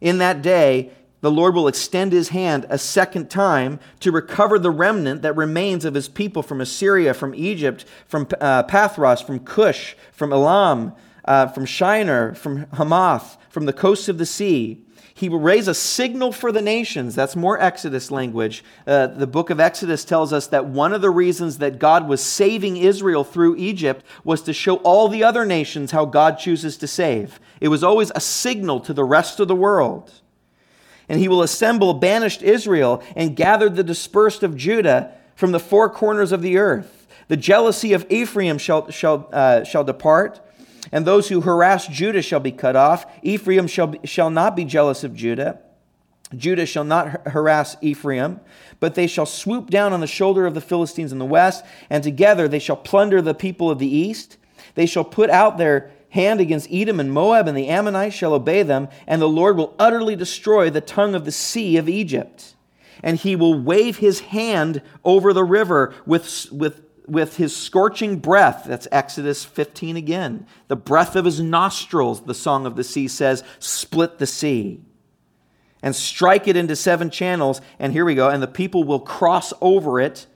In 0.00 0.18
that 0.18 0.42
day, 0.42 0.92
the 1.20 1.30
Lord 1.30 1.54
will 1.54 1.66
extend 1.66 2.12
his 2.12 2.28
hand 2.28 2.66
a 2.70 2.78
second 2.78 3.28
time 3.28 3.80
to 4.00 4.12
recover 4.12 4.58
the 4.58 4.70
remnant 4.70 5.22
that 5.22 5.34
remains 5.34 5.84
of 5.84 5.94
his 5.94 6.08
people 6.08 6.42
from 6.42 6.60
Assyria, 6.60 7.12
from 7.12 7.34
Egypt, 7.34 7.84
from 8.06 8.28
uh, 8.40 8.62
Pathros, 8.64 9.24
from 9.24 9.40
Cush, 9.40 9.96
from 10.12 10.32
Elam, 10.32 10.92
uh, 11.24 11.48
from 11.48 11.66
Shinar, 11.66 12.34
from 12.34 12.66
Hamath, 12.74 13.36
from 13.50 13.66
the 13.66 13.72
coasts 13.72 14.08
of 14.08 14.18
the 14.18 14.26
sea. 14.26 14.84
He 15.18 15.28
will 15.28 15.40
raise 15.40 15.66
a 15.66 15.74
signal 15.74 16.30
for 16.30 16.52
the 16.52 16.62
nations. 16.62 17.16
That's 17.16 17.34
more 17.34 17.60
Exodus 17.60 18.12
language. 18.12 18.62
Uh, 18.86 19.08
the 19.08 19.26
book 19.26 19.50
of 19.50 19.58
Exodus 19.58 20.04
tells 20.04 20.32
us 20.32 20.46
that 20.46 20.66
one 20.66 20.92
of 20.92 21.00
the 21.00 21.10
reasons 21.10 21.58
that 21.58 21.80
God 21.80 22.06
was 22.06 22.22
saving 22.22 22.76
Israel 22.76 23.24
through 23.24 23.56
Egypt 23.56 24.06
was 24.22 24.42
to 24.42 24.52
show 24.52 24.76
all 24.76 25.08
the 25.08 25.24
other 25.24 25.44
nations 25.44 25.90
how 25.90 26.04
God 26.04 26.38
chooses 26.38 26.76
to 26.76 26.86
save. 26.86 27.40
It 27.60 27.66
was 27.66 27.82
always 27.82 28.12
a 28.14 28.20
signal 28.20 28.78
to 28.78 28.94
the 28.94 29.02
rest 29.02 29.40
of 29.40 29.48
the 29.48 29.56
world. 29.56 30.12
And 31.08 31.18
he 31.18 31.26
will 31.26 31.42
assemble 31.42 31.94
banished 31.94 32.42
Israel 32.42 33.02
and 33.16 33.34
gather 33.34 33.68
the 33.68 33.82
dispersed 33.82 34.44
of 34.44 34.56
Judah 34.56 35.12
from 35.34 35.50
the 35.50 35.58
four 35.58 35.90
corners 35.90 36.30
of 36.30 36.42
the 36.42 36.58
earth. 36.58 37.08
The 37.26 37.36
jealousy 37.36 37.92
of 37.92 38.06
Ephraim 38.08 38.56
shall, 38.56 38.88
shall, 38.92 39.28
uh, 39.32 39.64
shall 39.64 39.82
depart 39.82 40.40
And 40.90 41.06
those 41.06 41.28
who 41.28 41.40
harass 41.40 41.86
Judah 41.86 42.22
shall 42.22 42.40
be 42.40 42.52
cut 42.52 42.76
off. 42.76 43.06
Ephraim 43.22 43.66
shall, 43.66 43.94
shall 44.04 44.30
not 44.30 44.56
be 44.56 44.64
jealous 44.64 45.04
of 45.04 45.14
Judah. 45.14 45.60
Judah 46.36 46.66
shall 46.66 46.84
not 46.84 47.26
harass 47.28 47.76
Ephraim, 47.80 48.40
but 48.80 48.94
they 48.94 49.06
shall 49.06 49.26
swoop 49.26 49.70
down 49.70 49.92
on 49.92 50.00
the 50.00 50.06
shoulder 50.06 50.46
of 50.46 50.54
the 50.54 50.60
Philistines 50.60 51.12
in 51.12 51.18
the 51.18 51.24
west, 51.24 51.64
and 51.88 52.04
together 52.04 52.46
they 52.48 52.58
shall 52.58 52.76
plunder 52.76 53.22
the 53.22 53.34
people 53.34 53.70
of 53.70 53.78
the 53.78 53.88
east. 53.88 54.36
They 54.74 54.86
shall 54.86 55.04
put 55.04 55.30
out 55.30 55.56
their 55.56 55.90
hand 56.10 56.40
against 56.40 56.70
Edom 56.70 57.00
and 57.00 57.12
Moab, 57.12 57.48
and 57.48 57.56
the 57.56 57.68
Ammonites 57.68 58.14
shall 58.14 58.34
obey 58.34 58.62
them, 58.62 58.88
and 59.06 59.20
the 59.22 59.28
Lord 59.28 59.56
will 59.56 59.74
utterly 59.78 60.16
destroy 60.16 60.70
the 60.70 60.80
tongue 60.80 61.14
of 61.14 61.24
the 61.24 61.32
sea 61.32 61.76
of 61.76 61.88
Egypt. 61.88 62.54
And 63.02 63.16
he 63.16 63.36
will 63.36 63.58
wave 63.58 63.98
his 63.98 64.20
hand 64.20 64.82
over 65.04 65.32
the 65.32 65.44
river 65.44 65.94
with, 66.04 66.46
with, 66.50 66.82
with 67.08 67.36
his 67.36 67.56
scorching 67.56 68.18
breath. 68.18 68.64
That's 68.66 68.86
Exodus 68.92 69.44
15 69.44 69.96
again. 69.96 70.46
The 70.68 70.76
breath 70.76 71.16
of 71.16 71.24
his 71.24 71.40
nostrils, 71.40 72.22
the 72.22 72.34
song 72.34 72.66
of 72.66 72.76
the 72.76 72.84
sea 72.84 73.08
says, 73.08 73.42
split 73.58 74.18
the 74.18 74.26
sea 74.26 74.80
and 75.82 75.94
strike 75.94 76.48
it 76.48 76.56
into 76.56 76.76
seven 76.76 77.10
channels. 77.10 77.60
And 77.78 77.92
here 77.92 78.04
we 78.04 78.14
go. 78.14 78.28
And 78.28 78.42
the 78.42 78.48
people 78.48 78.84
will 78.84 79.00
cross 79.00 79.52
over 79.60 80.00
it 80.00 80.26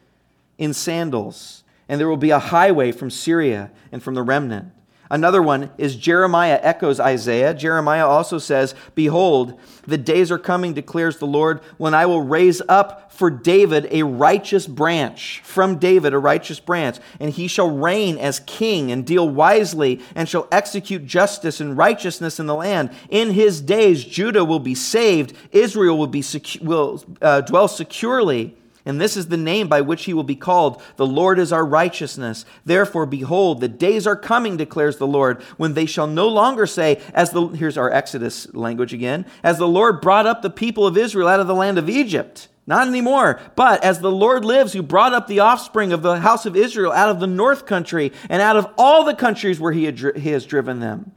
in 0.58 0.72
sandals. 0.72 1.64
And 1.88 2.00
there 2.00 2.08
will 2.08 2.16
be 2.16 2.30
a 2.30 2.38
highway 2.38 2.92
from 2.92 3.10
Syria 3.10 3.70
and 3.90 4.02
from 4.02 4.14
the 4.14 4.22
remnant. 4.22 4.72
Another 5.12 5.42
one 5.42 5.70
is 5.76 5.94
Jeremiah 5.94 6.58
echoes 6.62 6.98
Isaiah. 6.98 7.52
Jeremiah 7.52 8.06
also 8.06 8.38
says, 8.38 8.74
Behold, 8.94 9.60
the 9.86 9.98
days 9.98 10.30
are 10.32 10.38
coming, 10.38 10.72
declares 10.72 11.18
the 11.18 11.26
Lord, 11.26 11.60
when 11.76 11.92
I 11.92 12.06
will 12.06 12.22
raise 12.22 12.62
up 12.66 13.12
for 13.12 13.28
David 13.28 13.88
a 13.90 14.04
righteous 14.04 14.66
branch, 14.66 15.42
from 15.44 15.78
David 15.78 16.14
a 16.14 16.18
righteous 16.18 16.60
branch, 16.60 16.96
and 17.20 17.30
he 17.30 17.46
shall 17.46 17.70
reign 17.70 18.16
as 18.16 18.40
king 18.46 18.90
and 18.90 19.04
deal 19.04 19.28
wisely 19.28 20.00
and 20.14 20.26
shall 20.26 20.48
execute 20.50 21.04
justice 21.04 21.60
and 21.60 21.76
righteousness 21.76 22.40
in 22.40 22.46
the 22.46 22.54
land. 22.54 22.88
In 23.10 23.32
his 23.32 23.60
days, 23.60 24.02
Judah 24.02 24.46
will 24.46 24.60
be 24.60 24.74
saved, 24.74 25.36
Israel 25.52 25.98
will, 25.98 26.06
be 26.06 26.22
secu- 26.22 26.62
will 26.62 27.04
uh, 27.20 27.42
dwell 27.42 27.68
securely. 27.68 28.56
And 28.84 29.00
this 29.00 29.16
is 29.16 29.28
the 29.28 29.36
name 29.36 29.68
by 29.68 29.80
which 29.80 30.04
he 30.04 30.14
will 30.14 30.24
be 30.24 30.34
called. 30.34 30.82
The 30.96 31.06
Lord 31.06 31.38
is 31.38 31.52
our 31.52 31.64
righteousness. 31.64 32.44
Therefore, 32.64 33.06
behold, 33.06 33.60
the 33.60 33.68
days 33.68 34.06
are 34.06 34.16
coming, 34.16 34.56
declares 34.56 34.96
the 34.96 35.06
Lord, 35.06 35.40
when 35.56 35.74
they 35.74 35.86
shall 35.86 36.08
no 36.08 36.28
longer 36.28 36.66
say, 36.66 37.00
as 37.14 37.30
the, 37.30 37.46
here's 37.46 37.78
our 37.78 37.90
Exodus 37.90 38.52
language 38.54 38.92
again, 38.92 39.24
as 39.44 39.58
the 39.58 39.68
Lord 39.68 40.00
brought 40.00 40.26
up 40.26 40.42
the 40.42 40.50
people 40.50 40.86
of 40.86 40.96
Israel 40.96 41.28
out 41.28 41.40
of 41.40 41.46
the 41.46 41.54
land 41.54 41.78
of 41.78 41.88
Egypt. 41.88 42.48
Not 42.66 42.88
anymore. 42.88 43.40
But 43.56 43.82
as 43.84 44.00
the 44.00 44.10
Lord 44.10 44.44
lives, 44.44 44.72
who 44.72 44.82
brought 44.82 45.12
up 45.12 45.26
the 45.26 45.40
offspring 45.40 45.92
of 45.92 46.02
the 46.02 46.20
house 46.20 46.46
of 46.46 46.56
Israel 46.56 46.92
out 46.92 47.08
of 47.08 47.20
the 47.20 47.26
north 47.26 47.66
country 47.66 48.12
and 48.28 48.40
out 48.42 48.56
of 48.56 48.68
all 48.78 49.04
the 49.04 49.14
countries 49.14 49.58
where 49.58 49.72
he, 49.72 49.84
had, 49.84 49.98
he 50.16 50.30
has 50.30 50.46
driven 50.46 50.80
them, 50.80 51.12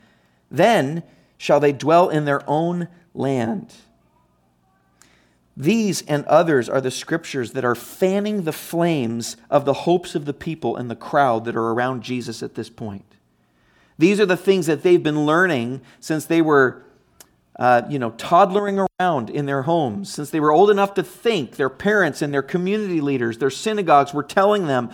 then 0.49 1.03
shall 1.37 1.59
they 1.59 1.71
dwell 1.71 2.09
in 2.09 2.25
their 2.25 2.47
own 2.47 2.87
land. 3.13 3.73
These 5.57 6.01
and 6.03 6.25
others 6.25 6.67
are 6.67 6.81
the 6.81 6.91
scriptures 6.91 7.53
that 7.53 7.63
are 7.63 7.75
fanning 7.75 8.43
the 8.43 8.51
flames 8.51 9.37
of 9.49 9.63
the 9.63 9.73
hopes 9.73 10.13
of 10.13 10.25
the 10.25 10.33
people 10.33 10.75
and 10.75 10.91
the 10.91 10.95
crowd 10.95 11.45
that 11.45 11.55
are 11.55 11.71
around 11.71 12.03
Jesus 12.03 12.43
at 12.43 12.55
this 12.55 12.69
point. 12.69 13.05
These 13.97 14.19
are 14.19 14.25
the 14.25 14.35
things 14.35 14.65
that 14.65 14.83
they've 14.83 15.01
been 15.01 15.25
learning 15.25 15.81
since 16.01 16.25
they 16.25 16.41
were, 16.41 16.83
uh, 17.57 17.83
you 17.89 17.97
know, 17.97 18.11
toddlering 18.11 18.85
around 18.99 19.29
in 19.29 19.45
their 19.45 19.61
homes, 19.61 20.13
since 20.13 20.29
they 20.29 20.41
were 20.41 20.51
old 20.51 20.69
enough 20.69 20.93
to 20.95 21.03
think. 21.03 21.55
Their 21.55 21.69
parents 21.69 22.21
and 22.21 22.33
their 22.33 22.41
community 22.41 22.99
leaders, 22.99 23.37
their 23.37 23.49
synagogues 23.49 24.13
were 24.13 24.23
telling 24.23 24.67
them, 24.67 24.91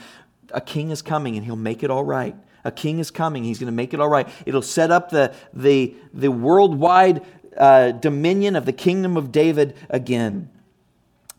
a 0.53 0.61
king 0.61 0.91
is 0.91 1.01
coming 1.01 1.35
and 1.35 1.45
he'll 1.45 1.55
make 1.55 1.81
it 1.81 1.89
all 1.89 2.03
right. 2.03 2.35
A 2.63 2.71
king 2.71 2.99
is 2.99 3.09
coming. 3.09 3.43
He's 3.43 3.57
going 3.57 3.71
to 3.71 3.75
make 3.75 3.95
it 3.95 3.99
all 3.99 4.09
right. 4.09 4.29
It'll 4.45 4.61
set 4.61 4.91
up 4.91 5.09
the, 5.09 5.33
the, 5.53 5.95
the 6.13 6.29
worldwide 6.29 7.25
uh, 7.57 7.91
dominion 7.91 8.55
of 8.55 8.65
the 8.65 8.73
kingdom 8.73 9.17
of 9.17 9.31
David 9.31 9.75
again. 9.89 10.49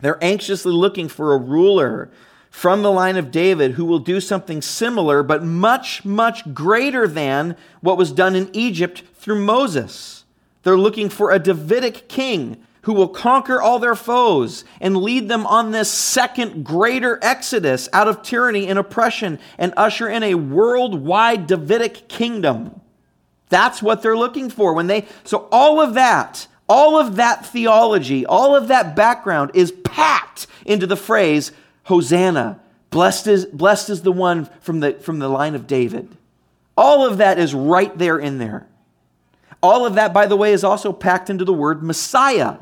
They're 0.01 0.22
anxiously 0.22 0.72
looking 0.72 1.09
for 1.09 1.33
a 1.33 1.38
ruler 1.38 2.11
from 2.51 2.83
the 2.83 2.92
line 2.92 3.16
of 3.16 3.31
David 3.31 3.72
who 3.72 3.85
will 3.85 3.98
do 3.98 4.20
something 4.20 4.61
similar, 4.61 5.22
but 5.22 5.42
much, 5.42 6.05
much 6.05 6.53
greater 6.53 7.09
than 7.09 7.57
what 7.81 7.96
was 7.96 8.12
done 8.12 8.37
in 8.37 8.51
Egypt 8.53 9.03
through 9.14 9.42
Moses. 9.42 10.25
They're 10.62 10.77
looking 10.77 11.09
for 11.09 11.31
a 11.31 11.38
Davidic 11.38 12.09
king 12.09 12.64
who 12.83 12.92
will 12.92 13.09
conquer 13.09 13.61
all 13.61 13.79
their 13.79 13.94
foes 13.94 14.64
and 14.81 14.96
lead 14.96 15.29
them 15.29 15.46
on 15.46 15.70
this 15.70 15.90
second 15.90 16.64
greater 16.64 17.18
exodus 17.22 17.88
out 17.92 18.09
of 18.09 18.22
tyranny 18.22 18.66
and 18.66 18.79
oppression 18.79 19.38
and 19.57 19.72
usher 19.77 20.09
in 20.09 20.22
a 20.22 20.35
worldwide 20.35 21.46
Davidic 21.46 22.09
kingdom. 22.09 22.81
That's 23.53 23.83
what 23.83 24.01
they're 24.01 24.17
looking 24.17 24.49
for 24.49 24.73
when 24.73 24.87
they 24.87 25.07
so 25.25 25.47
all 25.53 25.79
of 25.79 25.93
that, 25.93 26.47
all 26.71 26.99
of 26.99 27.17
that 27.17 27.45
theology, 27.45 28.25
all 28.25 28.57
of 28.57 28.69
that 28.69 28.97
background 28.97 29.51
is 29.53 29.73
packed 29.85 30.47
into 30.65 30.87
the 30.87 30.97
phrase 30.97 31.53
Hosanna. 31.85 32.61
Blessed 32.88 33.27
is, 33.27 33.45
blessed 33.45 33.91
is 33.91 34.03
the 34.03 34.12
one 34.12 34.47
from 34.61 34.81
the, 34.81 34.95
from 34.95 35.19
the 35.19 35.29
line 35.29 35.55
of 35.55 35.67
David. 35.67 36.17
All 36.79 37.07
of 37.07 37.19
that 37.19 37.38
is 37.38 37.55
right 37.55 37.97
there 37.99 38.19
in 38.19 38.38
there. 38.38 38.67
All 39.62 39.85
of 39.85 39.97
that, 39.97 40.15
by 40.15 40.25
the 40.25 40.37
way, 40.37 40.55
is 40.55 40.65
also 40.65 40.91
packed 40.91 41.29
into 41.29 41.45
the 41.45 41.53
word 41.53 41.83
Messiah. 41.83 42.57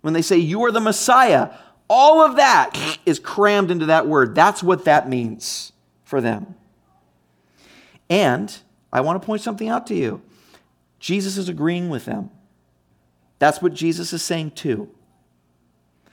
When 0.00 0.14
they 0.14 0.22
say, 0.22 0.36
You 0.36 0.62
are 0.62 0.70
the 0.70 0.80
Messiah, 0.80 1.50
all 1.88 2.24
of 2.24 2.36
that 2.36 2.98
is 3.04 3.18
crammed 3.18 3.72
into 3.72 3.86
that 3.86 4.06
word. 4.06 4.36
That's 4.36 4.62
what 4.62 4.84
that 4.84 5.08
means 5.08 5.72
for 6.04 6.20
them. 6.20 6.54
And 8.08 8.56
I 8.92 9.00
want 9.00 9.20
to 9.20 9.26
point 9.26 9.42
something 9.42 9.68
out 9.68 9.86
to 9.88 9.94
you. 9.94 10.22
Jesus 10.98 11.36
is 11.36 11.48
agreeing 11.48 11.88
with 11.88 12.04
them. 12.04 12.30
That's 13.38 13.62
what 13.62 13.72
Jesus 13.72 14.12
is 14.12 14.22
saying 14.22 14.52
too. 14.52 14.90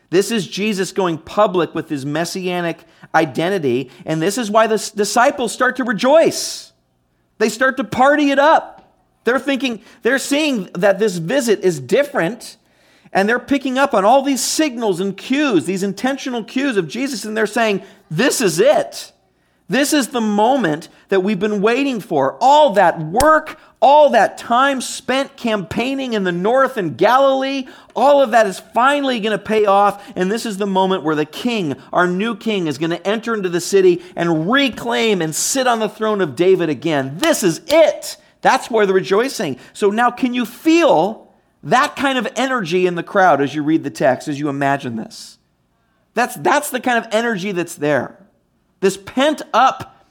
This 0.09 0.31
is 0.31 0.47
Jesus 0.47 0.93
going 0.93 1.17
public 1.17 1.75
with 1.75 1.89
his 1.89 2.05
messianic 2.05 2.79
identity, 3.13 3.91
and 4.05 4.21
this 4.21 4.37
is 4.37 4.49
why 4.49 4.67
the 4.67 4.91
disciples 4.95 5.51
start 5.51 5.75
to 5.77 5.83
rejoice. 5.83 6.71
They 7.39 7.49
start 7.49 7.77
to 7.77 7.83
party 7.83 8.31
it 8.31 8.39
up. 8.39 8.77
They're 9.25 9.39
thinking, 9.39 9.81
they're 10.03 10.19
seeing 10.19 10.69
that 10.75 10.99
this 10.99 11.17
visit 11.17 11.59
is 11.59 11.81
different, 11.81 12.55
and 13.11 13.27
they're 13.27 13.39
picking 13.39 13.77
up 13.77 13.93
on 13.93 14.05
all 14.05 14.21
these 14.21 14.41
signals 14.41 15.01
and 15.01 15.17
cues, 15.17 15.65
these 15.65 15.83
intentional 15.83 16.45
cues 16.45 16.77
of 16.77 16.87
Jesus, 16.87 17.25
and 17.25 17.35
they're 17.35 17.45
saying, 17.45 17.83
This 18.09 18.39
is 18.39 18.59
it. 18.61 19.11
This 19.69 19.91
is 19.91 20.09
the 20.09 20.21
moment 20.21 20.87
that 21.09 21.21
we've 21.21 21.39
been 21.39 21.61
waiting 21.61 21.99
for. 21.99 22.37
All 22.39 22.73
that 22.73 22.99
work, 22.99 23.59
all 23.81 24.09
that 24.11 24.37
time 24.37 24.79
spent 24.79 25.35
campaigning 25.35 26.13
in 26.13 26.23
the 26.23 26.31
north 26.31 26.77
and 26.77 26.97
Galilee, 26.97 27.67
all 27.93 28.21
of 28.21 28.31
that 28.31 28.47
is 28.47 28.59
finally 28.59 29.19
going 29.19 29.37
to 29.37 29.43
pay 29.43 29.65
off. 29.65 30.03
And 30.15 30.31
this 30.31 30.45
is 30.45 30.57
the 30.57 30.65
moment 30.65 31.03
where 31.03 31.15
the 31.15 31.25
king, 31.25 31.75
our 31.91 32.07
new 32.07 32.35
king, 32.35 32.67
is 32.67 32.77
going 32.77 32.91
to 32.91 33.07
enter 33.07 33.33
into 33.33 33.49
the 33.49 33.59
city 33.59 34.01
and 34.15 34.49
reclaim 34.49 35.21
and 35.21 35.35
sit 35.35 35.67
on 35.67 35.79
the 35.79 35.89
throne 35.89 36.21
of 36.21 36.35
David 36.35 36.69
again. 36.69 37.17
This 37.17 37.43
is 37.43 37.61
it. 37.67 38.17
That's 38.41 38.71
where 38.71 38.85
the 38.85 38.93
rejoicing. 38.93 39.57
So 39.73 39.89
now, 39.89 40.11
can 40.11 40.33
you 40.33 40.45
feel 40.45 41.33
that 41.63 41.97
kind 41.97 42.17
of 42.17 42.27
energy 42.37 42.87
in 42.87 42.95
the 42.95 43.03
crowd 43.03 43.41
as 43.41 43.53
you 43.53 43.63
read 43.63 43.83
the 43.83 43.89
text, 43.89 44.29
as 44.29 44.39
you 44.39 44.47
imagine 44.47 44.95
this? 44.95 45.39
That's, 46.13 46.35
that's 46.35 46.69
the 46.69 46.79
kind 46.79 47.03
of 47.03 47.11
energy 47.13 47.51
that's 47.51 47.75
there. 47.75 48.26
This 48.79 48.97
pent 48.97 49.41
up 49.53 50.05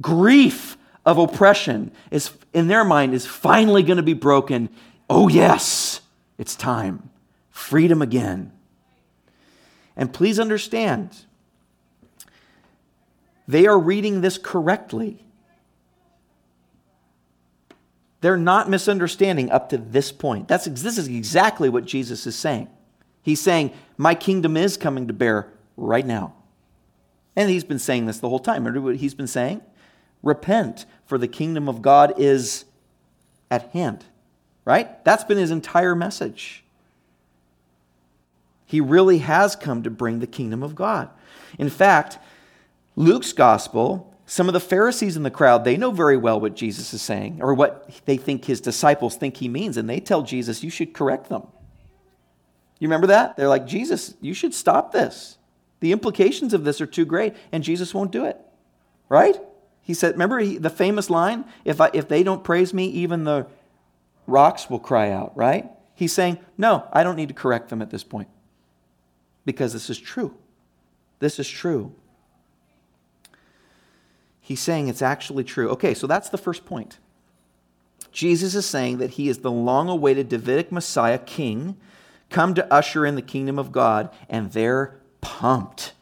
grief 0.00 0.76
of 1.04 1.18
oppression 1.18 1.92
is 2.10 2.30
in 2.52 2.68
their 2.68 2.84
mind 2.84 3.14
is 3.14 3.26
finally 3.26 3.82
going 3.82 3.96
to 3.96 4.02
be 4.02 4.14
broken. 4.14 4.68
Oh 5.08 5.28
yes, 5.28 6.00
it's 6.38 6.54
time. 6.54 7.10
Freedom 7.50 8.02
again. 8.02 8.52
And 9.96 10.12
please 10.12 10.40
understand, 10.40 11.24
they 13.46 13.66
are 13.66 13.78
reading 13.78 14.20
this 14.20 14.38
correctly. 14.38 15.24
They're 18.20 18.36
not 18.36 18.70
misunderstanding 18.70 19.50
up 19.50 19.68
to 19.70 19.78
this 19.78 20.12
point. 20.12 20.48
That's, 20.48 20.64
this 20.64 20.96
is 20.96 21.08
exactly 21.08 21.68
what 21.68 21.84
Jesus 21.84 22.26
is 22.26 22.36
saying. 22.36 22.68
He's 23.20 23.40
saying, 23.40 23.72
My 23.96 24.14
kingdom 24.14 24.56
is 24.56 24.76
coming 24.76 25.08
to 25.08 25.12
bear 25.12 25.52
right 25.76 26.06
now. 26.06 26.34
And 27.34 27.50
he's 27.50 27.64
been 27.64 27.78
saying 27.78 28.06
this 28.06 28.18
the 28.18 28.28
whole 28.28 28.38
time. 28.38 28.64
Remember 28.64 28.80
what 28.80 28.96
he's 28.96 29.14
been 29.14 29.26
saying? 29.26 29.62
Repent, 30.22 30.86
for 31.06 31.18
the 31.18 31.28
kingdom 31.28 31.68
of 31.68 31.82
God 31.82 32.14
is 32.18 32.64
at 33.50 33.70
hand. 33.70 34.04
Right? 34.64 35.04
That's 35.04 35.24
been 35.24 35.38
his 35.38 35.50
entire 35.50 35.94
message. 35.94 36.62
He 38.64 38.80
really 38.80 39.18
has 39.18 39.56
come 39.56 39.82
to 39.82 39.90
bring 39.90 40.20
the 40.20 40.26
kingdom 40.26 40.62
of 40.62 40.74
God. 40.74 41.10
In 41.58 41.68
fact, 41.68 42.18
Luke's 42.96 43.32
gospel, 43.32 44.14
some 44.24 44.48
of 44.48 44.54
the 44.54 44.60
Pharisees 44.60 45.16
in 45.16 45.24
the 45.24 45.30
crowd, 45.30 45.64
they 45.64 45.76
know 45.76 45.90
very 45.90 46.16
well 46.16 46.40
what 46.40 46.54
Jesus 46.54 46.94
is 46.94 47.02
saying 47.02 47.40
or 47.42 47.54
what 47.54 47.90
they 48.06 48.16
think 48.16 48.44
his 48.44 48.60
disciples 48.60 49.16
think 49.16 49.36
he 49.36 49.48
means, 49.48 49.76
and 49.76 49.90
they 49.90 50.00
tell 50.00 50.22
Jesus, 50.22 50.62
You 50.62 50.70
should 50.70 50.94
correct 50.94 51.28
them. 51.28 51.46
You 52.78 52.88
remember 52.88 53.08
that? 53.08 53.36
They're 53.36 53.48
like, 53.48 53.66
Jesus, 53.66 54.14
you 54.20 54.34
should 54.34 54.54
stop 54.54 54.92
this. 54.92 55.38
The 55.82 55.90
implications 55.90 56.54
of 56.54 56.62
this 56.62 56.80
are 56.80 56.86
too 56.86 57.04
great, 57.04 57.34
and 57.50 57.64
Jesus 57.64 57.92
won't 57.92 58.12
do 58.12 58.24
it. 58.24 58.40
Right? 59.08 59.36
He 59.82 59.94
said, 59.94 60.12
remember 60.12 60.38
he, 60.38 60.56
the 60.56 60.70
famous 60.70 61.10
line? 61.10 61.44
If, 61.64 61.80
I, 61.80 61.90
if 61.92 62.06
they 62.06 62.22
don't 62.22 62.44
praise 62.44 62.72
me, 62.72 62.86
even 62.86 63.24
the 63.24 63.48
rocks 64.28 64.70
will 64.70 64.78
cry 64.78 65.10
out, 65.10 65.36
right? 65.36 65.68
He's 65.96 66.12
saying, 66.12 66.38
no, 66.56 66.86
I 66.92 67.02
don't 67.02 67.16
need 67.16 67.30
to 67.30 67.34
correct 67.34 67.68
them 67.68 67.82
at 67.82 67.90
this 67.90 68.04
point 68.04 68.28
because 69.44 69.72
this 69.72 69.90
is 69.90 69.98
true. 69.98 70.36
This 71.18 71.40
is 71.40 71.48
true. 71.48 71.92
He's 74.40 74.60
saying 74.60 74.86
it's 74.86 75.02
actually 75.02 75.42
true. 75.42 75.68
Okay, 75.70 75.94
so 75.94 76.06
that's 76.06 76.28
the 76.28 76.38
first 76.38 76.64
point. 76.64 76.98
Jesus 78.12 78.54
is 78.54 78.66
saying 78.66 78.98
that 78.98 79.10
he 79.10 79.28
is 79.28 79.38
the 79.38 79.50
long 79.50 79.88
awaited 79.88 80.28
Davidic 80.28 80.70
Messiah 80.70 81.18
king 81.18 81.76
come 82.30 82.54
to 82.54 82.72
usher 82.72 83.04
in 83.04 83.16
the 83.16 83.20
kingdom 83.20 83.58
of 83.58 83.72
God, 83.72 84.10
and 84.28 84.52
they're 84.52 85.01
pumped. 85.22 85.94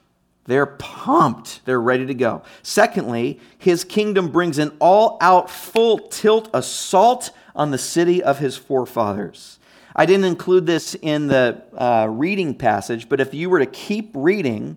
They're 0.46 0.66
pumped. 0.66 1.64
They're 1.64 1.80
ready 1.80 2.06
to 2.06 2.14
go. 2.14 2.42
Secondly, 2.64 3.38
his 3.56 3.85
kingdom 3.85 4.30
brings 4.33 4.59
an 4.59 4.76
all 4.80 5.16
out, 5.20 5.48
full 5.48 5.98
tilt 6.09 6.50
assault 6.52 7.30
on 7.54 7.70
the 7.70 7.78
city 7.78 8.20
of 8.20 8.38
his 8.38 8.56
forefathers. 8.56 9.61
I 9.94 10.06
didn't 10.06 10.24
include 10.24 10.66
this 10.66 10.96
in 11.00 11.28
the 11.28 11.62
uh, 11.76 12.09
reading 12.11 12.54
passage, 12.54 13.09
but 13.09 13.20
if 13.20 13.35
you 13.35 13.50
were 13.50 13.59
to 13.61 13.66
keep 13.66 14.11
reading 14.14 14.76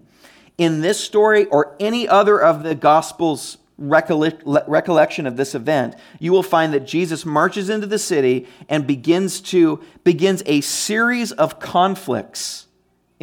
in 0.57 0.81
this 0.81 0.99
story 0.99 1.45
or 1.45 1.75
any 1.79 2.07
other 2.07 2.39
of 2.39 2.63
the 2.63 2.75
Gospels 2.75 3.57
recollection 3.77 5.25
of 5.25 5.35
this 5.35 5.55
event, 5.55 5.95
you 6.19 6.31
will 6.31 6.43
find 6.43 6.73
that 6.73 6.81
Jesus 6.81 7.25
marches 7.25 7.69
into 7.69 7.87
the 7.87 7.99
city 7.99 8.47
and 8.69 8.85
begins 8.85 9.41
to 9.41 9.83
begins 10.03 10.43
a 10.45 10.61
series 10.61 11.31
of 11.31 11.59
conflicts, 11.59 12.67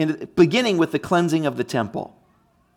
in, 0.00 0.28
beginning 0.36 0.78
with 0.78 0.92
the 0.92 0.98
cleansing 0.98 1.46
of 1.46 1.56
the 1.56 1.64
temple. 1.64 2.16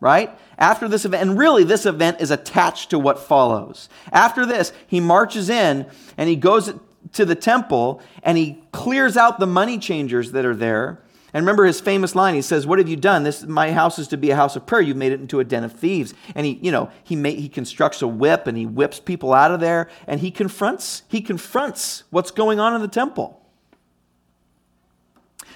Right? 0.00 0.36
After 0.58 0.86
this 0.86 1.06
event, 1.06 1.22
and 1.22 1.38
really 1.38 1.64
this 1.64 1.86
event 1.86 2.20
is 2.20 2.30
attached 2.30 2.90
to 2.90 2.98
what 2.98 3.18
follows. 3.18 3.88
After 4.12 4.44
this, 4.44 4.72
he 4.86 5.00
marches 5.00 5.48
in 5.48 5.86
and 6.18 6.28
he 6.28 6.36
goes 6.36 6.74
to 7.12 7.24
the 7.24 7.34
temple 7.34 8.02
and 8.22 8.36
he 8.36 8.62
clears 8.72 9.16
out 9.16 9.38
the 9.38 9.46
money 9.46 9.78
changers 9.78 10.32
that 10.32 10.44
are 10.44 10.54
there 10.54 11.04
and 11.34 11.42
remember 11.42 11.64
his 11.64 11.80
famous 11.80 12.14
line. 12.14 12.34
He 12.36 12.42
says, 12.42 12.64
"What 12.64 12.78
have 12.78 12.88
you 12.88 12.96
done? 12.96 13.24
This 13.24 13.44
my 13.44 13.72
house 13.72 13.98
is 13.98 14.06
to 14.08 14.16
be 14.16 14.30
a 14.30 14.36
house 14.36 14.54
of 14.54 14.66
prayer. 14.66 14.80
You've 14.80 14.96
made 14.96 15.10
it 15.10 15.20
into 15.20 15.40
a 15.40 15.44
den 15.44 15.64
of 15.64 15.72
thieves." 15.72 16.14
And 16.34 16.46
he, 16.46 16.60
you 16.62 16.70
know, 16.70 16.90
he 17.02 17.16
he 17.34 17.48
constructs 17.48 18.00
a 18.02 18.06
whip 18.06 18.46
and 18.46 18.56
he 18.56 18.66
whips 18.66 19.00
people 19.00 19.34
out 19.34 19.50
of 19.50 19.58
there 19.58 19.88
and 20.06 20.20
he 20.20 20.30
confronts 20.30 21.02
he 21.08 21.20
confronts 21.20 22.04
what's 22.10 22.30
going 22.30 22.60
on 22.60 22.72
in 22.72 22.80
the 22.80 22.88
temple. 22.88 23.40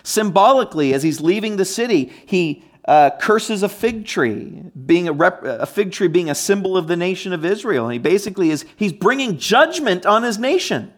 Symbolically, 0.09 0.95
as 0.95 1.03
he's 1.03 1.21
leaving 1.21 1.59
the 1.59 1.67
city, 1.67 2.11
he 2.25 2.65
uh, 2.87 3.11
curses 3.21 3.63
a 3.63 3.69
fig 3.69 4.07
tree, 4.07 4.63
being 4.87 5.07
a, 5.07 5.13
rep, 5.13 5.45
a 5.45 5.67
fig 5.67 5.93
tree 5.93 6.09
being 6.09 6.31
a 6.31 6.35
symbol 6.35 6.79
of 6.79 6.87
the 6.87 6.97
nation 6.97 7.35
of 7.35 7.45
Israel. 7.45 7.85
And 7.85 7.93
he 7.93 7.99
basically 7.99 8.49
is 8.49 8.65
he's 8.75 8.95
bringing 8.95 9.37
judgment 9.37 10.07
on 10.07 10.23
his 10.23 10.39
nation. 10.39 10.95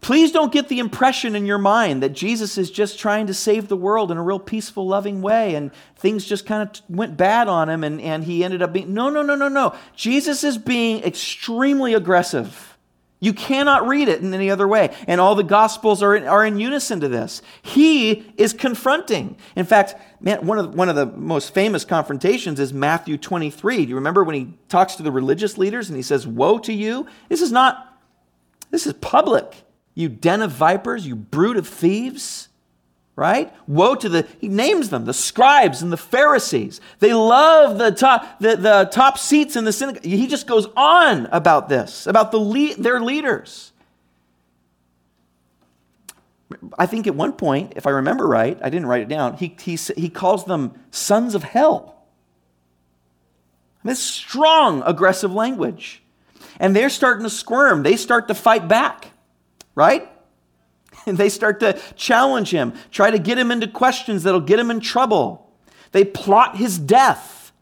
Please 0.00 0.32
don't 0.32 0.52
get 0.52 0.66
the 0.66 0.80
impression 0.80 1.36
in 1.36 1.46
your 1.46 1.58
mind 1.58 2.02
that 2.02 2.12
Jesus 2.12 2.58
is 2.58 2.72
just 2.72 2.98
trying 2.98 3.28
to 3.28 3.34
save 3.34 3.68
the 3.68 3.76
world 3.76 4.10
in 4.10 4.16
a 4.16 4.22
real 4.22 4.40
peaceful, 4.40 4.88
loving 4.88 5.22
way 5.22 5.54
and 5.54 5.70
things 5.94 6.24
just 6.24 6.46
kind 6.46 6.68
of 6.68 6.82
went 6.88 7.16
bad 7.16 7.46
on 7.46 7.68
him 7.68 7.84
and, 7.84 8.00
and 8.00 8.24
he 8.24 8.42
ended 8.42 8.62
up 8.62 8.72
being. 8.72 8.92
No, 8.92 9.10
no, 9.10 9.22
no, 9.22 9.36
no, 9.36 9.46
no. 9.46 9.76
Jesus 9.94 10.42
is 10.42 10.58
being 10.58 11.04
extremely 11.04 11.94
aggressive. 11.94 12.73
You 13.24 13.32
cannot 13.32 13.88
read 13.88 14.08
it 14.08 14.20
in 14.20 14.34
any 14.34 14.50
other 14.50 14.68
way. 14.68 14.94
And 15.08 15.18
all 15.18 15.34
the 15.34 15.42
Gospels 15.42 16.02
are 16.02 16.14
in, 16.14 16.24
are 16.24 16.44
in 16.44 16.60
unison 16.60 17.00
to 17.00 17.08
this. 17.08 17.40
He 17.62 18.30
is 18.36 18.52
confronting. 18.52 19.38
In 19.56 19.64
fact, 19.64 19.94
man, 20.20 20.46
one 20.46 20.58
of, 20.58 20.74
one 20.74 20.90
of 20.90 20.94
the 20.94 21.06
most 21.06 21.54
famous 21.54 21.86
confrontations 21.86 22.60
is 22.60 22.74
Matthew 22.74 23.16
23. 23.16 23.86
Do 23.86 23.88
you 23.88 23.94
remember 23.94 24.24
when 24.24 24.34
he 24.34 24.58
talks 24.68 24.96
to 24.96 25.02
the 25.02 25.10
religious 25.10 25.56
leaders 25.56 25.88
and 25.88 25.96
he 25.96 26.02
says, 26.02 26.26
Woe 26.26 26.58
to 26.58 26.72
you? 26.74 27.06
This 27.30 27.40
is 27.40 27.50
not, 27.50 27.98
this 28.70 28.86
is 28.86 28.92
public. 28.92 29.64
You 29.94 30.10
den 30.10 30.42
of 30.42 30.52
vipers, 30.52 31.06
you 31.06 31.16
brood 31.16 31.56
of 31.56 31.66
thieves, 31.66 32.50
right? 33.16 33.52
Woe 33.68 33.94
to 33.94 34.08
the, 34.08 34.26
he 34.40 34.48
names 34.48 34.90
them, 34.90 35.04
the 35.04 35.14
scribes 35.14 35.82
and 35.82 35.92
the 35.92 35.96
Pharisees. 35.96 36.80
They 36.98 37.14
love 37.14 37.78
the 37.78 37.92
top, 37.92 38.38
the, 38.40 38.56
the 38.56 38.88
top 38.90 39.18
seats 39.18 39.56
in 39.56 39.64
the 39.64 39.72
synagogue. 39.72 40.04
He 40.04 40.26
just 40.26 40.46
goes 40.46 40.66
on 40.76 41.26
about 41.26 41.68
this, 41.68 42.06
about 42.06 42.32
the 42.32 42.40
lead, 42.40 42.76
their 42.76 43.00
leaders. 43.00 43.72
I 46.78 46.86
think 46.86 47.06
at 47.06 47.14
one 47.14 47.32
point, 47.32 47.74
if 47.76 47.86
I 47.86 47.90
remember 47.90 48.26
right, 48.26 48.58
I 48.62 48.70
didn't 48.70 48.86
write 48.86 49.02
it 49.02 49.08
down, 49.08 49.36
he, 49.36 49.56
he, 49.60 49.76
he 49.96 50.08
calls 50.08 50.44
them 50.44 50.74
sons 50.90 51.34
of 51.34 51.42
hell. 51.42 52.04
This 53.84 54.02
strong, 54.02 54.82
aggressive 54.86 55.32
language. 55.32 56.02
And 56.58 56.74
they're 56.74 56.88
starting 56.88 57.24
to 57.24 57.30
squirm. 57.30 57.82
They 57.82 57.96
start 57.96 58.28
to 58.28 58.34
fight 58.34 58.66
back 58.66 59.10
right? 59.74 60.08
And 61.06 61.16
they 61.18 61.28
start 61.28 61.60
to 61.60 61.80
challenge 61.96 62.50
him, 62.50 62.74
try 62.90 63.10
to 63.10 63.18
get 63.18 63.38
him 63.38 63.50
into 63.50 63.68
questions 63.68 64.22
that'll 64.22 64.40
get 64.40 64.58
him 64.58 64.70
in 64.70 64.80
trouble. 64.80 65.50
They 65.92 66.04
plot 66.04 66.56
his 66.56 66.78
death. 66.78 67.52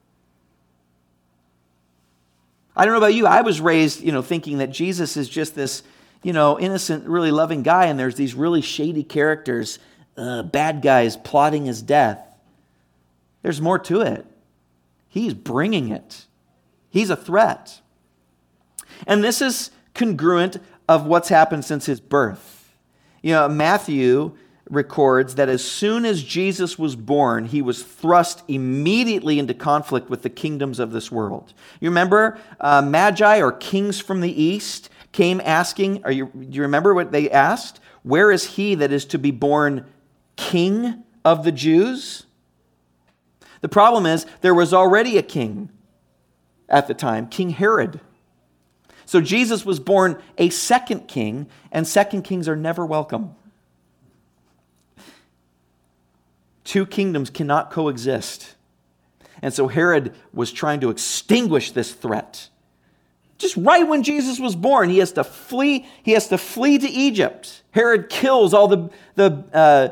I 2.75 2.85
don't 2.85 2.95
know 2.95 2.99
about 2.99 3.15
you. 3.15 3.27
I 3.27 3.43
was 3.43 3.61
raised, 3.61 4.01
you 4.01 4.13
know, 4.13 4.23
thinking 4.23 4.59
that 4.59 4.71
Jesus 4.71 5.17
is 5.17 5.29
just 5.29 5.55
this, 5.55 5.83
you 6.23 6.33
know, 6.33 6.59
innocent, 6.59 7.07
really 7.07 7.31
loving 7.31 7.63
guy, 7.63 7.87
and 7.87 7.99
there's 7.99 8.15
these 8.15 8.35
really 8.35 8.63
shady 8.63 9.05
characters, 9.05 9.79
uh, 10.17 10.43
bad 10.43 10.81
guys 10.81 11.17
plotting 11.17 11.67
his 11.67 11.83
death. 11.83 12.19
There's 13.43 13.61
more 13.61 13.79
to 13.81 14.01
it. 14.01 14.25
He's 15.09 15.35
bringing 15.35 15.91
it. 15.91 16.25
He's 16.89 17.11
a 17.11 17.17
threat. 17.17 17.81
And 19.07 19.23
this 19.23 19.43
is 19.43 19.71
congruent 19.95 20.59
of 20.89 21.07
what's 21.07 21.29
happened 21.29 21.65
since 21.65 21.87
his 21.87 22.01
birth. 22.01 22.52
You 23.23 23.33
know, 23.33 23.49
Matthew 23.49 24.37
records 24.69 25.35
that 25.35 25.49
as 25.49 25.63
soon 25.63 26.05
as 26.05 26.23
Jesus 26.23 26.79
was 26.79 26.97
born, 26.97 27.47
he 27.47 27.63
was 27.63 27.83
thrust 27.83 28.43
immediately 28.49 29.39
into 29.39 29.55
conflict 29.55 30.09
with 30.09 30.23
the 30.23 30.31
kingdoms 30.31 30.79
of 30.79 30.93
this 30.93 31.11
world. 31.11 31.53
You 31.81 31.91
remember 31.91 32.39
uh, 32.61 32.83
Magi 32.83 33.41
or 33.41 33.53
kings 33.53 34.01
from 34.01 34.21
the 34.21 34.43
east 34.43 34.89
came 35.13 35.41
asking, 35.45 36.03
you, 36.11 36.27
do 36.27 36.57
you 36.57 36.63
remember 36.63 36.95
what 36.95 37.13
they 37.13 37.31
asked? 37.31 37.81
Where 38.03 38.31
is 38.31 38.45
he 38.45 38.75
that 38.77 38.93
is 38.93 39.05
to 39.07 39.19
be 39.19 39.31
born 39.31 39.85
king 40.37 41.05
of 41.25 41.45
the 41.45 41.53
Jews? 41.53 42.25
The 43.61 43.69
problem 43.69 44.07
is, 44.07 44.27
there 44.41 44.55
was 44.55 44.73
already 44.73 45.19
a 45.19 45.23
king 45.23 45.71
at 46.69 46.89
the 46.89 46.95
time, 46.95 47.29
King 47.29 47.51
Herod. 47.51 48.01
So 49.13 49.21
Jesus 49.21 49.67
was 49.67 49.79
born 49.79 50.23
a 50.39 50.49
second 50.49 51.07
king, 51.07 51.47
and 51.71 51.87
second 51.87 52.23
kings 52.23 52.49
are 52.49 52.57
never 52.57 52.87
welcome. 52.87 53.35
Two 56.65 56.87
kingdoms 56.87 57.29
cannot 57.29 57.71
coexist. 57.71 58.55
And 59.43 59.53
so 59.53 59.69
Herod 59.69 60.15
was 60.33 60.51
trying 60.51 60.81
to 60.81 60.89
extinguish 60.89 61.73
this 61.73 61.93
threat. 61.93 62.49
Just 63.37 63.55
right 63.59 63.87
when 63.87 64.03
Jesus 64.03 64.41
was 64.41 64.57
born, 64.57 64.89
he 64.89 64.97
has 64.97 65.13
to 65.13 65.25
flee. 65.25 65.87
He 66.03 66.13
has 66.13 66.29
to 66.29 66.39
flee 66.39 66.79
to 66.79 66.89
Egypt. 66.89 67.65
Herod 67.73 68.09
kills 68.09 68.55
all 68.55 68.67
the, 68.67 68.89
the 69.17 69.45
uh, 69.53 69.89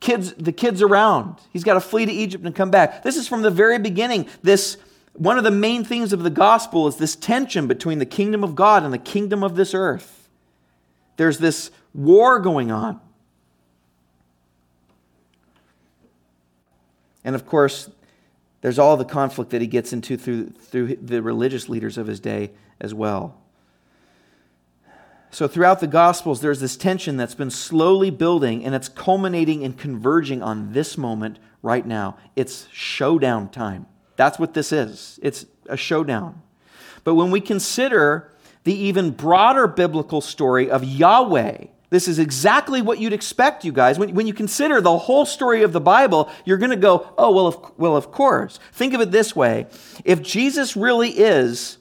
kids, 0.00 0.32
the 0.32 0.50
kids 0.50 0.82
around. 0.82 1.36
He's 1.52 1.62
got 1.62 1.74
to 1.74 1.80
flee 1.80 2.04
to 2.04 2.12
Egypt 2.12 2.44
and 2.44 2.52
come 2.52 2.72
back. 2.72 3.04
This 3.04 3.16
is 3.16 3.28
from 3.28 3.42
the 3.42 3.50
very 3.52 3.78
beginning. 3.78 4.26
This 4.42 4.76
one 5.18 5.38
of 5.38 5.44
the 5.44 5.50
main 5.50 5.84
themes 5.84 6.12
of 6.12 6.22
the 6.22 6.30
gospel 6.30 6.86
is 6.86 6.96
this 6.96 7.16
tension 7.16 7.66
between 7.66 7.98
the 7.98 8.06
kingdom 8.06 8.44
of 8.44 8.54
God 8.54 8.82
and 8.82 8.92
the 8.92 8.98
kingdom 8.98 9.42
of 9.42 9.56
this 9.56 9.74
earth. 9.74 10.28
There's 11.16 11.38
this 11.38 11.70
war 11.94 12.38
going 12.40 12.70
on. 12.70 13.00
And 17.24 17.34
of 17.34 17.46
course, 17.46 17.90
there's 18.60 18.78
all 18.78 18.96
the 18.96 19.04
conflict 19.04 19.50
that 19.50 19.60
he 19.60 19.66
gets 19.66 19.92
into 19.92 20.16
through, 20.16 20.50
through 20.50 20.96
the 20.96 21.22
religious 21.22 21.68
leaders 21.68 21.98
of 21.98 22.06
his 22.06 22.20
day 22.20 22.52
as 22.80 22.94
well. 22.94 23.40
So, 25.30 25.48
throughout 25.48 25.80
the 25.80 25.86
Gospels, 25.86 26.40
there's 26.40 26.60
this 26.60 26.76
tension 26.76 27.16
that's 27.16 27.34
been 27.34 27.50
slowly 27.50 28.10
building 28.10 28.64
and 28.64 28.74
it's 28.74 28.88
culminating 28.88 29.64
and 29.64 29.76
converging 29.76 30.42
on 30.42 30.72
this 30.72 30.96
moment 30.96 31.38
right 31.62 31.84
now. 31.84 32.16
It's 32.36 32.68
showdown 32.72 33.50
time. 33.50 33.86
That's 34.16 34.38
what 34.38 34.54
this 34.54 34.72
is. 34.72 35.20
It's 35.22 35.46
a 35.68 35.76
showdown. 35.76 36.42
But 37.04 37.14
when 37.14 37.30
we 37.30 37.40
consider 37.40 38.32
the 38.64 38.74
even 38.74 39.10
broader 39.10 39.66
biblical 39.66 40.20
story 40.20 40.70
of 40.70 40.82
Yahweh, 40.82 41.66
this 41.88 42.08
is 42.08 42.18
exactly 42.18 42.82
what 42.82 42.98
you'd 42.98 43.12
expect, 43.12 43.64
you 43.64 43.72
guys. 43.72 43.98
When, 43.98 44.14
when 44.14 44.26
you 44.26 44.34
consider 44.34 44.80
the 44.80 44.98
whole 44.98 45.24
story 45.24 45.62
of 45.62 45.72
the 45.72 45.80
Bible, 45.80 46.30
you're 46.44 46.58
going 46.58 46.70
to 46.70 46.76
go, 46.76 47.12
oh, 47.16 47.32
well 47.32 47.46
of, 47.46 47.72
well, 47.78 47.96
of 47.96 48.10
course. 48.10 48.58
Think 48.72 48.92
of 48.92 49.00
it 49.00 49.12
this 49.12 49.36
way 49.36 49.66
if 50.04 50.20
Jesus 50.22 50.76
really 50.76 51.10
is 51.10 51.78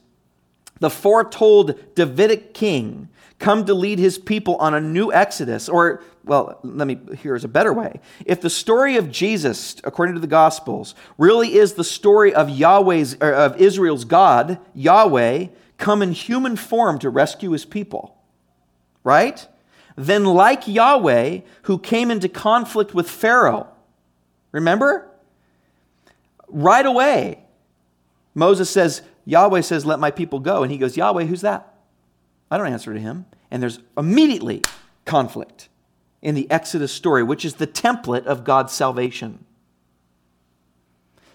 the 0.80 0.90
foretold 0.90 1.96
Davidic 1.96 2.54
king, 2.54 3.10
come 3.40 3.66
to 3.66 3.74
lead 3.74 3.98
his 3.98 4.18
people 4.18 4.58
on 4.58 4.74
a 4.74 4.82
new 4.82 5.12
exodus, 5.12 5.68
or, 5.68 6.04
well, 6.26 6.60
let 6.64 6.88
me, 6.88 7.00
here's 7.20 7.44
a 7.44 7.48
better 7.48 7.72
way. 7.72 8.00
If 8.26 8.42
the 8.42 8.50
story 8.50 8.98
of 8.98 9.12
Jesus, 9.12 9.78
according 9.84 10.16
to 10.16 10.22
the 10.22 10.28
Gospels, 10.28 10.96
really 11.18 11.56
is 11.56 11.74
the 11.74 11.84
story 11.84 12.34
of 12.34 12.50
Yahweh's, 12.50 13.14
of 13.16 13.58
Israel's 13.62 14.06
God, 14.06 14.60
Yahweh, 14.74 15.48
come 15.78 16.02
in 16.02 16.12
human 16.12 16.56
form 16.56 16.98
to 17.00 17.10
rescue 17.10 17.52
his 17.52 17.64
people, 17.64 18.18
right? 19.04 19.48
Then, 19.96 20.26
like 20.26 20.68
Yahweh, 20.68 21.42
who 21.64 21.78
came 21.78 22.10
into 22.10 22.28
conflict 22.28 22.94
with 22.94 23.10
Pharaoh, 23.10 23.68
remember? 24.52 25.08
Right 26.48 26.86
away, 26.86 27.40
Moses 28.34 28.70
says, 28.70 29.04
Yahweh 29.26 29.62
says, 29.62 29.86
Let 29.86 30.00
my 30.00 30.12
people 30.12 30.40
go. 30.40 30.64
And 30.64 30.72
he 30.72 30.78
goes, 30.78 30.98
Yahweh, 30.98 31.26
who's 31.26 31.42
that? 31.42 31.74
I 32.50 32.58
don't 32.58 32.68
answer 32.68 32.94
to 32.94 33.00
him. 33.00 33.26
And 33.52 33.62
there's 33.62 33.80
immediately 33.98 34.62
conflict 35.06 35.70
in 36.26 36.34
the 36.34 36.50
Exodus 36.50 36.92
story, 36.92 37.22
which 37.22 37.46
is 37.46 37.54
the 37.54 37.68
template 37.68 38.26
of 38.26 38.44
God's 38.44 38.74
salvation. 38.74 39.46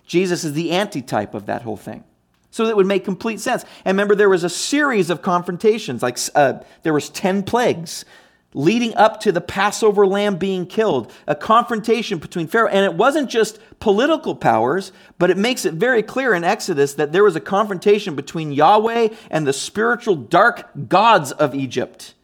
Jesus 0.05 0.43
is 0.43 0.53
the 0.53 0.73
antitype 0.73 1.33
of 1.33 1.47
that 1.47 1.63
whole 1.63 1.77
thing. 1.77 2.03
So 2.51 2.67
that 2.67 2.77
would 2.77 2.89
make 2.89 3.05
complete 3.05 3.39
sense. 3.39 3.65
And 3.85 3.95
remember, 3.95 4.17
there 4.17 4.29
was 4.29 4.43
a 4.43 4.51
series 4.51 5.09
of 5.09 5.23
confrontations, 5.23 6.03
like 6.03 6.19
uh, 6.35 6.55
there 6.83 6.93
was 6.93 7.09
10 7.09 7.45
plagues 7.45 8.05
leading 8.53 8.93
up 8.97 9.21
to 9.21 9.31
the 9.31 9.41
Passover 9.41 10.05
lamb 10.09 10.37
being 10.37 10.67
killed, 10.67 11.13
a 11.29 11.37
confrontation 11.37 12.19
between 12.19 12.49
Pharaoh. 12.49 12.69
And 12.69 12.85
it 12.85 12.95
wasn't 12.95 13.31
just 13.31 13.61
political 13.79 14.35
powers, 14.35 14.91
but 15.21 15.31
it 15.31 15.37
makes 15.37 15.65
it 15.65 15.75
very 15.75 16.03
clear 16.03 16.35
in 16.35 16.43
Exodus 16.43 16.95
that 16.95 17.13
there 17.13 17.23
was 17.23 17.37
a 17.37 17.41
confrontation 17.41 18.17
between 18.17 18.51
Yahweh 18.51 19.11
and 19.31 19.47
the 19.47 19.53
spiritual 19.53 20.17
dark 20.17 20.69
gods 20.89 21.31
of 21.31 21.55
Egypt 21.55 22.15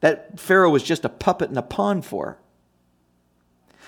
that 0.00 0.38
Pharaoh 0.38 0.70
was 0.70 0.82
just 0.82 1.04
a 1.04 1.08
puppet 1.08 1.48
and 1.48 1.58
a 1.58 1.62
pawn 1.62 2.02
for. 2.02 2.38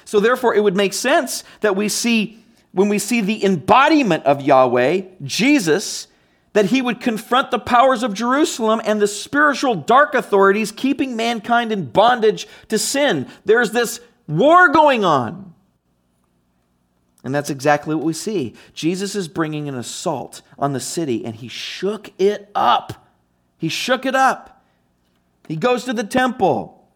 So, 0.05 0.19
therefore, 0.19 0.55
it 0.55 0.63
would 0.63 0.77
make 0.77 0.93
sense 0.93 1.45
that 1.61 1.77
we 1.77 1.89
see, 1.89 2.43
when 2.73 2.89
we 2.89 2.99
see 2.99 3.21
the 3.21 3.45
embodiment 3.45 4.25
of 4.25 4.41
Yahweh, 4.41 5.03
Jesus, 5.23 6.09
that 6.53 6.67
he 6.67 6.83
would 6.83 7.01
confront 7.01 7.51
the 7.51 7.59
powers 7.59 8.03
of 8.03 8.13
Jerusalem 8.13 8.81
and 8.85 9.01
the 9.01 9.07
spiritual 9.07 9.77
dark 9.77 10.15
authorities 10.15 10.73
keeping 10.73 11.15
mankind 11.15 11.71
in 11.71 11.87
bondage 11.87 12.49
to 12.69 12.79
sin. 12.79 13.29
There's 13.45 13.71
this 13.71 14.01
war 14.27 14.69
going 14.71 15.05
on. 15.05 15.55
And 17.23 17.35
that's 17.35 17.51
exactly 17.51 17.95
what 17.95 18.05
we 18.05 18.15
see. 18.15 18.55
Jesus 18.73 19.15
is 19.15 19.29
bringing 19.29 19.69
an 19.69 19.75
assault 19.75 20.43
on 20.59 20.73
the 20.73 20.81
city, 20.81 21.25
and 21.25 21.37
he 21.37 21.49
shook 21.49 22.11
it 22.19 22.51
up. 22.55 23.07
He 23.59 23.69
shook 23.69 24.07
it 24.07 24.15
up. 24.17 24.50
He 25.51 25.57
goes 25.57 25.83
to 25.87 25.93
the 25.93 26.05
temple, 26.05 26.89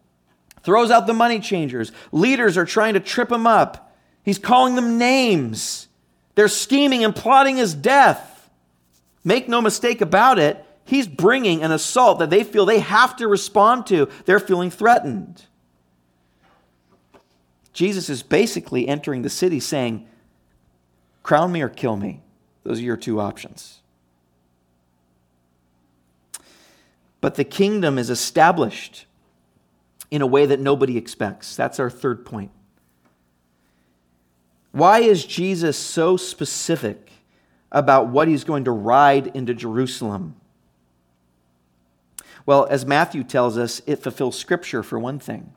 throws 0.62 0.92
out 0.92 1.08
the 1.08 1.12
money 1.12 1.40
changers. 1.40 1.90
Leaders 2.12 2.56
are 2.56 2.64
trying 2.64 2.94
to 2.94 3.00
trip 3.00 3.32
him 3.32 3.48
up. 3.48 3.92
He's 4.22 4.38
calling 4.38 4.76
them 4.76 4.96
names. 4.96 5.88
They're 6.36 6.46
scheming 6.46 7.02
and 7.02 7.16
plotting 7.16 7.56
his 7.56 7.74
death. 7.74 8.48
Make 9.24 9.48
no 9.48 9.60
mistake 9.60 10.00
about 10.00 10.38
it, 10.38 10.64
he's 10.84 11.08
bringing 11.08 11.64
an 11.64 11.72
assault 11.72 12.20
that 12.20 12.30
they 12.30 12.44
feel 12.44 12.64
they 12.64 12.78
have 12.78 13.16
to 13.16 13.26
respond 13.26 13.88
to. 13.88 14.08
They're 14.24 14.38
feeling 14.38 14.70
threatened. 14.70 15.46
Jesus 17.72 18.08
is 18.08 18.22
basically 18.22 18.86
entering 18.86 19.22
the 19.22 19.30
city 19.30 19.58
saying, 19.58 20.06
Crown 21.24 21.50
me 21.50 21.60
or 21.60 21.68
kill 21.68 21.96
me. 21.96 22.22
Those 22.62 22.78
are 22.78 22.84
your 22.84 22.96
two 22.96 23.18
options. 23.18 23.80
But 27.24 27.36
the 27.36 27.44
kingdom 27.44 27.96
is 27.96 28.10
established 28.10 29.06
in 30.10 30.20
a 30.20 30.26
way 30.26 30.44
that 30.44 30.60
nobody 30.60 30.98
expects. 30.98 31.56
That's 31.56 31.80
our 31.80 31.88
third 31.88 32.26
point. 32.26 32.50
Why 34.72 34.98
is 34.98 35.24
Jesus 35.24 35.78
so 35.78 36.18
specific 36.18 37.10
about 37.74 38.08
what 38.08 38.28
he's 38.28 38.44
going 38.44 38.64
to 38.64 38.70
ride 38.70 39.26
into 39.34 39.52
Jerusalem. 39.52 40.36
Well, 42.46 42.66
as 42.70 42.86
Matthew 42.86 43.24
tells 43.24 43.58
us, 43.58 43.82
it 43.84 43.96
fulfills 43.96 44.38
Scripture 44.38 44.82
for 44.82 44.98
one 44.98 45.18
thing. 45.18 45.52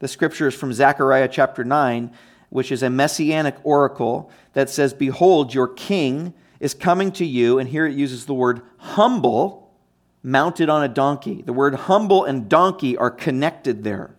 The 0.00 0.08
Scripture 0.08 0.48
is 0.48 0.54
from 0.54 0.72
Zechariah 0.72 1.28
chapter 1.28 1.64
9, 1.64 2.10
which 2.50 2.72
is 2.72 2.82
a 2.82 2.90
messianic 2.90 3.56
oracle 3.62 4.30
that 4.54 4.68
says, 4.68 4.92
Behold, 4.92 5.54
your 5.54 5.68
king 5.68 6.34
is 6.58 6.74
coming 6.74 7.12
to 7.12 7.24
you, 7.24 7.58
and 7.60 7.68
here 7.68 7.86
it 7.86 7.94
uses 7.94 8.26
the 8.26 8.34
word 8.34 8.62
humble, 8.78 9.63
mounted 10.24 10.68
on 10.68 10.82
a 10.82 10.88
donkey. 10.88 11.42
The 11.42 11.52
word 11.52 11.74
humble 11.74 12.24
and 12.24 12.48
donkey 12.48 12.96
are 12.96 13.10
connected 13.10 13.84
there. 13.84 14.16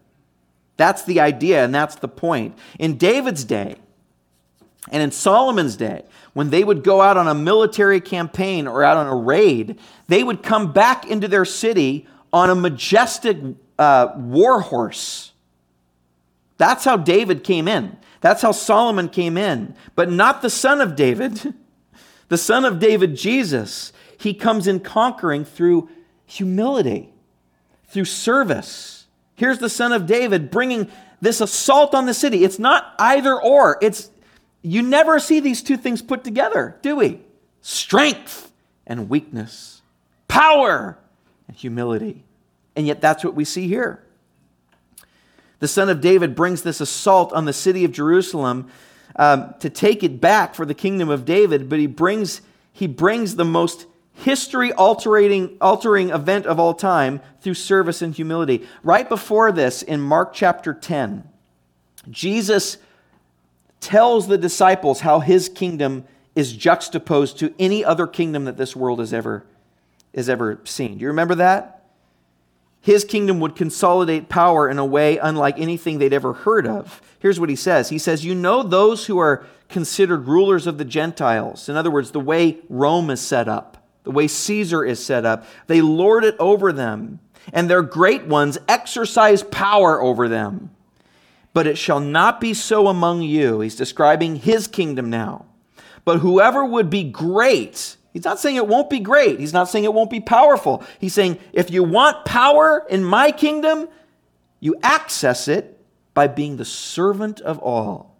That's 0.78 1.04
the 1.04 1.20
idea, 1.20 1.66
and 1.66 1.74
that's 1.74 1.96
the 1.96 2.08
point. 2.08 2.58
In 2.80 2.98
David's 2.98 3.44
day, 3.44 3.78
and 4.92 5.02
in 5.02 5.12
Solomon's 5.12 5.76
day, 5.76 6.04
when 6.34 6.52
they 6.52 6.64
would 6.64 6.84
go 6.84 7.02
out 7.02 7.18
on 7.18 7.28
a 7.28 7.34
military 7.34 8.00
campaign 8.00 8.68
or 8.68 8.84
out 8.84 8.98
on 8.98 9.08
a 9.08 9.16
raid, 9.16 9.80
they 10.08 10.24
would 10.24 10.44
come 10.44 10.74
back 10.74 11.10
into 11.10 11.28
their 11.28 11.46
city 11.46 12.08
on 12.32 12.50
a 12.50 12.56
majestic 12.56 13.38
uh, 13.80 14.10
war 14.16 14.62
horse. 14.62 15.32
That's 16.58 16.86
how 16.86 16.98
David 16.98 17.44
came 17.44 17.68
in. 17.68 17.98
That's 18.22 18.42
how 18.42 18.52
Solomon 18.52 19.10
came 19.10 19.38
in. 19.38 19.76
But 19.96 20.12
not 20.12 20.42
the 20.42 20.50
son 20.50 20.82
of 20.82 20.96
David, 20.96 21.54
the 22.28 22.38
son 22.38 22.64
of 22.64 22.80
David, 22.80 23.16
Jesus. 23.16 23.92
He 24.18 24.34
comes 24.34 24.68
in 24.68 24.80
conquering 24.82 25.46
through 25.46 25.90
humility, 26.26 27.14
through 27.88 28.06
service. 28.06 29.06
Here's 29.36 29.60
the 29.60 29.70
son 29.70 29.94
of 29.94 30.06
David 30.06 30.52
bringing 30.52 30.90
this 31.22 31.42
assault 31.42 31.96
on 31.96 32.06
the 32.06 32.14
city. 32.14 32.44
It's 32.44 32.60
not 32.60 32.94
either 33.00 33.40
or, 33.40 33.78
it's 33.82 34.10
you 34.62 34.82
never 34.82 35.20
see 35.20 35.40
these 35.40 35.62
two 35.62 35.78
things 35.78 36.02
put 36.02 36.24
together, 36.24 36.78
do 36.82 36.96
we? 36.96 37.22
Strength 37.62 38.52
and 38.88 39.10
weakness, 39.10 39.82
power 40.28 40.98
and 41.48 41.56
humility. 41.56 42.24
And 42.76 42.88
yet, 42.88 43.00
that's 43.00 43.24
what 43.24 43.36
we 43.36 43.46
see 43.46 43.68
here. 43.68 44.04
The 45.60 45.68
son 45.68 45.90
of 45.90 46.02
David 46.02 46.36
brings 46.36 46.64
this 46.64 46.82
assault 46.82 47.32
on 47.32 47.46
the 47.46 47.54
city 47.54 47.86
of 47.86 47.92
Jerusalem 47.92 48.70
um, 49.16 49.54
to 49.60 49.70
take 49.70 50.04
it 50.04 50.20
back 50.20 50.54
for 50.54 50.66
the 50.66 50.74
kingdom 50.74 51.10
of 51.10 51.26
David, 51.26 51.70
but 51.70 51.80
he 51.80 51.88
brings, 51.88 52.42
he 52.74 52.88
brings 52.88 53.36
the 53.36 53.46
most 53.46 53.86
history 54.16 54.72
altering, 54.74 55.58
event 56.10 56.46
of 56.46 56.60
all 56.60 56.74
time 56.74 57.22
through 57.42 57.54
service 57.54 58.02
and 58.02 58.16
humility. 58.16 58.68
Right 58.84 59.08
before 59.08 59.52
this, 59.52 59.82
in 59.82 60.02
Mark 60.02 60.34
chapter 60.34 60.74
10, 60.74 61.24
Jesus 62.10 62.78
tells 63.80 64.28
the 64.28 64.38
disciples 64.38 65.02
how 65.02 65.20
his 65.20 65.50
kingdom 65.50 66.06
is 66.36 66.54
juxtaposed 66.54 67.38
to 67.40 67.54
any 67.60 67.84
other 67.84 68.08
kingdom 68.08 68.46
that 68.46 68.58
this 68.58 68.76
world 68.76 69.00
has 69.00 69.14
ever, 69.14 69.46
has 70.14 70.28
ever 70.28 70.60
seen. 70.64 70.98
Do 70.98 71.02
you 71.02 71.08
remember 71.08 71.36
that? 71.36 71.84
His 72.82 73.04
kingdom 73.04 73.40
would 73.40 73.56
consolidate 73.56 74.30
power 74.30 74.70
in 74.70 74.78
a 74.78 74.86
way 74.86 75.18
unlike 75.18 75.60
anything 75.60 75.98
they'd 75.98 76.14
ever 76.14 76.34
heard 76.34 76.68
of. 76.68 77.02
Here's 77.18 77.40
what 77.40 77.50
he 77.50 77.56
says 77.56 77.90
He 77.90 77.98
says, 77.98 78.24
You 78.24 78.36
know 78.36 78.62
those 78.62 79.08
who 79.08 79.18
are 79.18 79.46
considered 79.70 80.28
rulers 80.28 80.68
of 80.68 80.78
the 80.78 80.86
Gentiles. 80.86 81.68
In 81.68 81.76
other 81.76 81.90
words, 81.90 82.12
the 82.12 82.20
way 82.20 82.60
Rome 82.70 83.10
is 83.10 83.22
set 83.22 83.48
up, 83.48 83.85
the 84.06 84.12
way 84.12 84.28
Caesar 84.28 84.86
is 84.86 85.04
set 85.04 85.26
up, 85.26 85.46
they 85.68 85.82
lord 85.82 86.24
it 86.24 86.36
over 86.40 86.72
them, 86.72 87.20
and 87.52 87.70
their 87.70 87.82
great 87.82 88.26
ones 88.26 88.58
exercise 88.68 89.44
power 89.44 90.02
over 90.02 90.28
them 90.28 90.72
but 91.56 91.68
it 91.68 91.78
shall 91.78 92.02
not 92.02 92.42
be 92.42 92.54
so 92.54 92.90
among 92.90 93.22
you. 93.22 93.62
He's 93.62 93.78
describing 93.78 94.36
his 94.36 94.68
kingdom 94.68 95.10
now. 95.10 95.46
But 96.04 96.20
whoever 96.20 96.66
would 96.66 96.90
be 96.90 97.06
great, 97.06 97.96
he's 98.12 98.26
not 98.26 98.42
saying 98.42 98.58
it 98.58 98.68
won't 98.68 98.90
be 98.90 99.00
great. 99.00 99.40
He's 99.40 99.54
not 99.54 99.70
saying 99.70 99.86
it 99.86 99.94
won't 99.94 100.10
be 100.10 100.20
powerful. 100.20 100.84
He's 101.00 101.14
saying 101.14 101.40
if 101.54 101.72
you 101.72 101.82
want 101.82 102.26
power 102.26 102.86
in 102.90 103.06
my 103.06 103.32
kingdom, 103.32 103.88
you 104.60 104.76
access 104.84 105.48
it 105.48 105.80
by 106.14 106.28
being 106.28 106.58
the 106.58 106.66
servant 106.66 107.40
of 107.40 107.58
all. 107.60 108.18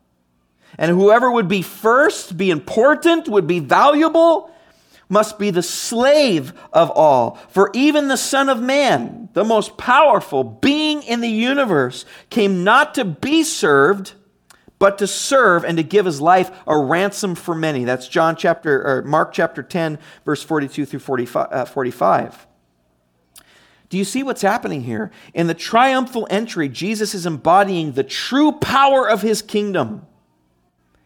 And 0.78 0.90
whoever 0.90 1.30
would 1.30 1.50
be 1.50 1.62
first, 1.62 2.38
be 2.38 2.52
important, 2.52 3.28
would 3.28 3.48
be 3.48 3.60
valuable, 3.60 4.50
must 5.10 5.38
be 5.38 5.52
the 5.52 5.64
slave 5.64 6.54
of 6.74 6.92
all. 6.92 7.40
For 7.50 7.70
even 7.74 8.08
the 8.08 8.18
Son 8.18 8.50
of 8.50 8.62
Man, 8.62 9.30
the 9.34 9.44
most 9.44 9.78
powerful 9.78 10.44
being 10.44 11.04
in 11.04 11.22
the 11.22 11.30
universe, 11.30 12.06
came 12.30 12.64
not 12.64 12.96
to 12.96 13.06
be 13.06 13.44
served, 13.44 14.14
but 14.80 14.98
to 14.98 15.08
serve 15.08 15.64
and 15.64 15.78
to 15.78 15.84
give 15.84 16.06
his 16.06 16.22
life 16.22 16.52
a 16.68 16.78
ransom 16.78 17.36
for 17.36 17.56
many. 17.56 17.86
That's 17.86 18.08
John 18.08 18.36
chapter 18.36 18.86
or 18.86 19.02
Mark 19.04 19.32
chapter 19.32 19.64
10, 19.64 20.00
verse 20.26 20.44
42 20.44 20.86
through 20.86 21.00
45. 21.00 21.48
Uh, 21.52 21.66
45. 21.66 22.48
Do 23.90 23.98
you 23.98 24.04
see 24.04 24.24
what's 24.24 24.42
happening 24.42 24.82
here? 24.82 25.12
In 25.34 25.48
the 25.48 25.54
triumphal 25.54 26.28
entry, 26.30 26.68
Jesus 26.68 27.14
is 27.14 27.26
embodying 27.26 27.92
the 27.92 28.04
true 28.04 28.52
power 28.54 29.08
of 29.08 29.22
his 29.22 29.42
kingdom. 29.42 30.06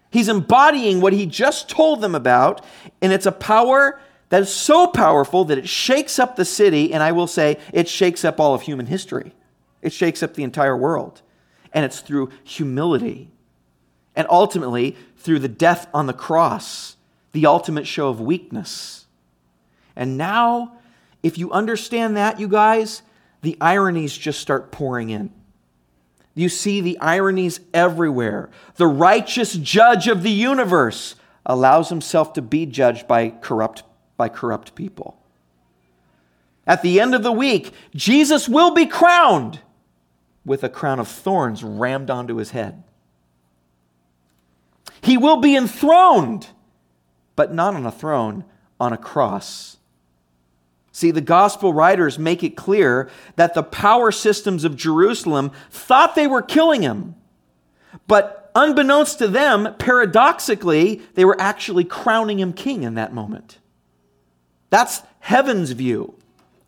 He's 0.10 0.30
embodying 0.30 1.02
what 1.02 1.14
he 1.14 1.26
just 1.26 1.70
told 1.70 2.02
them 2.02 2.16
about, 2.16 2.66
and 3.02 3.14
it's 3.14 3.26
a 3.26 3.32
power 3.32 4.00
that 4.30 4.42
is 4.42 4.54
so 4.54 4.88
powerful 4.88 5.46
that 5.46 5.58
it 5.58 5.68
shakes 5.68 6.20
up 6.20 6.36
the 6.36 6.46
city, 6.46 6.94
and 6.94 7.04
I 7.04 7.12
will 7.12 7.28
say 7.28 7.58
it 7.74 7.88
shakes 7.88 8.24
up 8.24 8.40
all 8.40 8.54
of 8.54 8.62
human 8.62 8.86
history. 8.86 9.34
It 9.82 9.94
shakes 9.94 10.22
up 10.24 10.34
the 10.34 10.44
entire 10.44 10.78
world. 10.78 11.22
And 11.74 11.86
it's 11.86 12.00
through 12.00 12.30
humility. 12.44 13.30
And 14.16 14.28
ultimately, 14.30 14.96
through 15.18 15.40
the 15.40 15.48
death 15.48 15.88
on 15.94 16.08
the 16.08 16.14
cross, 16.14 16.96
the 17.32 17.46
ultimate 17.46 17.88
show 17.88 18.10
of 18.10 18.20
weakness. 18.20 19.06
And 19.96 20.18
now, 20.18 20.78
if 21.22 21.38
you 21.38 21.52
understand 21.52 22.18
that, 22.18 22.40
you 22.40 22.48
guys, 22.48 23.02
the 23.42 23.58
ironies 23.62 24.18
just 24.18 24.40
start 24.40 24.72
pouring 24.72 25.10
in. 25.10 25.32
You 26.40 26.48
see 26.48 26.80
the 26.80 26.98
ironies 27.02 27.60
everywhere. 27.74 28.50
The 28.76 28.88
righteous 28.88 29.56
judge 29.56 30.08
of 30.08 30.24
the 30.24 30.32
universe 30.32 31.16
allows 31.46 31.90
himself 31.90 32.32
to 32.32 32.42
be 32.42 32.66
judged 32.66 33.10
by 33.10 33.32
corrupt, 33.32 33.84
by 34.16 34.30
corrupt 34.30 34.74
people. 34.74 35.22
At 36.66 36.82
the 36.82 37.02
end 37.02 37.14
of 37.14 37.24
the 37.24 37.32
week, 37.34 37.74
Jesus 37.94 38.48
will 38.48 38.74
be 38.74 38.86
crowned 38.86 39.60
with 40.46 40.64
a 40.64 40.70
crown 40.70 41.02
of 41.02 41.10
thorns 41.10 41.62
rammed 41.62 42.10
onto 42.10 42.38
his 42.38 42.52
head. 42.52 42.84
He 45.02 45.18
will 45.18 45.42
be 45.42 45.58
enthroned, 45.58 46.48
but 47.36 47.54
not 47.54 47.74
on 47.74 47.86
a 47.86 47.92
throne, 47.92 48.46
on 48.80 48.94
a 48.94 48.98
cross. 48.98 49.76
See, 50.92 51.12
the 51.12 51.22
gospel 51.22 51.74
writers 51.74 52.18
make 52.18 52.44
it 52.44 52.58
clear 52.58 53.10
that 53.36 53.54
the 53.54 53.64
power 53.64 54.12
systems 54.12 54.64
of 54.64 54.76
Jerusalem 54.76 55.52
thought 55.70 56.16
they 56.16 56.28
were 56.28 56.42
killing 56.42 56.82
him. 56.82 57.16
But 58.08 58.52
unbeknownst 58.56 59.20
to 59.20 59.28
them, 59.28 59.76
paradoxically, 59.78 61.02
they 61.14 61.26
were 61.26 61.40
actually 61.40 61.84
crowning 61.84 62.40
him 62.40 62.54
king 62.54 62.84
in 62.84 62.96
that 62.96 63.14
moment. 63.14 63.60
That's 64.70 65.02
heaven's 65.20 65.72
view. 65.72 66.16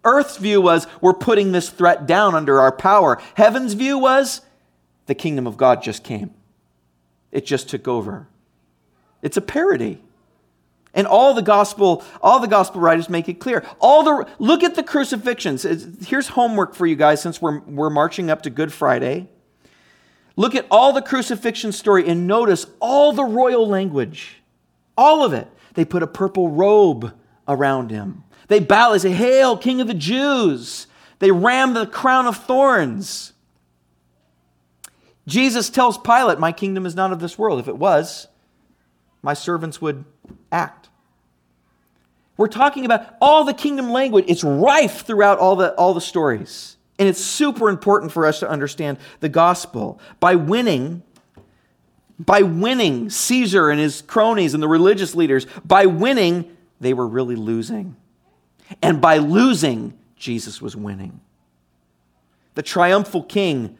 Earth's 0.04 0.38
view 0.38 0.62
was 0.62 0.88
we're 1.00 1.14
putting 1.14 1.52
this 1.52 1.70
threat 1.70 2.08
down 2.08 2.34
under 2.34 2.60
our 2.60 2.72
power. 2.72 3.22
Heaven's 3.36 3.74
view 3.74 3.98
was 3.98 4.42
the 5.06 5.16
kingdom 5.16 5.46
of 5.46 5.58
God 5.58 5.84
just 5.84 6.04
came, 6.04 6.34
it 7.32 7.46
just 7.46 7.70
took 7.70 7.88
over. 7.88 8.28
It's 9.22 9.38
a 9.38 9.42
parody. 9.42 10.02
And 10.94 11.08
all 11.08 11.34
the 11.34 11.42
gospel, 11.42 12.04
all 12.22 12.40
the 12.40 12.48
gospel 12.48 12.82
writers 12.82 13.10
make 13.10 13.30
it 13.30 13.36
clear. 13.36 13.66
All 13.80 14.04
the 14.04 14.28
look 14.40 14.62
at 14.64 14.76
the 14.76 14.84
crucifixions. 14.84 15.64
Here's 16.06 16.30
homework 16.30 16.76
for 16.76 16.86
you 16.86 16.96
guys 16.96 17.22
since 17.22 17.42
we're, 17.42 17.60
we're 17.60 17.90
marching 17.90 18.30
up 18.30 18.42
to 18.44 18.50
Good 18.50 18.74
Friday. 18.74 19.30
Look 20.36 20.56
at 20.56 20.66
all 20.70 20.92
the 20.92 21.02
crucifixion 21.02 21.72
story 21.72 22.08
and 22.08 22.28
notice 22.28 22.66
all 22.80 23.14
the 23.14 23.24
royal 23.24 23.68
language. 23.68 24.42
All 24.98 25.24
of 25.24 25.34
it. 25.34 25.48
They 25.74 25.86
put 25.86 26.04
a 26.04 26.08
purple 26.08 26.50
robe 26.50 27.14
around 27.48 27.92
him. 27.92 28.24
They 28.48 28.60
bow, 28.60 28.92
they 28.92 29.00
say, 29.00 29.12
Hail, 29.12 29.58
King 29.58 29.80
of 29.80 29.88
the 29.88 29.94
Jews. 29.94 30.88
They 31.20 31.32
ram 31.32 31.74
the 31.74 31.88
crown 31.88 32.26
of 32.26 32.36
thorns. 32.36 33.32
Jesus 35.28 35.70
tells 35.70 35.98
Pilate, 35.98 36.40
My 36.40 36.52
kingdom 36.52 36.86
is 36.86 36.96
not 36.96 37.14
of 37.14 37.20
this 37.20 37.38
world. 37.38 37.60
If 37.60 37.68
it 37.68 37.78
was, 37.78 38.28
my 39.22 39.34
servants 39.34 39.82
would 39.82 40.04
act. 40.52 40.81
We're 42.38 42.48
talking 42.48 42.86
about 42.86 43.16
all 43.22 43.44
the 43.44 43.54
kingdom 43.54 43.92
language. 43.92 44.26
It's 44.28 44.44
rife 44.44 45.06
throughout 45.06 45.40
all 45.40 45.56
the, 45.56 45.74
all 45.76 45.94
the 45.94 46.02
stories. 46.02 46.78
And 46.98 47.08
it's 47.08 47.24
super 47.24 47.70
important 47.70 48.12
for 48.12 48.26
us 48.26 48.40
to 48.40 48.50
understand 48.50 48.98
the 49.20 49.30
gospel. 49.30 50.00
By 50.20 50.36
winning, 50.36 51.04
by 52.20 52.42
winning 52.44 53.10
Caesar 53.10 53.70
and 53.70 53.80
his 53.80 54.02
cronies 54.02 54.54
and 54.54 54.62
the 54.62 54.68
religious 54.68 55.16
leaders, 55.16 55.48
by 55.66 55.88
winning, 55.88 56.56
they 56.80 56.94
were 56.94 57.08
really 57.08 57.36
losing. 57.36 57.96
And 58.82 59.02
by 59.02 59.18
losing, 59.18 59.98
Jesus 60.16 60.62
was 60.62 60.76
winning. 60.76 61.20
The 62.56 62.62
triumphal 62.62 63.24
king, 63.24 63.78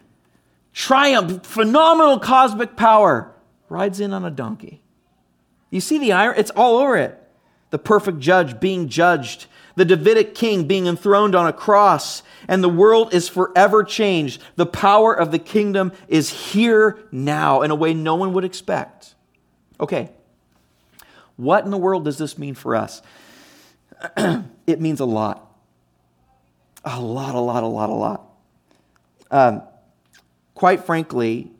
triumph, 0.74 1.46
phenomenal 1.46 2.20
cosmic 2.20 2.76
power, 2.76 3.32
rides 3.70 4.00
in 4.00 4.14
on 4.14 4.26
a 4.26 4.32
donkey. 4.32 4.82
You 5.70 5.82
see 5.82 6.00
the 6.00 6.12
iron? 6.12 6.36
It's 6.38 6.52
all 6.52 6.78
over 6.78 6.98
it. 6.98 7.21
The 7.72 7.80
perfect 7.80 8.20
judge 8.20 8.60
being 8.60 8.88
judged, 8.88 9.48
the 9.76 9.86
Davidic 9.86 10.36
king 10.36 10.68
being 10.68 10.88
enthroned 10.88 11.36
on 11.36 11.48
a 11.48 11.54
cross, 11.54 12.22
and 12.48 12.64
the 12.64 12.70
world 12.70 13.14
is 13.14 13.28
forever 13.28 13.84
changed. 13.84 14.42
The 14.58 14.66
power 14.66 15.14
of 15.14 15.32
the 15.32 15.40
kingdom 15.40 15.92
is 16.08 16.30
here 16.30 17.00
now 17.12 17.62
in 17.62 17.72
a 17.72 17.76
way 17.76 17.94
no 17.94 18.16
one 18.16 18.34
would 18.34 18.44
expect. 18.44 19.16
Okay, 19.80 20.12
what 21.38 21.66
in 21.66 21.72
the 21.72 21.78
world 21.78 22.06
does 22.06 22.18
this 22.18 22.38
mean 22.38 22.54
for 22.54 22.76
us? 22.76 23.02
it 24.68 24.80
means 24.80 25.00
a 25.00 25.06
lot. 25.06 25.48
A 26.84 27.00
lot, 27.00 27.36
a 27.36 27.40
lot, 27.40 27.64
a 27.64 27.68
lot, 27.68 27.90
a 27.90 27.94
lot. 27.94 28.28
Um, 29.30 29.64
quite 30.56 30.84
frankly, 30.84 31.52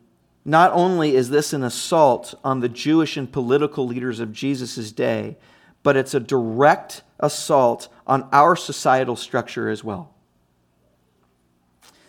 not 0.44 0.72
only 0.72 1.16
is 1.16 1.30
this 1.30 1.52
an 1.52 1.62
assault 1.62 2.34
on 2.44 2.60
the 2.60 2.68
Jewish 2.68 3.16
and 3.16 3.30
political 3.30 3.86
leaders 3.86 4.20
of 4.20 4.32
Jesus' 4.32 4.92
day, 4.92 5.36
but 5.82 5.96
it's 5.96 6.14
a 6.14 6.20
direct 6.20 7.02
assault 7.20 7.88
on 8.06 8.28
our 8.32 8.56
societal 8.56 9.16
structure 9.16 9.68
as 9.68 9.82
well. 9.82 10.12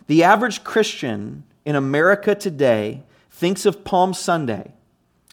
The 0.07 0.23
average 0.23 0.63
Christian 0.63 1.43
in 1.65 1.75
America 1.75 2.35
today 2.35 3.03
thinks 3.29 3.65
of 3.65 3.83
Palm 3.83 4.13
Sunday 4.13 4.73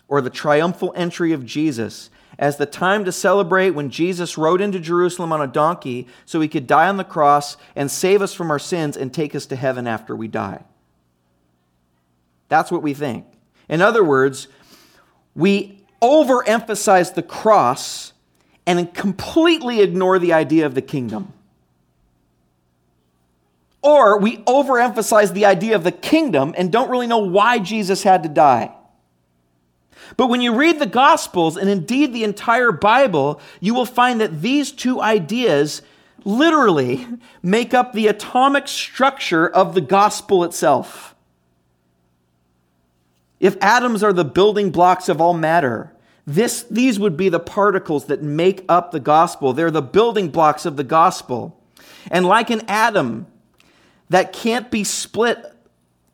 or 0.08 0.20
the 0.20 0.30
triumphal 0.30 0.92
entry 0.96 1.32
of 1.32 1.44
Jesus 1.44 2.10
as 2.38 2.56
the 2.56 2.66
time 2.66 3.04
to 3.04 3.12
celebrate 3.12 3.70
when 3.70 3.90
Jesus 3.90 4.38
rode 4.38 4.60
into 4.60 4.80
Jerusalem 4.80 5.32
on 5.32 5.42
a 5.42 5.46
donkey 5.46 6.06
so 6.24 6.40
he 6.40 6.48
could 6.48 6.66
die 6.66 6.88
on 6.88 6.96
the 6.96 7.04
cross 7.04 7.56
and 7.76 7.90
save 7.90 8.22
us 8.22 8.32
from 8.32 8.50
our 8.50 8.58
sins 8.58 8.96
and 8.96 9.12
take 9.12 9.34
us 9.34 9.46
to 9.46 9.56
heaven 9.56 9.86
after 9.86 10.16
we 10.16 10.26
die. 10.26 10.64
That's 12.48 12.70
what 12.70 12.82
we 12.82 12.94
think. 12.94 13.26
In 13.68 13.82
other 13.82 14.02
words, 14.02 14.48
we 15.34 15.84
overemphasize 16.02 17.14
the 17.14 17.22
cross 17.22 18.12
and 18.66 18.92
completely 18.94 19.80
ignore 19.80 20.18
the 20.18 20.32
idea 20.32 20.66
of 20.66 20.74
the 20.74 20.82
kingdom. 20.82 21.32
Or 23.82 24.18
we 24.18 24.38
overemphasize 24.38 25.32
the 25.32 25.46
idea 25.46 25.74
of 25.74 25.84
the 25.84 25.92
kingdom 25.92 26.54
and 26.56 26.70
don't 26.70 26.90
really 26.90 27.06
know 27.06 27.18
why 27.18 27.58
Jesus 27.58 28.02
had 28.02 28.22
to 28.22 28.28
die. 28.28 28.74
But 30.16 30.26
when 30.26 30.40
you 30.40 30.54
read 30.54 30.78
the 30.78 30.86
Gospels 30.86 31.56
and 31.56 31.68
indeed 31.68 32.12
the 32.12 32.24
entire 32.24 32.72
Bible, 32.72 33.40
you 33.60 33.74
will 33.74 33.86
find 33.86 34.20
that 34.20 34.42
these 34.42 34.72
two 34.72 35.00
ideas 35.00 35.82
literally 36.24 37.06
make 37.42 37.72
up 37.72 37.92
the 37.92 38.08
atomic 38.08 38.68
structure 38.68 39.48
of 39.48 39.74
the 39.74 39.80
gospel 39.80 40.44
itself. 40.44 41.14
If 43.38 43.56
atoms 43.62 44.02
are 44.02 44.12
the 44.12 44.24
building 44.24 44.70
blocks 44.70 45.08
of 45.08 45.20
all 45.20 45.32
matter, 45.32 45.92
this, 46.34 46.62
these 46.64 46.98
would 46.98 47.16
be 47.16 47.28
the 47.28 47.40
particles 47.40 48.06
that 48.06 48.22
make 48.22 48.64
up 48.68 48.92
the 48.92 49.00
gospel. 49.00 49.52
They're 49.52 49.70
the 49.70 49.82
building 49.82 50.28
blocks 50.28 50.64
of 50.64 50.76
the 50.76 50.84
gospel. 50.84 51.60
And 52.10 52.24
like 52.24 52.50
an 52.50 52.62
atom 52.68 53.26
that 54.08 54.32
can't 54.32 54.70
be 54.70 54.84
split 54.84 55.44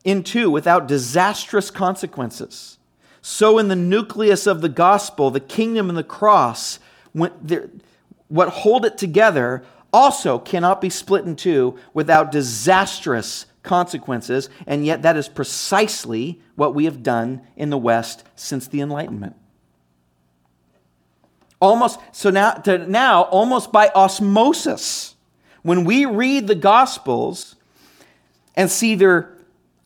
in 0.04 0.22
two 0.22 0.50
without 0.50 0.88
disastrous 0.88 1.70
consequences, 1.70 2.78
so 3.20 3.58
in 3.58 3.68
the 3.68 3.76
nucleus 3.76 4.46
of 4.46 4.60
the 4.60 4.68
gospel, 4.68 5.30
the 5.30 5.40
kingdom 5.40 5.88
and 5.88 5.98
the 5.98 6.04
cross, 6.04 6.78
what 7.12 8.48
hold 8.48 8.84
it 8.84 8.96
together 8.96 9.64
also 9.92 10.38
cannot 10.38 10.80
be 10.80 10.90
split 10.90 11.24
in 11.24 11.34
two 11.34 11.78
without 11.92 12.30
disastrous 12.30 13.46
consequences, 13.62 14.48
and 14.66 14.86
yet 14.86 15.02
that 15.02 15.16
is 15.16 15.28
precisely 15.28 16.40
what 16.54 16.74
we 16.74 16.84
have 16.84 17.02
done 17.02 17.42
in 17.56 17.70
the 17.70 17.78
West 17.78 18.22
since 18.36 18.68
the 18.68 18.80
Enlightenment. 18.80 19.34
Almost, 21.61 22.00
so 22.12 22.30
now, 22.30 22.52
to 22.52 22.78
now, 22.78 23.22
almost 23.22 23.72
by 23.72 23.88
osmosis, 23.94 25.14
when 25.62 25.84
we 25.84 26.04
read 26.04 26.46
the 26.46 26.54
Gospels 26.54 27.57
and 28.54 28.70
see 28.70 28.94
there 28.94 29.36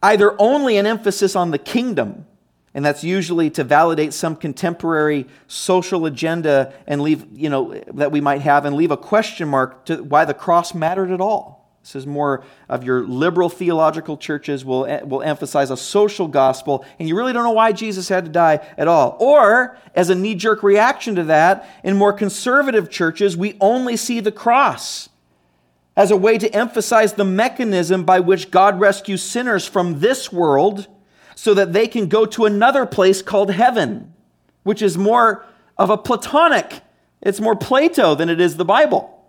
either 0.03 0.35
only 0.41 0.77
an 0.77 0.87
emphasis 0.87 1.37
on 1.37 1.51
the 1.51 1.59
kingdom, 1.59 2.27
and 2.75 2.85
that's 2.85 3.05
usually 3.05 3.51
to 3.51 3.65
validate 3.65 4.13
some 4.13 4.37
contemporary 4.37 5.27
social 5.47 6.07
agenda 6.07 6.73
and 6.87 7.03
leave, 7.03 7.27
you 7.33 7.49
know, 7.49 7.75
that 7.95 8.13
we 8.13 8.21
might 8.21 8.41
have 8.41 8.65
and 8.65 8.77
leave 8.77 8.91
a 8.91 8.97
question 8.97 9.49
mark 9.49 9.85
to 9.87 10.03
why 10.03 10.25
the 10.25 10.35
cross 10.35 10.75
mattered 10.75 11.11
at 11.11 11.21
all. 11.21 11.60
This 11.83 11.97
is 11.97 12.07
more 12.07 12.45
of 12.69 12.85
your 12.85 13.03
liberal 13.03 13.49
theological 13.49 14.17
churches 14.17 14.65
will, 14.65 14.85
eh, 14.85 15.01
will 15.03 15.23
emphasize 15.23 15.71
a 15.71 15.77
social 15.77 16.29
gospel, 16.29 16.85
and 16.99 17.09
you 17.09 17.17
really 17.17 17.33
don't 17.33 17.43
know 17.43 17.53
why 17.53 17.73
Jesus 17.73 18.09
had 18.09 18.27
to 18.27 18.31
die 18.31 18.61
at 18.77 18.87
all. 18.87 19.17
Or, 19.19 19.79
as 19.95 20.11
a 20.11 20.15
knee 20.15 20.35
jerk 20.35 20.63
reaction 20.63 21.15
to 21.15 21.25
that, 21.25 21.69
in 21.83 21.97
more 21.97 22.13
conservative 22.13 22.91
churches, 22.91 23.37
we 23.37 23.57
only 23.61 23.97
see 23.97 24.21
the 24.21 24.33
cross 24.33 25.09
as 25.97 26.11
a 26.11 26.17
way 26.17 26.39
to 26.39 26.55
emphasize 26.55 27.15
the 27.15 27.25
mechanism 27.25 28.05
by 28.05 28.21
which 28.21 28.51
God 28.51 28.79
rescues 28.79 29.23
sinners 29.23 29.67
from 29.67 30.01
this 30.01 30.33
world 30.33 30.87
so 31.35 31.55
that 31.55 31.73
they 31.73 31.89
can 31.89 32.09
go 32.09 32.27
to 32.27 32.45
another 32.45 32.85
place 32.85 33.23
called 33.23 33.51
heaven, 33.51 34.13
which 34.63 34.83
is 34.83 34.99
more 34.99 35.45
of 35.79 35.89
a 35.89 35.97
Platonic 35.97 36.83
It's 37.23 37.41
more 37.41 37.57
Plato 37.57 38.15
than 38.15 38.29
it 38.29 38.41
is 38.41 38.57
the 38.57 38.65
Bible. 38.65 39.20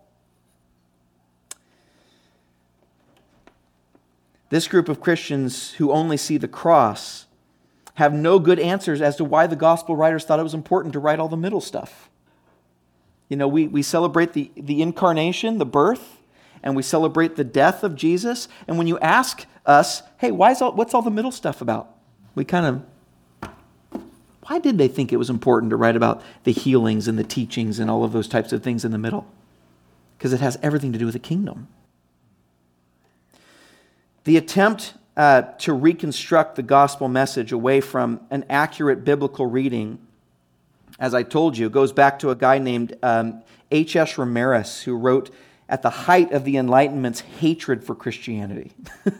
This 4.52 4.68
group 4.68 4.90
of 4.90 5.00
Christians 5.00 5.72
who 5.72 5.92
only 5.92 6.18
see 6.18 6.38
the 6.38 6.48
cross 6.48 7.26
have 7.96 8.14
no 8.14 8.38
good 8.38 8.60
answers 8.60 9.02
as 9.02 9.16
to 9.16 9.24
why 9.24 9.48
the 9.48 9.56
gospel 9.56 9.96
writers 9.96 10.26
thought 10.26 10.40
it 10.40 10.44
was 10.44 10.54
important 10.54 10.92
to 10.92 11.00
write 11.00 11.20
all 11.20 11.30
the 11.30 11.38
middle 11.38 11.62
stuff. 11.62 12.10
You 13.30 13.38
know, 13.38 13.48
we, 13.48 13.68
we 13.68 13.82
celebrate 13.82 14.34
the, 14.34 14.52
the 14.58 14.82
incarnation, 14.82 15.58
the 15.58 15.66
birth, 15.66 16.18
and 16.62 16.76
we 16.76 16.84
celebrate 16.84 17.38
the 17.38 17.46
death 17.46 17.82
of 17.82 17.96
Jesus. 17.96 18.50
And 18.68 18.78
when 18.78 18.88
you 18.88 19.00
ask 19.00 19.46
us, 19.66 20.04
hey, 20.18 20.32
why 20.32 20.52
is 20.52 20.62
all, 20.62 20.74
what's 20.74 20.94
all 20.94 21.02
the 21.02 21.10
middle 21.10 21.32
stuff 21.32 21.62
about? 21.62 21.96
We 22.36 22.44
kind 22.44 22.66
of, 22.66 23.52
why 24.48 24.60
did 24.60 24.78
they 24.78 24.90
think 24.90 25.14
it 25.14 25.18
was 25.18 25.30
important 25.30 25.70
to 25.70 25.78
write 25.78 25.96
about 25.96 26.22
the 26.44 26.52
healings 26.52 27.08
and 27.08 27.18
the 27.18 27.24
teachings 27.24 27.80
and 27.80 27.90
all 27.90 28.04
of 28.04 28.12
those 28.12 28.28
types 28.28 28.52
of 28.52 28.62
things 28.62 28.84
in 28.84 28.92
the 28.92 28.98
middle? 28.98 29.26
Because 30.18 30.34
it 30.34 30.42
has 30.42 30.60
everything 30.62 30.92
to 30.92 31.00
do 31.00 31.06
with 31.06 31.14
the 31.14 31.20
kingdom. 31.20 31.70
The 34.24 34.38
attempt 34.38 34.94
uh, 35.18 35.42
to 35.60 35.74
reconstruct 35.74 36.56
the 36.56 36.64
gospel 36.64 37.08
message 37.08 37.52
away 37.52 37.82
from 37.82 38.22
an 38.30 38.46
accurate 38.50 39.04
biblical 39.04 39.46
reading, 39.46 40.00
as 41.00 41.14
I 41.14 41.24
told 41.24 41.58
you, 41.58 41.70
goes 41.70 41.92
back 41.92 42.20
to 42.20 42.30
a 42.30 42.36
guy 42.36 42.60
named 42.60 42.92
H.S. 43.72 44.18
Um, 44.18 44.26
Reimarus, 44.26 44.84
who 44.84 44.96
wrote 44.96 45.32
at 45.68 45.82
the 45.82 45.90
height 45.90 46.32
of 46.32 46.44
the 46.44 46.58
Enlightenment's 46.58 47.22
hatred 47.22 47.84
for 47.84 47.96
Christianity. 47.96 48.74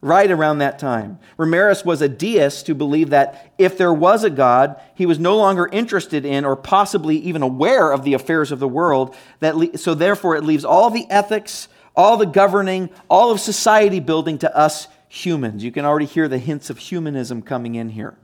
right 0.00 0.30
around 0.30 0.58
that 0.58 0.78
time. 0.78 1.18
Reimarus 1.36 1.84
was 1.84 2.00
a 2.00 2.08
deist 2.08 2.66
who 2.66 2.74
believed 2.74 3.10
that 3.10 3.52
if 3.58 3.76
there 3.76 3.92
was 3.92 4.22
a 4.22 4.30
God, 4.30 4.80
he 4.94 5.06
was 5.06 5.18
no 5.18 5.36
longer 5.36 5.66
interested 5.72 6.24
in 6.24 6.44
or 6.44 6.54
possibly 6.54 7.16
even 7.16 7.42
aware 7.42 7.90
of 7.90 8.04
the 8.04 8.14
affairs 8.14 8.52
of 8.52 8.60
the 8.60 8.68
world. 8.68 9.16
That 9.40 9.56
le- 9.56 9.76
so, 9.78 9.94
therefore, 9.94 10.36
it 10.36 10.44
leaves 10.44 10.64
all 10.64 10.90
the 10.90 11.10
ethics 11.10 11.68
all 11.96 12.16
the 12.16 12.26
governing, 12.26 12.90
all 13.08 13.30
of 13.30 13.40
society 13.40 14.00
building 14.00 14.38
to 14.38 14.56
us 14.56 14.88
humans. 15.08 15.64
You 15.64 15.72
can 15.72 15.84
already 15.84 16.06
hear 16.06 16.28
the 16.28 16.38
hints 16.38 16.70
of 16.70 16.78
humanism 16.78 17.42
coming 17.42 17.74
in 17.74 17.90
here. 17.90 18.16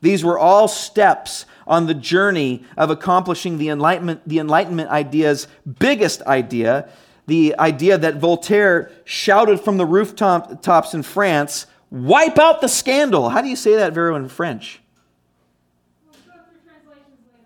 These 0.00 0.24
were 0.24 0.38
all 0.38 0.68
steps 0.68 1.46
on 1.66 1.86
the 1.86 1.94
journey 1.94 2.64
of 2.76 2.90
accomplishing 2.90 3.58
the 3.58 3.70
Enlightenment, 3.70 4.20
the 4.26 4.38
Enlightenment 4.38 4.90
idea's 4.90 5.48
biggest 5.78 6.22
idea, 6.22 6.88
the 7.26 7.54
idea 7.58 7.98
that 7.98 8.16
Voltaire 8.16 8.90
shouted 9.04 9.60
from 9.60 9.78
the 9.78 9.86
rooftops 9.86 10.94
in 10.94 11.02
France 11.02 11.66
wipe 11.90 12.38
out 12.38 12.60
the 12.60 12.68
scandal. 12.68 13.30
How 13.30 13.40
do 13.42 13.48
you 13.48 13.56
say 13.56 13.76
that 13.76 13.94
well 13.96 14.16
in 14.16 14.28
French? 14.28 14.80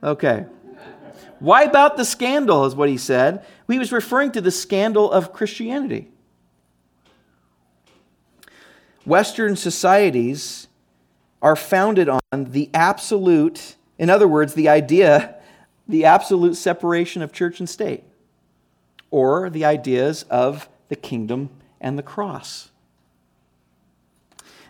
Okay. 0.02 0.46
Wipe 1.40 1.74
out 1.74 1.96
the 1.96 2.04
scandal, 2.04 2.66
is 2.66 2.74
what 2.74 2.88
he 2.88 2.98
said. 2.98 3.44
He 3.66 3.78
was 3.78 3.92
referring 3.92 4.32
to 4.32 4.40
the 4.40 4.50
scandal 4.50 5.10
of 5.10 5.32
Christianity. 5.32 6.10
Western 9.06 9.56
societies 9.56 10.68
are 11.40 11.56
founded 11.56 12.08
on 12.08 12.20
the 12.32 12.68
absolute, 12.74 13.76
in 13.98 14.10
other 14.10 14.28
words, 14.28 14.54
the 14.54 14.68
idea, 14.68 15.36
the 15.88 16.04
absolute 16.04 16.54
separation 16.54 17.22
of 17.22 17.32
church 17.32 17.58
and 17.58 17.68
state, 17.68 18.04
or 19.10 19.48
the 19.48 19.64
ideas 19.64 20.24
of 20.24 20.68
the 20.88 20.96
kingdom 20.96 21.48
and 21.80 21.98
the 21.98 22.02
cross. 22.02 22.70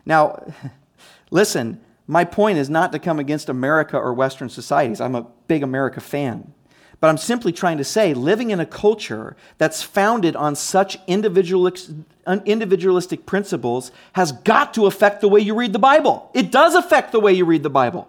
Now, 0.07 0.53
listen, 1.31 1.81
my 2.07 2.25
point 2.25 2.59
is 2.59 2.71
not 2.71 2.93
to 2.93 2.99
come 2.99 3.19
against 3.19 3.49
America 3.49 3.97
or 3.97 4.15
Western 4.15 4.49
societies. 4.49 5.01
I'm 5.01 5.17
a 5.17 5.27
big 5.49 5.63
America 5.65 6.01
fan. 6.01 6.55
But 7.01 7.09
I'm 7.09 7.19
simply 7.19 7.53
trying 7.53 7.79
to 7.79 7.85
say 7.85 8.13
living 8.13 8.51
in 8.51 8.61
a 8.61 8.67
culture 8.67 9.35
that's 9.57 9.83
founded 9.83 10.37
on 10.37 10.55
such 10.55 10.99
individualistic 11.07 13.25
principles 13.25 13.91
has 14.13 14.33
got 14.33 14.75
to 14.75 14.85
affect 14.85 15.23
the 15.23 15.29
way 15.29 15.41
you 15.41 15.55
read 15.55 15.73
the 15.73 15.79
Bible. 15.79 16.31
It 16.35 16.53
does 16.53 16.75
affect 16.75 17.13
the 17.13 17.21
way 17.21 17.33
you 17.33 17.47
read 17.47 17.63
the 17.63 17.71
Bible. 17.71 18.07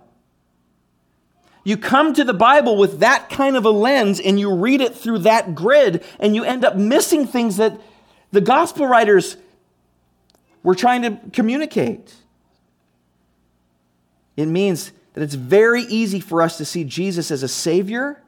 You 1.64 1.78
come 1.78 2.14
to 2.16 2.26
the 2.26 2.34
Bible 2.34 2.76
with 2.76 3.00
that 3.00 3.30
kind 3.30 3.56
of 3.56 3.64
a 3.66 3.70
lens 3.70 4.20
and 4.20 4.40
you 4.40 4.54
read 4.54 4.82
it 4.82 4.96
through 4.96 5.20
that 5.20 5.56
grid, 5.56 6.04
and 6.20 6.36
you 6.36 6.44
end 6.44 6.66
up 6.66 6.76
missing 6.76 7.28
things 7.28 7.56
that 7.58 7.80
the 8.32 8.42
gospel 8.42 8.88
writers 8.88 9.38
were 10.64 10.76
trying 10.76 11.04
to 11.04 11.20
communicate. 11.32 12.14
It 14.36 14.48
means 14.48 14.92
that 15.14 15.22
it's 15.22 15.36
very 15.36 15.84
easy 15.84 16.20
for 16.20 16.42
us 16.42 16.58
to 16.58 16.66
see 16.66 16.84
Jesus 16.84 17.32
as 17.32 17.44
a 17.44 17.48
Savior 17.48 18.22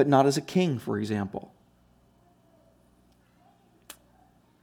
but 0.00 0.08
not 0.08 0.24
as 0.24 0.38
a 0.38 0.40
king, 0.40 0.78
for 0.78 0.98
example. 0.98 1.52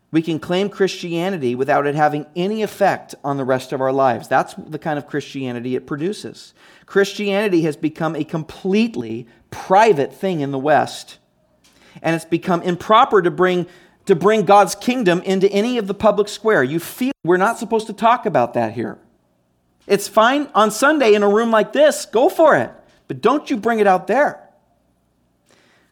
We 0.09 0.23
can 0.23 0.39
claim 0.39 0.67
Christianity 0.67 1.53
without 1.53 1.85
it 1.85 1.93
having 1.93 2.25
any 2.35 2.63
effect 2.63 3.13
on 3.23 3.37
the 3.37 3.43
rest 3.43 3.71
of 3.71 3.79
our 3.79 3.91
lives. 3.91 4.27
That's 4.27 4.55
the 4.55 4.79
kind 4.79 4.97
of 4.97 5.05
Christianity 5.05 5.75
it 5.75 5.85
produces. 5.85 6.55
Christianity 6.87 7.61
has 7.61 7.77
become 7.77 8.15
a 8.15 8.23
completely 8.23 9.27
private 9.51 10.11
thing 10.11 10.39
in 10.39 10.49
the 10.49 10.57
West, 10.57 11.19
and 12.01 12.15
it's 12.15 12.25
become 12.25 12.63
improper 12.63 13.21
to 13.21 13.29
bring, 13.29 13.67
to 14.07 14.15
bring 14.15 14.43
God's 14.43 14.73
kingdom 14.73 15.21
into 15.21 15.47
any 15.51 15.77
of 15.77 15.85
the 15.85 15.93
public 15.93 16.29
square. 16.29 16.63
You 16.63 16.79
feel 16.79 17.11
we're 17.23 17.37
not 17.37 17.59
supposed 17.59 17.85
to 17.85 17.93
talk 17.93 18.25
about 18.25 18.55
that 18.55 18.73
here. 18.73 18.97
It's 19.85 20.07
fine 20.07 20.49
on 20.55 20.71
Sunday 20.71 21.13
in 21.13 21.21
a 21.21 21.29
room 21.29 21.51
like 21.51 21.73
this, 21.73 22.07
go 22.07 22.27
for 22.27 22.55
it, 22.55 22.71
but 23.07 23.21
don't 23.21 23.51
you 23.51 23.57
bring 23.57 23.77
it 23.77 23.85
out 23.85 24.07
there. 24.07 24.46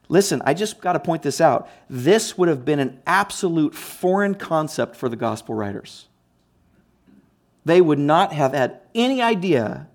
Listen, 0.07 0.41
I 0.45 0.53
just 0.53 0.81
got 0.81 0.93
to 0.93 0.99
point 0.99 1.23
this 1.23 1.41
out. 1.41 1.67
This 1.89 2.37
would 2.37 2.47
have 2.47 2.63
been 2.63 2.79
an 2.79 3.01
absolute 3.07 3.73
foreign 3.73 4.35
concept 4.35 4.95
for 4.95 5.09
the 5.09 5.15
gospel 5.15 5.55
writers. 5.55 6.07
They 7.63 7.81
would 7.81 7.97
not 7.99 8.31
have 8.31 8.53
had 8.53 8.81
any 8.93 9.21
idea. 9.21 9.87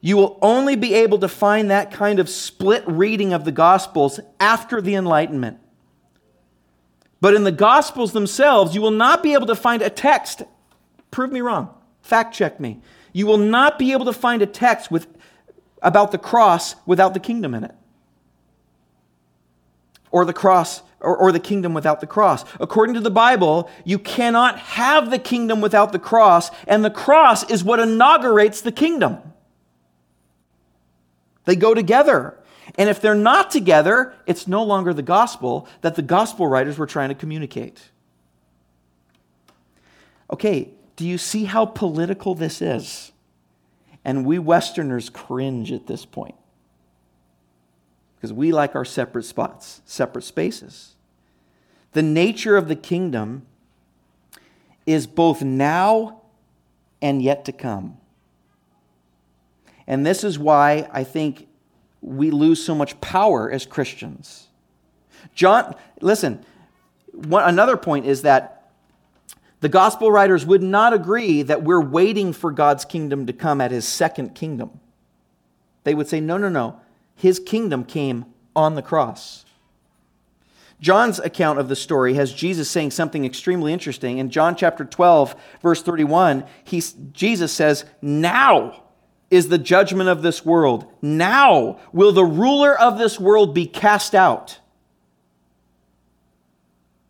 You 0.00 0.16
will 0.16 0.38
only 0.40 0.76
be 0.76 0.94
able 0.94 1.18
to 1.18 1.28
find 1.28 1.70
that 1.70 1.90
kind 1.90 2.18
of 2.18 2.28
split 2.30 2.84
reading 2.86 3.34
of 3.34 3.44
the 3.44 3.52
gospels 3.52 4.18
after 4.40 4.80
the 4.80 4.94
Enlightenment. 4.94 5.58
But 7.20 7.34
in 7.34 7.44
the 7.44 7.52
gospels 7.52 8.12
themselves, 8.12 8.74
you 8.74 8.80
will 8.80 8.92
not 8.92 9.22
be 9.22 9.34
able 9.34 9.46
to 9.46 9.56
find 9.56 9.82
a 9.82 9.90
text. 9.90 10.42
Prove 11.10 11.32
me 11.32 11.40
wrong. 11.40 11.74
Fact 12.00 12.34
check 12.34 12.60
me. 12.60 12.80
You 13.12 13.26
will 13.26 13.38
not 13.38 13.78
be 13.78 13.92
able 13.92 14.06
to 14.06 14.12
find 14.12 14.40
a 14.40 14.46
text 14.46 14.90
with, 14.90 15.08
about 15.82 16.12
the 16.12 16.18
cross 16.18 16.76
without 16.86 17.12
the 17.12 17.20
kingdom 17.20 17.54
in 17.54 17.64
it 17.64 17.74
or 20.10 20.24
the 20.24 20.32
cross 20.32 20.82
or, 21.00 21.16
or, 21.16 21.30
the 21.30 21.38
kingdom 21.38 21.74
without 21.74 22.00
the 22.00 22.06
cross. 22.08 22.44
According 22.58 22.96
to 22.96 23.00
the 23.00 23.10
Bible, 23.10 23.70
you 23.84 24.00
cannot 24.00 24.58
have 24.58 25.10
the 25.10 25.18
kingdom 25.18 25.60
without 25.60 25.92
the 25.92 25.98
cross, 25.98 26.50
and 26.66 26.84
the 26.84 26.90
cross 26.90 27.48
is 27.48 27.62
what 27.62 27.78
inaugurates 27.78 28.60
the 28.60 28.72
kingdom. 28.72 29.18
They 31.44 31.54
go 31.54 31.72
together. 31.72 32.34
And 32.76 32.90
if 32.90 33.00
they're 33.00 33.14
not 33.14 33.50
together, 33.50 34.14
it's 34.26 34.46
no 34.46 34.62
longer 34.62 34.92
the 34.92 35.02
gospel 35.02 35.68
that 35.80 35.94
the 35.94 36.02
gospel 36.02 36.46
writers 36.46 36.78
were 36.78 36.86
trying 36.86 37.08
to 37.08 37.14
communicate. 37.14 37.80
Okay, 40.30 40.70
do 40.96 41.06
you 41.06 41.16
see 41.16 41.44
how 41.44 41.64
political 41.64 42.34
this 42.34 42.60
is? 42.60 43.12
And 44.04 44.26
we 44.26 44.38
Westerners 44.38 45.10
cringe 45.10 45.72
at 45.72 45.86
this 45.86 46.04
point 46.04 46.34
because 48.18 48.32
we 48.32 48.50
like 48.50 48.74
our 48.74 48.84
separate 48.84 49.22
spots, 49.22 49.80
separate 49.84 50.22
spaces. 50.22 50.96
The 51.92 52.02
nature 52.02 52.56
of 52.56 52.66
the 52.66 52.74
kingdom 52.74 53.46
is 54.86 55.06
both 55.06 55.40
now 55.42 56.22
and 57.00 57.22
yet 57.22 57.44
to 57.44 57.52
come. 57.52 57.96
And 59.86 60.04
this 60.04 60.24
is 60.24 60.36
why 60.36 60.88
I 60.92 61.04
think 61.04 61.46
we 62.00 62.32
lose 62.32 62.62
so 62.62 62.74
much 62.74 63.00
power 63.00 63.48
as 63.50 63.64
Christians. 63.64 64.48
John, 65.34 65.76
listen, 66.00 66.44
one, 67.12 67.44
another 67.44 67.76
point 67.76 68.04
is 68.04 68.22
that 68.22 68.72
the 69.60 69.68
gospel 69.68 70.10
writers 70.10 70.44
would 70.44 70.62
not 70.62 70.92
agree 70.92 71.42
that 71.42 71.62
we're 71.62 71.80
waiting 71.80 72.32
for 72.32 72.50
God's 72.50 72.84
kingdom 72.84 73.26
to 73.26 73.32
come 73.32 73.60
at 73.60 73.70
his 73.70 73.86
second 73.86 74.34
kingdom. 74.34 74.80
They 75.84 75.94
would 75.94 76.08
say, 76.08 76.20
no, 76.20 76.36
no, 76.36 76.48
no 76.48 76.80
his 77.18 77.40
kingdom 77.40 77.84
came 77.84 78.24
on 78.54 78.76
the 78.76 78.82
cross. 78.82 79.44
John's 80.80 81.18
account 81.18 81.58
of 81.58 81.68
the 81.68 81.74
story 81.74 82.14
has 82.14 82.32
Jesus 82.32 82.70
saying 82.70 82.92
something 82.92 83.24
extremely 83.24 83.72
interesting. 83.72 84.18
In 84.18 84.30
John 84.30 84.54
chapter 84.54 84.84
12, 84.84 85.34
verse 85.60 85.82
31, 85.82 86.44
he, 86.62 86.80
Jesus 87.12 87.52
says, 87.52 87.84
Now 88.00 88.84
is 89.30 89.48
the 89.48 89.58
judgment 89.58 90.08
of 90.08 90.22
this 90.22 90.44
world. 90.44 90.86
Now 91.02 91.80
will 91.92 92.12
the 92.12 92.24
ruler 92.24 92.78
of 92.78 92.98
this 92.98 93.18
world 93.18 93.52
be 93.52 93.66
cast 93.66 94.14
out. 94.14 94.60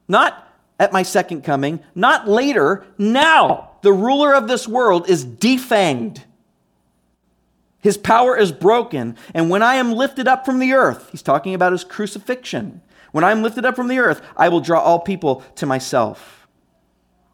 Not 0.09 0.49
at 0.81 0.93
my 0.93 1.03
second 1.03 1.43
coming, 1.43 1.81
not 1.95 2.27
later, 2.27 2.87
now. 2.97 3.73
The 3.83 3.93
ruler 3.93 4.35
of 4.35 4.49
this 4.49 4.67
world 4.67 5.11
is 5.11 5.27
defanged. 5.27 6.23
His 7.81 7.97
power 7.97 8.37
is 8.37 8.53
broken. 8.53 9.17
And 9.35 9.51
when 9.51 9.63
I 9.63 9.77
am 9.77 9.93
lifted 9.93 10.27
up 10.27 10.45
from 10.45 10.59
the 10.59 10.73
earth, 10.73 11.09
he's 11.11 11.23
talking 11.23 11.55
about 11.55 11.73
his 11.73 11.85
crucifixion. 11.85 12.83
When 13.13 13.25
I'm 13.25 13.43
lifted 13.43 13.65
up 13.65 13.77
from 13.77 13.89
the 13.89 13.99
earth, 13.99 14.21
I 14.37 14.49
will 14.49 14.61
draw 14.61 14.81
all 14.81 15.01
people 15.01 15.43
to 15.57 15.67
myself. 15.67 16.47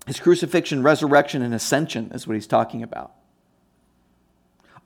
His 0.07 0.21
crucifixion, 0.21 0.83
resurrection, 0.83 1.43
and 1.43 1.55
ascension 1.55 2.11
is 2.13 2.27
what 2.27 2.35
he's 2.35 2.47
talking 2.47 2.83
about. 2.83 3.13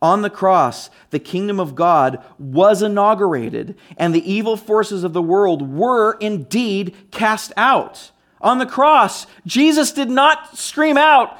On 0.01 0.23
the 0.23 0.31
cross, 0.31 0.91
the 1.11 1.19
kingdom 1.19 1.59
of 1.59 1.75
God 1.75 2.23
was 2.39 2.83
inaugurated, 2.83 3.77
and 3.97 4.15
the 4.15 4.33
evil 4.33 4.57
forces 4.57 5.03
of 5.03 5.13
the 5.13 5.23
world 5.23 5.75
were 5.77 6.13
indeed 6.21 6.95
cast 7.11 7.53
out. 7.57 8.13
On 8.41 8.59
the 8.59 8.67
cross, 8.67 9.27
Jesus 9.45 9.91
did 9.91 10.09
not 10.09 10.57
scream 10.57 10.97
out, 10.97 11.37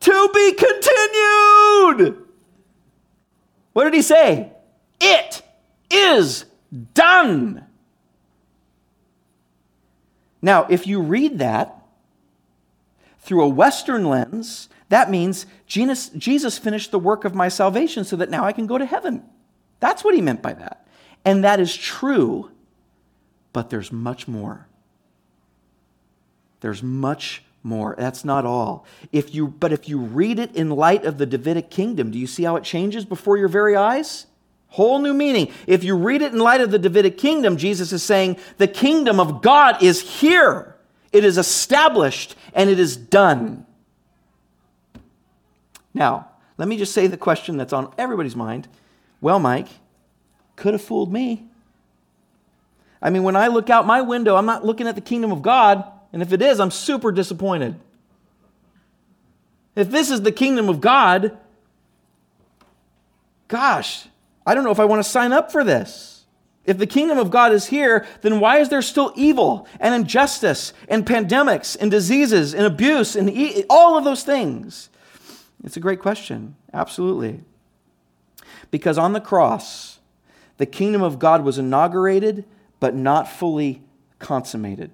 To 0.00 0.30
be 0.32 0.52
continued! 0.52 2.29
What 3.80 3.84
did 3.84 3.94
he 3.94 4.02
say? 4.02 4.52
It 5.00 5.40
is 5.90 6.44
done. 6.92 7.64
Now, 10.42 10.66
if 10.68 10.86
you 10.86 11.00
read 11.00 11.38
that 11.38 11.82
through 13.20 13.42
a 13.42 13.48
Western 13.48 14.04
lens, 14.04 14.68
that 14.90 15.10
means 15.10 15.46
Jesus, 15.66 16.58
finished 16.58 16.90
the 16.90 16.98
work 16.98 17.24
of 17.24 17.34
my 17.34 17.48
salvation 17.48 18.04
so 18.04 18.16
that 18.16 18.28
now 18.28 18.44
I 18.44 18.52
can 18.52 18.66
go 18.66 18.76
to 18.76 18.84
heaven. 18.84 19.22
That's 19.78 20.04
what 20.04 20.14
he 20.14 20.20
meant 20.20 20.42
by 20.42 20.52
that. 20.52 20.86
And 21.24 21.42
that 21.42 21.58
is 21.58 21.74
true, 21.74 22.50
but 23.54 23.70
there's 23.70 23.90
much 23.90 24.28
more. 24.28 24.66
There's 26.60 26.82
much 26.82 27.44
more. 27.62 27.94
That's 27.98 28.24
not 28.24 28.44
all. 28.46 28.86
If 29.12 29.34
you, 29.34 29.48
but 29.48 29.72
if 29.72 29.88
you 29.88 29.98
read 29.98 30.38
it 30.38 30.54
in 30.54 30.70
light 30.70 31.04
of 31.04 31.18
the 31.18 31.26
Davidic 31.26 31.70
kingdom, 31.70 32.10
do 32.10 32.18
you 32.18 32.26
see 32.26 32.44
how 32.44 32.56
it 32.56 32.64
changes 32.64 33.04
before 33.04 33.36
your 33.36 33.48
very 33.48 33.76
eyes? 33.76 34.26
Whole 34.68 35.00
new 35.00 35.12
meaning. 35.12 35.52
If 35.66 35.82
you 35.82 35.96
read 35.96 36.22
it 36.22 36.32
in 36.32 36.38
light 36.38 36.60
of 36.60 36.70
the 36.70 36.78
Davidic 36.78 37.18
kingdom, 37.18 37.56
Jesus 37.56 37.92
is 37.92 38.02
saying 38.02 38.38
the 38.58 38.68
kingdom 38.68 39.18
of 39.18 39.42
God 39.42 39.82
is 39.82 40.00
here. 40.00 40.76
It 41.12 41.24
is 41.24 41.38
established 41.38 42.36
and 42.54 42.70
it 42.70 42.78
is 42.78 42.96
done. 42.96 43.66
Now, 45.92 46.28
let 46.56 46.68
me 46.68 46.76
just 46.76 46.92
say 46.92 47.08
the 47.08 47.16
question 47.16 47.56
that's 47.56 47.72
on 47.72 47.92
everybody's 47.98 48.36
mind. 48.36 48.68
Well, 49.20 49.40
Mike, 49.40 49.68
could 50.56 50.72
have 50.72 50.82
fooled 50.82 51.12
me. 51.12 51.48
I 53.02 53.10
mean, 53.10 53.22
when 53.22 53.34
I 53.34 53.48
look 53.48 53.70
out 53.70 53.86
my 53.86 54.02
window, 54.02 54.36
I'm 54.36 54.46
not 54.46 54.64
looking 54.64 54.86
at 54.86 54.94
the 54.94 55.00
kingdom 55.00 55.32
of 55.32 55.42
God. 55.42 55.84
And 56.12 56.22
if 56.22 56.32
it 56.32 56.42
is, 56.42 56.60
I'm 56.60 56.70
super 56.70 57.12
disappointed. 57.12 57.78
If 59.76 59.90
this 59.90 60.10
is 60.10 60.22
the 60.22 60.32
kingdom 60.32 60.68
of 60.68 60.80
God, 60.80 61.38
gosh, 63.48 64.06
I 64.44 64.54
don't 64.54 64.64
know 64.64 64.72
if 64.72 64.80
I 64.80 64.84
want 64.84 65.02
to 65.02 65.08
sign 65.08 65.32
up 65.32 65.52
for 65.52 65.62
this. 65.62 66.24
If 66.64 66.78
the 66.78 66.86
kingdom 66.86 67.18
of 67.18 67.30
God 67.30 67.52
is 67.52 67.66
here, 67.66 68.06
then 68.20 68.38
why 68.38 68.58
is 68.58 68.68
there 68.68 68.82
still 68.82 69.12
evil 69.16 69.66
and 69.78 69.94
injustice 69.94 70.72
and 70.88 71.06
pandemics 71.06 71.76
and 71.80 71.90
diseases 71.90 72.54
and 72.54 72.66
abuse 72.66 73.16
and 73.16 73.30
e- 73.30 73.64
all 73.70 73.96
of 73.96 74.04
those 74.04 74.22
things? 74.22 74.90
It's 75.64 75.76
a 75.76 75.80
great 75.80 76.00
question. 76.00 76.56
Absolutely. 76.72 77.40
Because 78.70 78.98
on 78.98 79.14
the 79.14 79.20
cross, 79.20 79.98
the 80.58 80.66
kingdom 80.66 81.02
of 81.02 81.18
God 81.18 81.42
was 81.44 81.58
inaugurated, 81.58 82.44
but 82.78 82.94
not 82.94 83.28
fully 83.28 83.82
consummated. 84.18 84.90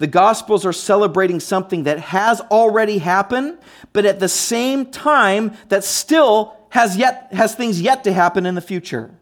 The 0.00 0.06
Gospels 0.06 0.64
are 0.64 0.72
celebrating 0.72 1.40
something 1.40 1.82
that 1.82 1.98
has 1.98 2.40
already 2.40 2.96
happened, 2.96 3.58
but 3.92 4.06
at 4.06 4.18
the 4.18 4.30
same 4.30 4.86
time 4.86 5.52
that 5.68 5.84
still 5.84 6.56
has, 6.70 6.96
yet, 6.96 7.28
has 7.32 7.54
things 7.54 7.82
yet 7.82 8.04
to 8.04 8.12
happen 8.14 8.46
in 8.46 8.54
the 8.54 8.62
future. 8.62 9.14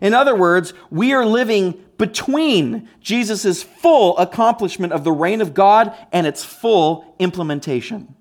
In 0.00 0.14
other 0.14 0.34
words, 0.34 0.72
we 0.90 1.12
are 1.12 1.26
living 1.26 1.78
between 1.98 2.88
Jesus' 3.02 3.62
full 3.62 4.16
accomplishment 4.16 4.94
of 4.94 5.04
the 5.04 5.12
reign 5.12 5.42
of 5.42 5.52
God 5.52 5.94
and 6.10 6.26
its 6.26 6.42
full 6.42 7.14
implementation. 7.18 8.14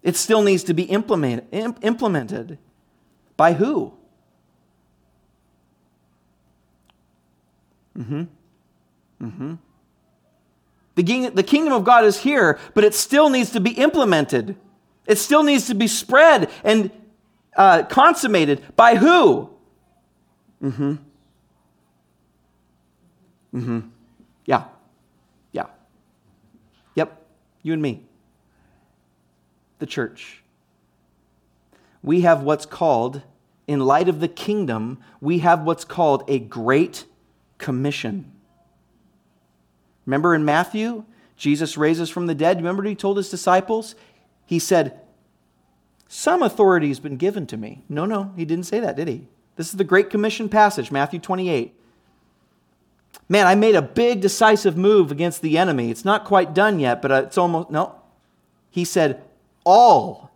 It 0.00 0.14
still 0.14 0.42
needs 0.42 0.62
to 0.64 0.74
be 0.74 0.84
implement, 0.84 1.48
implemented. 1.50 2.58
By 3.36 3.54
who? 3.54 3.97
Mm-hmm. 7.98 8.22
Mm-hmm. 9.22 9.54
The, 10.94 11.28
the 11.30 11.42
kingdom 11.42 11.72
of 11.72 11.84
God 11.84 12.04
is 12.04 12.20
here, 12.20 12.58
but 12.74 12.84
it 12.84 12.94
still 12.94 13.30
needs 13.30 13.50
to 13.52 13.60
be 13.60 13.70
implemented. 13.70 14.56
It 15.06 15.18
still 15.18 15.42
needs 15.42 15.66
to 15.66 15.74
be 15.74 15.86
spread 15.86 16.50
and 16.62 16.90
uh, 17.56 17.84
consummated. 17.84 18.62
By 18.76 18.96
who? 18.96 19.50
Mm-hmm. 20.62 20.94
Mm-hmm. 23.54 23.80
Yeah. 24.44 24.64
Yeah. 25.52 25.66
Yep. 26.94 27.26
You 27.62 27.72
and 27.72 27.82
me. 27.82 28.04
The 29.78 29.86
church. 29.86 30.42
We 32.02 32.20
have 32.22 32.42
what's 32.42 32.66
called, 32.66 33.22
in 33.66 33.80
light 33.80 34.08
of 34.08 34.20
the 34.20 34.28
kingdom, 34.28 34.98
we 35.20 35.38
have 35.40 35.62
what's 35.62 35.84
called 35.84 36.24
a 36.28 36.38
great 36.38 37.04
commission. 37.58 38.32
Remember 40.06 40.34
in 40.34 40.44
Matthew, 40.44 41.04
Jesus 41.36 41.76
raises 41.76 42.10
from 42.10 42.26
the 42.26 42.34
dead. 42.34 42.56
Remember 42.56 42.82
he 42.82 42.94
told 42.94 43.16
his 43.16 43.30
disciples? 43.30 43.94
He 44.46 44.58
said, 44.58 45.00
Some 46.08 46.42
authority 46.42 46.88
has 46.88 47.00
been 47.00 47.16
given 47.16 47.46
to 47.48 47.56
me. 47.56 47.82
No, 47.88 48.06
no, 48.06 48.32
he 48.36 48.44
didn't 48.44 48.66
say 48.66 48.80
that, 48.80 48.96
did 48.96 49.08
he? 49.08 49.28
This 49.56 49.68
is 49.68 49.76
the 49.76 49.84
Great 49.84 50.08
Commission 50.08 50.48
passage, 50.48 50.90
Matthew 50.90 51.18
28. 51.18 51.74
Man, 53.28 53.46
I 53.46 53.54
made 53.54 53.74
a 53.74 53.82
big 53.82 54.20
decisive 54.20 54.76
move 54.76 55.10
against 55.10 55.42
the 55.42 55.58
enemy. 55.58 55.90
It's 55.90 56.04
not 56.04 56.24
quite 56.24 56.54
done 56.54 56.80
yet, 56.80 57.02
but 57.02 57.12
uh, 57.12 57.22
it's 57.26 57.36
almost, 57.36 57.70
no. 57.70 57.94
He 58.70 58.84
said, 58.84 59.22
All 59.64 60.30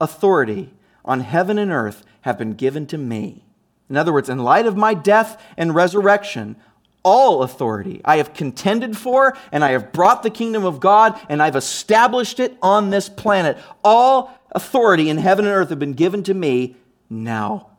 authority 0.00 0.72
on 1.04 1.20
heaven 1.20 1.58
and 1.58 1.70
earth 1.70 2.04
have 2.22 2.38
been 2.38 2.52
given 2.54 2.86
to 2.86 2.98
me. 2.98 3.44
In 3.90 3.96
other 3.96 4.12
words, 4.12 4.28
in 4.28 4.38
light 4.38 4.66
of 4.66 4.76
my 4.76 4.94
death 4.94 5.42
and 5.56 5.74
resurrection, 5.74 6.56
all 7.02 7.42
authority 7.42 8.00
I 8.04 8.16
have 8.16 8.34
contended 8.34 8.96
for, 8.96 9.36
and 9.52 9.64
I 9.64 9.70
have 9.70 9.92
brought 9.92 10.22
the 10.22 10.30
kingdom 10.30 10.64
of 10.64 10.80
God, 10.80 11.18
and 11.28 11.42
I've 11.42 11.56
established 11.56 12.40
it 12.40 12.56
on 12.62 12.90
this 12.90 13.08
planet. 13.08 13.58
All 13.82 14.38
authority 14.52 15.08
in 15.08 15.18
heaven 15.18 15.46
and 15.46 15.54
earth 15.54 15.70
have 15.70 15.78
been 15.78 15.94
given 15.94 16.22
to 16.24 16.34
me. 16.34 16.76
Now 17.08 17.70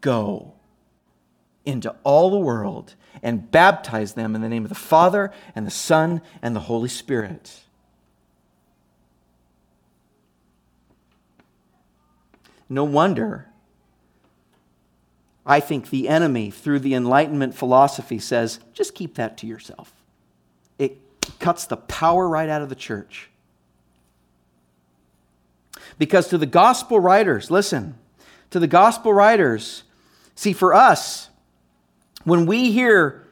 go 0.00 0.54
into 1.64 1.94
all 2.04 2.30
the 2.30 2.38
world 2.38 2.94
and 3.22 3.50
baptize 3.50 4.12
them 4.12 4.34
in 4.34 4.40
the 4.40 4.48
name 4.48 4.64
of 4.64 4.68
the 4.68 4.74
Father, 4.74 5.32
and 5.54 5.66
the 5.66 5.70
Son, 5.70 6.20
and 6.42 6.54
the 6.54 6.60
Holy 6.60 6.88
Spirit. 6.88 7.62
No 12.68 12.84
wonder 12.84 13.48
I 15.46 15.60
think 15.60 15.90
the 15.90 16.08
enemy, 16.08 16.50
through 16.50 16.80
the 16.80 16.94
Enlightenment 16.94 17.54
philosophy, 17.54 18.18
says 18.18 18.58
just 18.72 18.94
keep 18.94 19.14
that 19.14 19.38
to 19.38 19.46
yourself. 19.46 19.92
It 20.78 20.98
cuts 21.38 21.66
the 21.66 21.76
power 21.76 22.28
right 22.28 22.48
out 22.48 22.62
of 22.62 22.68
the 22.68 22.74
church. 22.74 23.30
Because 25.98 26.28
to 26.28 26.38
the 26.38 26.46
gospel 26.46 26.98
writers, 26.98 27.50
listen, 27.50 27.96
to 28.50 28.58
the 28.58 28.66
gospel 28.66 29.12
writers, 29.12 29.84
see, 30.34 30.52
for 30.52 30.74
us, 30.74 31.30
when 32.24 32.44
we 32.44 32.72
hear 32.72 33.24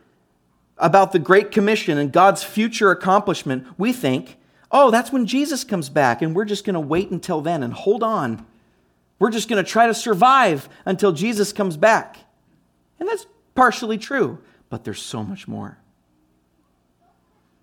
about 0.78 1.12
the 1.12 1.18
Great 1.18 1.50
Commission 1.50 1.98
and 1.98 2.12
God's 2.12 2.44
future 2.44 2.90
accomplishment, 2.90 3.66
we 3.76 3.92
think, 3.92 4.36
oh, 4.70 4.90
that's 4.90 5.12
when 5.12 5.26
Jesus 5.26 5.64
comes 5.64 5.88
back, 5.88 6.22
and 6.22 6.34
we're 6.34 6.44
just 6.44 6.64
going 6.64 6.74
to 6.74 6.80
wait 6.80 7.10
until 7.10 7.40
then 7.40 7.62
and 7.62 7.72
hold 7.72 8.02
on 8.02 8.46
we're 9.18 9.30
just 9.30 9.48
going 9.48 9.62
to 9.62 9.68
try 9.68 9.86
to 9.86 9.94
survive 9.94 10.68
until 10.84 11.12
Jesus 11.12 11.52
comes 11.52 11.76
back. 11.76 12.18
And 12.98 13.08
that's 13.08 13.26
partially 13.54 13.98
true, 13.98 14.38
but 14.68 14.84
there's 14.84 15.02
so 15.02 15.22
much 15.22 15.46
more. 15.46 15.78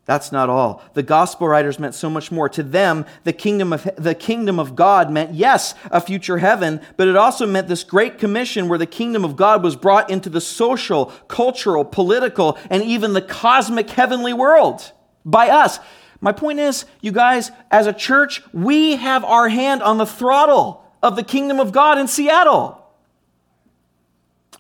That's 0.06 0.32
not 0.32 0.50
all. 0.50 0.84
The 0.94 1.04
gospel 1.04 1.48
writers 1.48 1.78
meant 1.78 1.94
so 1.94 2.10
much 2.10 2.32
more. 2.32 2.50
To 2.50 2.64
them, 2.64 3.06
the 3.24 3.34
kingdom 3.34 3.72
of 3.72 3.88
the 3.98 4.16
kingdom 4.16 4.60
of 4.60 4.76
God 4.76 5.12
meant 5.12 5.36
yes, 5.36 5.76
a 5.92 6.02
future 6.02 6.40
heaven, 6.40 6.82
but 6.98 7.08
it 7.08 7.16
also 7.16 7.46
meant 7.46 7.68
this 7.68 7.84
great 7.84 8.18
commission 8.18 8.68
where 8.68 8.80
the 8.80 8.88
kingdom 8.88 9.24
of 9.24 9.36
God 9.36 9.64
was 9.64 9.76
brought 9.76 10.10
into 10.10 10.30
the 10.30 10.42
social, 10.42 11.06
cultural, 11.28 11.86
political, 11.86 12.58
and 12.70 12.82
even 12.84 13.14
the 13.14 13.22
cosmic 13.22 13.90
heavenly 13.92 14.34
world 14.34 14.92
by 15.24 15.50
us. 15.50 15.80
My 16.20 16.32
point 16.32 16.60
is, 16.60 16.86
you 17.00 17.12
guys, 17.12 17.52
as 17.70 17.88
a 17.88 17.94
church, 17.94 18.42
we 18.54 18.96
have 18.96 19.24
our 19.24 19.50
hand 19.50 19.82
on 19.84 19.98
the 19.98 20.06
throttle 20.06 20.81
of 21.02 21.16
the 21.16 21.24
kingdom 21.24 21.60
of 21.60 21.72
God 21.72 21.98
in 21.98 22.08
Seattle. 22.08 22.78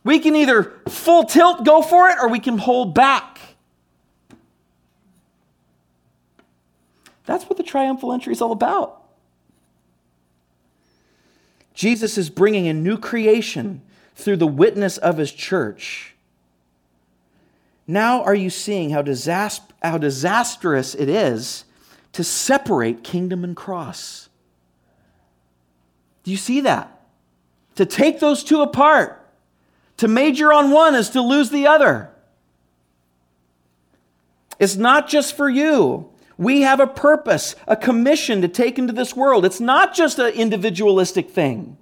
We 0.03 0.19
can 0.19 0.35
either 0.35 0.73
full 0.89 1.25
tilt 1.25 1.63
go 1.63 1.81
for 1.81 2.09
it 2.09 2.17
or 2.19 2.29
we 2.29 2.39
can 2.39 2.57
hold 2.57 2.95
back. 2.95 3.39
That's 7.25 7.45
what 7.45 7.57
the 7.57 7.63
triumphal 7.63 8.11
entry 8.11 8.33
is 8.33 8.41
all 8.41 8.51
about. 8.51 9.01
Jesus 11.73 12.17
is 12.17 12.29
bringing 12.29 12.67
a 12.67 12.73
new 12.73 12.97
creation 12.97 13.81
through 14.15 14.37
the 14.37 14.47
witness 14.47 14.97
of 14.97 15.17
his 15.17 15.31
church. 15.31 16.13
Now, 17.87 18.23
are 18.23 18.35
you 18.35 18.49
seeing 18.49 18.89
how, 18.89 19.01
disast- 19.01 19.71
how 19.81 19.97
disastrous 19.97 20.95
it 20.95 21.09
is 21.09 21.65
to 22.13 22.23
separate 22.23 23.03
kingdom 23.03 23.43
and 23.43 23.55
cross? 23.55 24.29
Do 26.23 26.31
you 26.31 26.37
see 26.37 26.61
that? 26.61 27.01
To 27.75 27.85
take 27.85 28.19
those 28.19 28.43
two 28.43 28.61
apart, 28.61 29.17
to 29.97 30.07
major 30.07 30.51
on 30.51 30.71
one 30.71 30.95
is 30.95 31.09
to 31.11 31.21
lose 31.21 31.49
the 31.49 31.67
other. 31.67 32.09
It's 34.59 34.75
not 34.75 35.07
just 35.07 35.35
for 35.35 35.49
you. 35.49 36.09
We 36.37 36.61
have 36.61 36.79
a 36.79 36.87
purpose, 36.87 37.55
a 37.67 37.75
commission 37.75 38.41
to 38.41 38.47
take 38.47 38.77
into 38.77 38.93
this 38.93 39.15
world. 39.15 39.45
It's 39.45 39.59
not 39.59 39.93
just 39.93 40.19
an 40.19 40.33
individualistic 40.33 41.29
thing. 41.29 41.77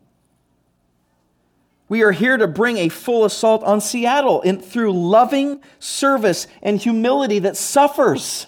We 1.90 2.04
are 2.04 2.12
here 2.12 2.38
to 2.38 2.48
bring 2.48 2.78
a 2.78 2.90
full 2.90 3.26
assault 3.26 3.64
on 3.64 3.82
Seattle 3.82 4.42
in, 4.42 4.62
through 4.62 4.94
loving 4.94 5.62
service 5.80 6.46
and 6.62 6.80
humility 6.80 7.40
that 7.40 7.58
suffers. 7.58 8.46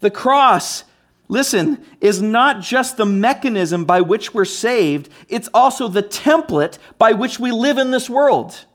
The 0.00 0.10
cross, 0.10 0.84
listen, 1.28 1.84
is 2.00 2.20
not 2.20 2.60
just 2.60 2.96
the 2.96 3.06
mechanism 3.06 3.84
by 3.84 4.00
which 4.00 4.34
we're 4.34 4.44
saved, 4.44 5.08
it's 5.28 5.48
also 5.54 5.88
the 5.88 6.02
template 6.02 6.78
by 6.98 7.12
which 7.12 7.38
we 7.38 7.50
live 7.52 7.78
in 7.78 7.90
this 7.90 8.08
world. 8.10 8.66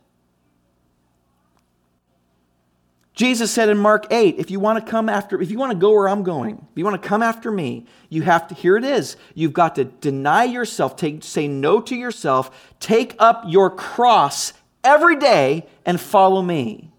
Jesus 3.19 3.51
said 3.51 3.67
in 3.67 3.77
Mark 3.77 4.07
8, 4.11 4.35
if 4.37 4.49
you 4.49 4.61
want 4.61 4.83
to 4.83 4.89
come 4.89 5.09
after, 5.09 5.41
if 5.41 5.51
you 5.51 5.57
want 5.57 5.73
to 5.73 5.77
go 5.77 5.91
where 5.91 6.07
I'm 6.07 6.23
going, 6.23 6.55
if 6.55 6.77
you 6.77 6.85
want 6.85 7.01
to 7.01 7.05
come 7.05 7.21
after 7.21 7.51
me, 7.51 7.85
you 8.07 8.21
have 8.21 8.47
to, 8.47 8.55
here 8.55 8.77
it 8.77 8.85
is. 8.85 9.17
You've 9.35 9.51
got 9.51 9.75
to 9.75 9.83
deny 9.83 10.45
yourself, 10.45 10.95
take, 10.95 11.21
say 11.25 11.45
no 11.45 11.81
to 11.81 11.97
yourself, 11.97 12.73
take 12.79 13.17
up 13.19 13.43
your 13.45 13.71
cross 13.71 14.53
every 14.85 15.17
day 15.17 15.67
and 15.85 15.99
follow 15.99 16.41
me. 16.41 16.91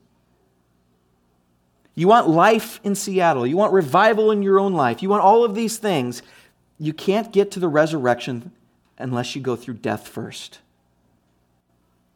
You 1.94 2.08
want 2.08 2.28
life 2.28 2.80
in 2.84 2.94
Seattle, 2.94 3.46
you 3.46 3.56
want 3.56 3.72
revival 3.72 4.30
in 4.30 4.42
your 4.42 4.58
own 4.58 4.74
life, 4.74 5.02
you 5.02 5.08
want 5.08 5.22
all 5.22 5.44
of 5.44 5.54
these 5.54 5.78
things. 5.78 6.22
You 6.78 6.92
can't 6.92 7.32
get 7.32 7.50
to 7.52 7.60
the 7.60 7.68
resurrection 7.68 8.52
unless 8.96 9.36
you 9.36 9.42
go 9.42 9.56
through 9.56 9.74
death 9.74 10.08
first. 10.08 10.60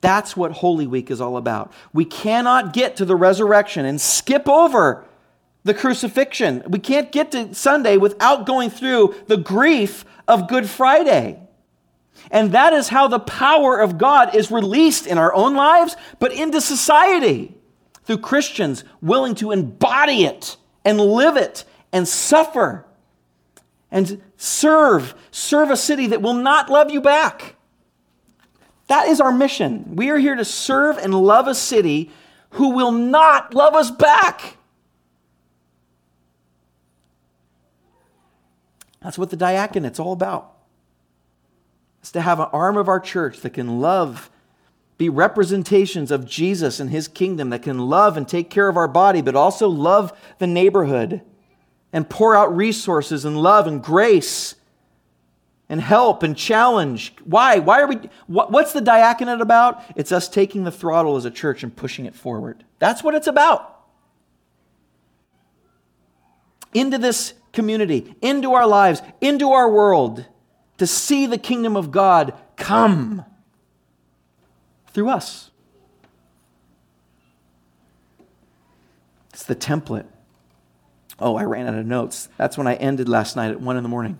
That's 0.01 0.37
what 0.37 0.53
Holy 0.53 0.87
Week 0.87 1.11
is 1.11 1.21
all 1.21 1.37
about. 1.37 1.73
We 1.93 2.05
cannot 2.05 2.73
get 2.73 2.97
to 2.97 3.05
the 3.05 3.17
resurrection 3.17 3.87
and 3.87 4.01
skip 4.01 4.49
over 4.49 5.05
the 5.65 5.75
crucifixion. 5.75 6.63
We 6.69 6.79
can't 6.79 7.11
get 7.11 7.33
to 7.33 7.55
Sunday 7.55 7.97
without 7.97 8.47
going 8.47 8.71
through 8.71 9.15
the 9.27 9.39
grief 9.39 10.05
of 10.29 10.49
Good 10.49 10.69
Friday. 10.69 11.41
And 12.31 12.53
that 12.53 12.73
is 12.73 12.89
how 12.89 13.09
the 13.09 13.19
power 13.19 13.79
of 13.79 13.99
God 13.99 14.35
is 14.35 14.51
released 14.51 15.07
in 15.07 15.19
our 15.19 15.35
own 15.35 15.55
lives, 15.55 15.97
but 16.19 16.33
into 16.33 16.61
society 16.61 17.55
through 18.05 18.19
Christians 18.19 18.85
willing 19.03 19.35
to 19.37 19.51
embody 19.51 20.25
it 20.25 20.57
and 20.85 21.01
live 21.01 21.37
it 21.37 21.65
and 21.93 22.07
suffer 22.07 22.85
and 23.91 24.23
serve, 24.37 25.15
serve 25.31 25.71
a 25.71 25.77
city 25.77 26.09
that 26.09 26.21
will 26.21 26.35
not 26.35 26.69
love 26.69 26.91
you 26.91 27.01
back. 27.01 27.57
That 28.89 29.09
is 29.09 29.21
our 29.21 29.33
mission. 29.33 29.97
We 29.97 30.11
are 30.11 30.19
here 30.19 30.35
to 30.35 30.45
serve 30.45 30.99
and 30.99 31.15
love 31.15 31.49
a 31.49 31.55
city 31.55 32.11
who 32.51 32.71
will 32.71 32.93
not 32.93 33.55
love 33.55 33.75
us 33.75 33.91
back. 33.91 34.59
That's 39.01 39.19
what 39.19 39.31
the 39.31 39.37
diaconate's 39.37 40.01
all 40.01 40.13
about. 40.13 40.53
It's 42.01 42.13
to 42.13 42.21
have 42.21 42.41
an 42.41 42.49
arm 42.53 42.77
of 42.77 42.89
our 42.89 43.01
church 43.01 43.41
that 43.41 43.51
can 43.51 43.81
love, 43.81 44.31
be 44.97 45.09
representations 45.09 46.11
of 46.11 46.27
Jesus 46.27 46.79
and 46.79 46.91
his 46.91 47.09
kingdom, 47.09 47.51
that 47.51 47.63
can 47.63 47.79
love 47.79 48.17
and 48.17 48.29
take 48.29 48.51
care 48.51 48.69
of 48.69 48.77
our 48.77 48.89
body, 48.89 49.21
but 49.21 49.35
also 49.35 49.69
love 49.69 50.13
the 50.39 50.47
neighborhood 50.47 51.23
and 51.93 52.09
pour 52.09 52.37
out 52.37 52.55
resources 52.57 53.25
and 53.25 53.41
love 53.41 53.67
and 53.67 53.83
grace 53.83 54.55
and 55.69 55.81
help 55.81 56.23
and 56.23 56.37
challenge. 56.37 57.15
Why? 57.25 57.59
Why 57.59 57.81
are 57.81 57.87
we 57.87 57.97
what, 58.27 58.53
what's 58.53 58.73
the 58.73 58.81
diaconate 58.81 59.41
about? 59.41 59.83
It's 59.97 60.13
us 60.13 60.29
taking 60.29 60.65
the 60.65 60.71
throttle 60.71 61.17
as 61.17 61.25
a 61.25 61.31
church 61.31 61.63
and 61.63 61.75
pushing 61.75 62.07
it 62.07 62.15
forward. 62.15 62.65
That's 62.79 63.03
what 63.03 63.15
it's 63.15 63.27
about. 63.27 63.71
Into 66.73 66.99
this 66.99 67.35
community, 67.53 68.15
into 68.21 68.53
our 68.53 68.67
lives, 68.67 69.01
into 69.21 69.51
our 69.51 69.71
world 69.71 70.27
to 70.79 70.87
see 70.87 71.27
the 71.27 71.39
kingdom 71.39 71.77
of 71.77 71.91
God 71.91 72.35
come 72.57 73.25
through 74.95 75.11
us. 75.11 75.51
It's 79.31 79.43
the 79.43 79.57
template. 79.57 80.07
Oh, 81.19 81.37
I 81.37 81.43
ran 81.43 81.67
out 81.67 81.75
of 81.75 81.85
notes. 81.85 82.29
That's 82.39 82.57
when 82.57 82.67
I 82.67 82.75
ended 82.75 83.09
last 83.09 83.37
night 83.37 83.51
at 83.51 83.61
one 83.61 83.77
in 83.77 83.83
the 83.83 83.89
morning. 83.89 84.19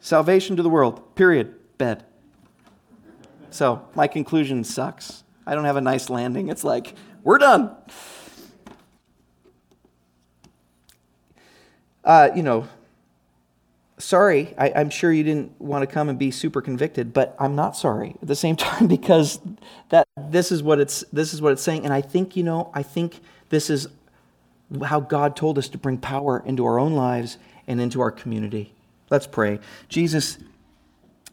Salvation 0.00 0.56
to 0.56 0.62
the 0.62 0.68
world, 0.68 1.14
period. 1.16 1.54
Bed. 1.78 2.04
So 3.50 3.86
my 3.94 4.06
conclusion 4.06 4.64
sucks. 4.64 5.24
I 5.46 5.54
don't 5.54 5.64
have 5.64 5.76
a 5.76 5.80
nice 5.80 6.10
landing. 6.10 6.48
It's 6.48 6.64
like, 6.64 6.94
we're 7.22 7.38
done. 7.38 7.74
Uh, 12.04 12.30
you 12.34 12.42
know, 12.42 12.68
sorry, 13.98 14.54
I, 14.56 14.68
am 14.68 14.90
sure 14.90 15.12
you 15.12 15.24
didn't 15.24 15.60
want 15.60 15.82
to 15.82 15.86
come 15.86 16.08
and 16.08 16.18
be 16.18 16.30
super 16.30 16.62
convicted, 16.62 17.12
but 17.12 17.36
I'm 17.38 17.54
not 17.54 17.76
sorry 17.76 18.16
at 18.22 18.28
the 18.28 18.36
same 18.36 18.56
time 18.70 18.86
because 18.86 19.40
that 19.90 20.06
this 20.16 20.50
is 20.52 20.62
what 20.62 20.80
it's 20.80 21.04
this 21.12 21.34
is 21.34 21.42
what 21.42 21.52
it's 21.52 21.62
saying. 21.62 21.84
And 21.84 21.92
I 21.92 22.00
think, 22.00 22.36
you 22.36 22.42
know, 22.42 22.70
I 22.74 22.82
think 22.82 23.20
this 23.50 23.70
is 23.70 23.88
how 24.84 25.00
God 25.00 25.36
told 25.36 25.58
us 25.58 25.68
to 25.68 25.78
bring 25.78 25.98
power 25.98 26.42
into 26.44 26.64
our 26.64 26.78
own 26.78 26.94
lives 26.94 27.38
and 27.66 27.80
into 27.80 28.00
our 28.00 28.10
community. 28.10 28.72
Let's 29.10 29.26
pray. 29.26 29.60
Jesus, 29.88 30.38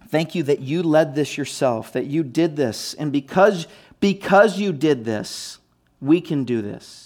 thank 0.08 0.36
you 0.36 0.44
that 0.44 0.62
you 0.62 0.82
led 0.82 1.16
this 1.16 1.38
yourself, 1.38 1.92
that 1.94 2.06
you 2.06 2.24
did 2.24 2.56
this. 2.56 2.94
And 2.94 3.12
because, 3.12 3.68
because 4.00 4.58
you 4.58 4.72
did 4.72 5.04
this, 5.04 5.60
we 6.00 6.22
can 6.22 6.46
do 6.46 6.62
this. 6.62 7.05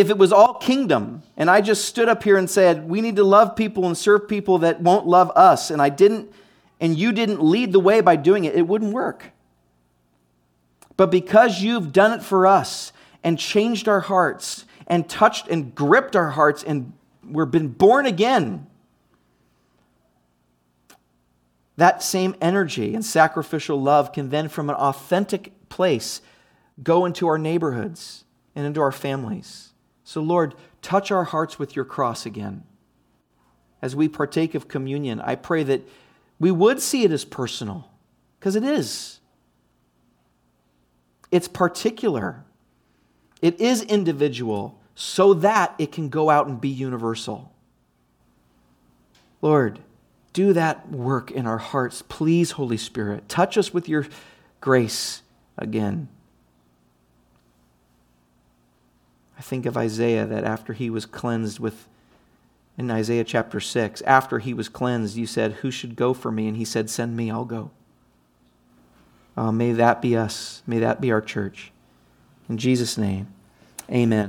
If 0.00 0.08
it 0.08 0.16
was 0.16 0.32
all 0.32 0.54
kingdom, 0.54 1.22
and 1.36 1.50
I 1.50 1.60
just 1.60 1.84
stood 1.84 2.08
up 2.08 2.22
here 2.22 2.38
and 2.38 2.48
said, 2.48 2.88
we 2.88 3.02
need 3.02 3.16
to 3.16 3.24
love 3.24 3.54
people 3.54 3.84
and 3.84 3.94
serve 3.94 4.26
people 4.28 4.56
that 4.60 4.80
won't 4.80 5.06
love 5.06 5.30
us, 5.36 5.70
and 5.70 5.82
I 5.82 5.90
didn't, 5.90 6.32
and 6.80 6.96
you 6.96 7.12
didn't 7.12 7.42
lead 7.42 7.72
the 7.72 7.80
way 7.80 8.00
by 8.00 8.16
doing 8.16 8.44
it, 8.44 8.54
it 8.54 8.66
wouldn't 8.66 8.94
work. 8.94 9.32
But 10.96 11.10
because 11.10 11.60
you've 11.60 11.92
done 11.92 12.18
it 12.18 12.22
for 12.22 12.46
us 12.46 12.94
and 13.22 13.38
changed 13.38 13.88
our 13.88 14.00
hearts 14.00 14.64
and 14.86 15.06
touched 15.06 15.48
and 15.48 15.74
gripped 15.74 16.16
our 16.16 16.30
hearts 16.30 16.62
and 16.62 16.94
we've 17.22 17.50
been 17.50 17.68
born 17.68 18.06
again. 18.06 18.66
That 21.76 22.02
same 22.02 22.34
energy 22.40 22.94
and 22.94 23.04
sacrificial 23.04 23.80
love 23.80 24.14
can 24.14 24.30
then, 24.30 24.48
from 24.48 24.70
an 24.70 24.76
authentic 24.76 25.52
place, 25.68 26.22
go 26.82 27.04
into 27.04 27.26
our 27.26 27.38
neighborhoods 27.38 28.24
and 28.54 28.66
into 28.66 28.80
our 28.80 28.92
families. 28.92 29.69
So, 30.10 30.20
Lord, 30.20 30.56
touch 30.82 31.12
our 31.12 31.22
hearts 31.22 31.56
with 31.56 31.76
your 31.76 31.84
cross 31.84 32.26
again. 32.26 32.64
As 33.80 33.94
we 33.94 34.08
partake 34.08 34.56
of 34.56 34.66
communion, 34.66 35.20
I 35.20 35.36
pray 35.36 35.62
that 35.62 35.86
we 36.40 36.50
would 36.50 36.80
see 36.80 37.04
it 37.04 37.12
as 37.12 37.24
personal, 37.24 37.88
because 38.36 38.56
it 38.56 38.64
is. 38.64 39.20
It's 41.30 41.46
particular, 41.46 42.42
it 43.40 43.60
is 43.60 43.82
individual, 43.82 44.80
so 44.96 45.32
that 45.32 45.76
it 45.78 45.92
can 45.92 46.08
go 46.08 46.28
out 46.28 46.48
and 46.48 46.60
be 46.60 46.68
universal. 46.68 47.52
Lord, 49.40 49.78
do 50.32 50.52
that 50.54 50.90
work 50.90 51.30
in 51.30 51.46
our 51.46 51.58
hearts. 51.58 52.02
Please, 52.08 52.50
Holy 52.50 52.78
Spirit, 52.78 53.28
touch 53.28 53.56
us 53.56 53.72
with 53.72 53.88
your 53.88 54.08
grace 54.60 55.22
again. 55.56 56.08
I 59.40 59.42
think 59.42 59.64
of 59.64 59.74
Isaiah 59.74 60.26
that 60.26 60.44
after 60.44 60.74
he 60.74 60.90
was 60.90 61.06
cleansed 61.06 61.60
with, 61.60 61.88
in 62.76 62.90
Isaiah 62.90 63.24
chapter 63.24 63.58
6, 63.58 64.02
after 64.02 64.38
he 64.38 64.52
was 64.52 64.68
cleansed, 64.68 65.16
you 65.16 65.24
said, 65.24 65.52
Who 65.62 65.70
should 65.70 65.96
go 65.96 66.12
for 66.12 66.30
me? 66.30 66.46
And 66.46 66.58
he 66.58 66.64
said, 66.66 66.90
Send 66.90 67.16
me, 67.16 67.30
I'll 67.30 67.46
go. 67.46 67.70
Uh, 69.38 69.50
may 69.50 69.72
that 69.72 70.02
be 70.02 70.14
us. 70.14 70.62
May 70.66 70.78
that 70.80 71.00
be 71.00 71.10
our 71.10 71.22
church. 71.22 71.72
In 72.50 72.58
Jesus' 72.58 72.98
name, 72.98 73.28
amen. 73.90 74.28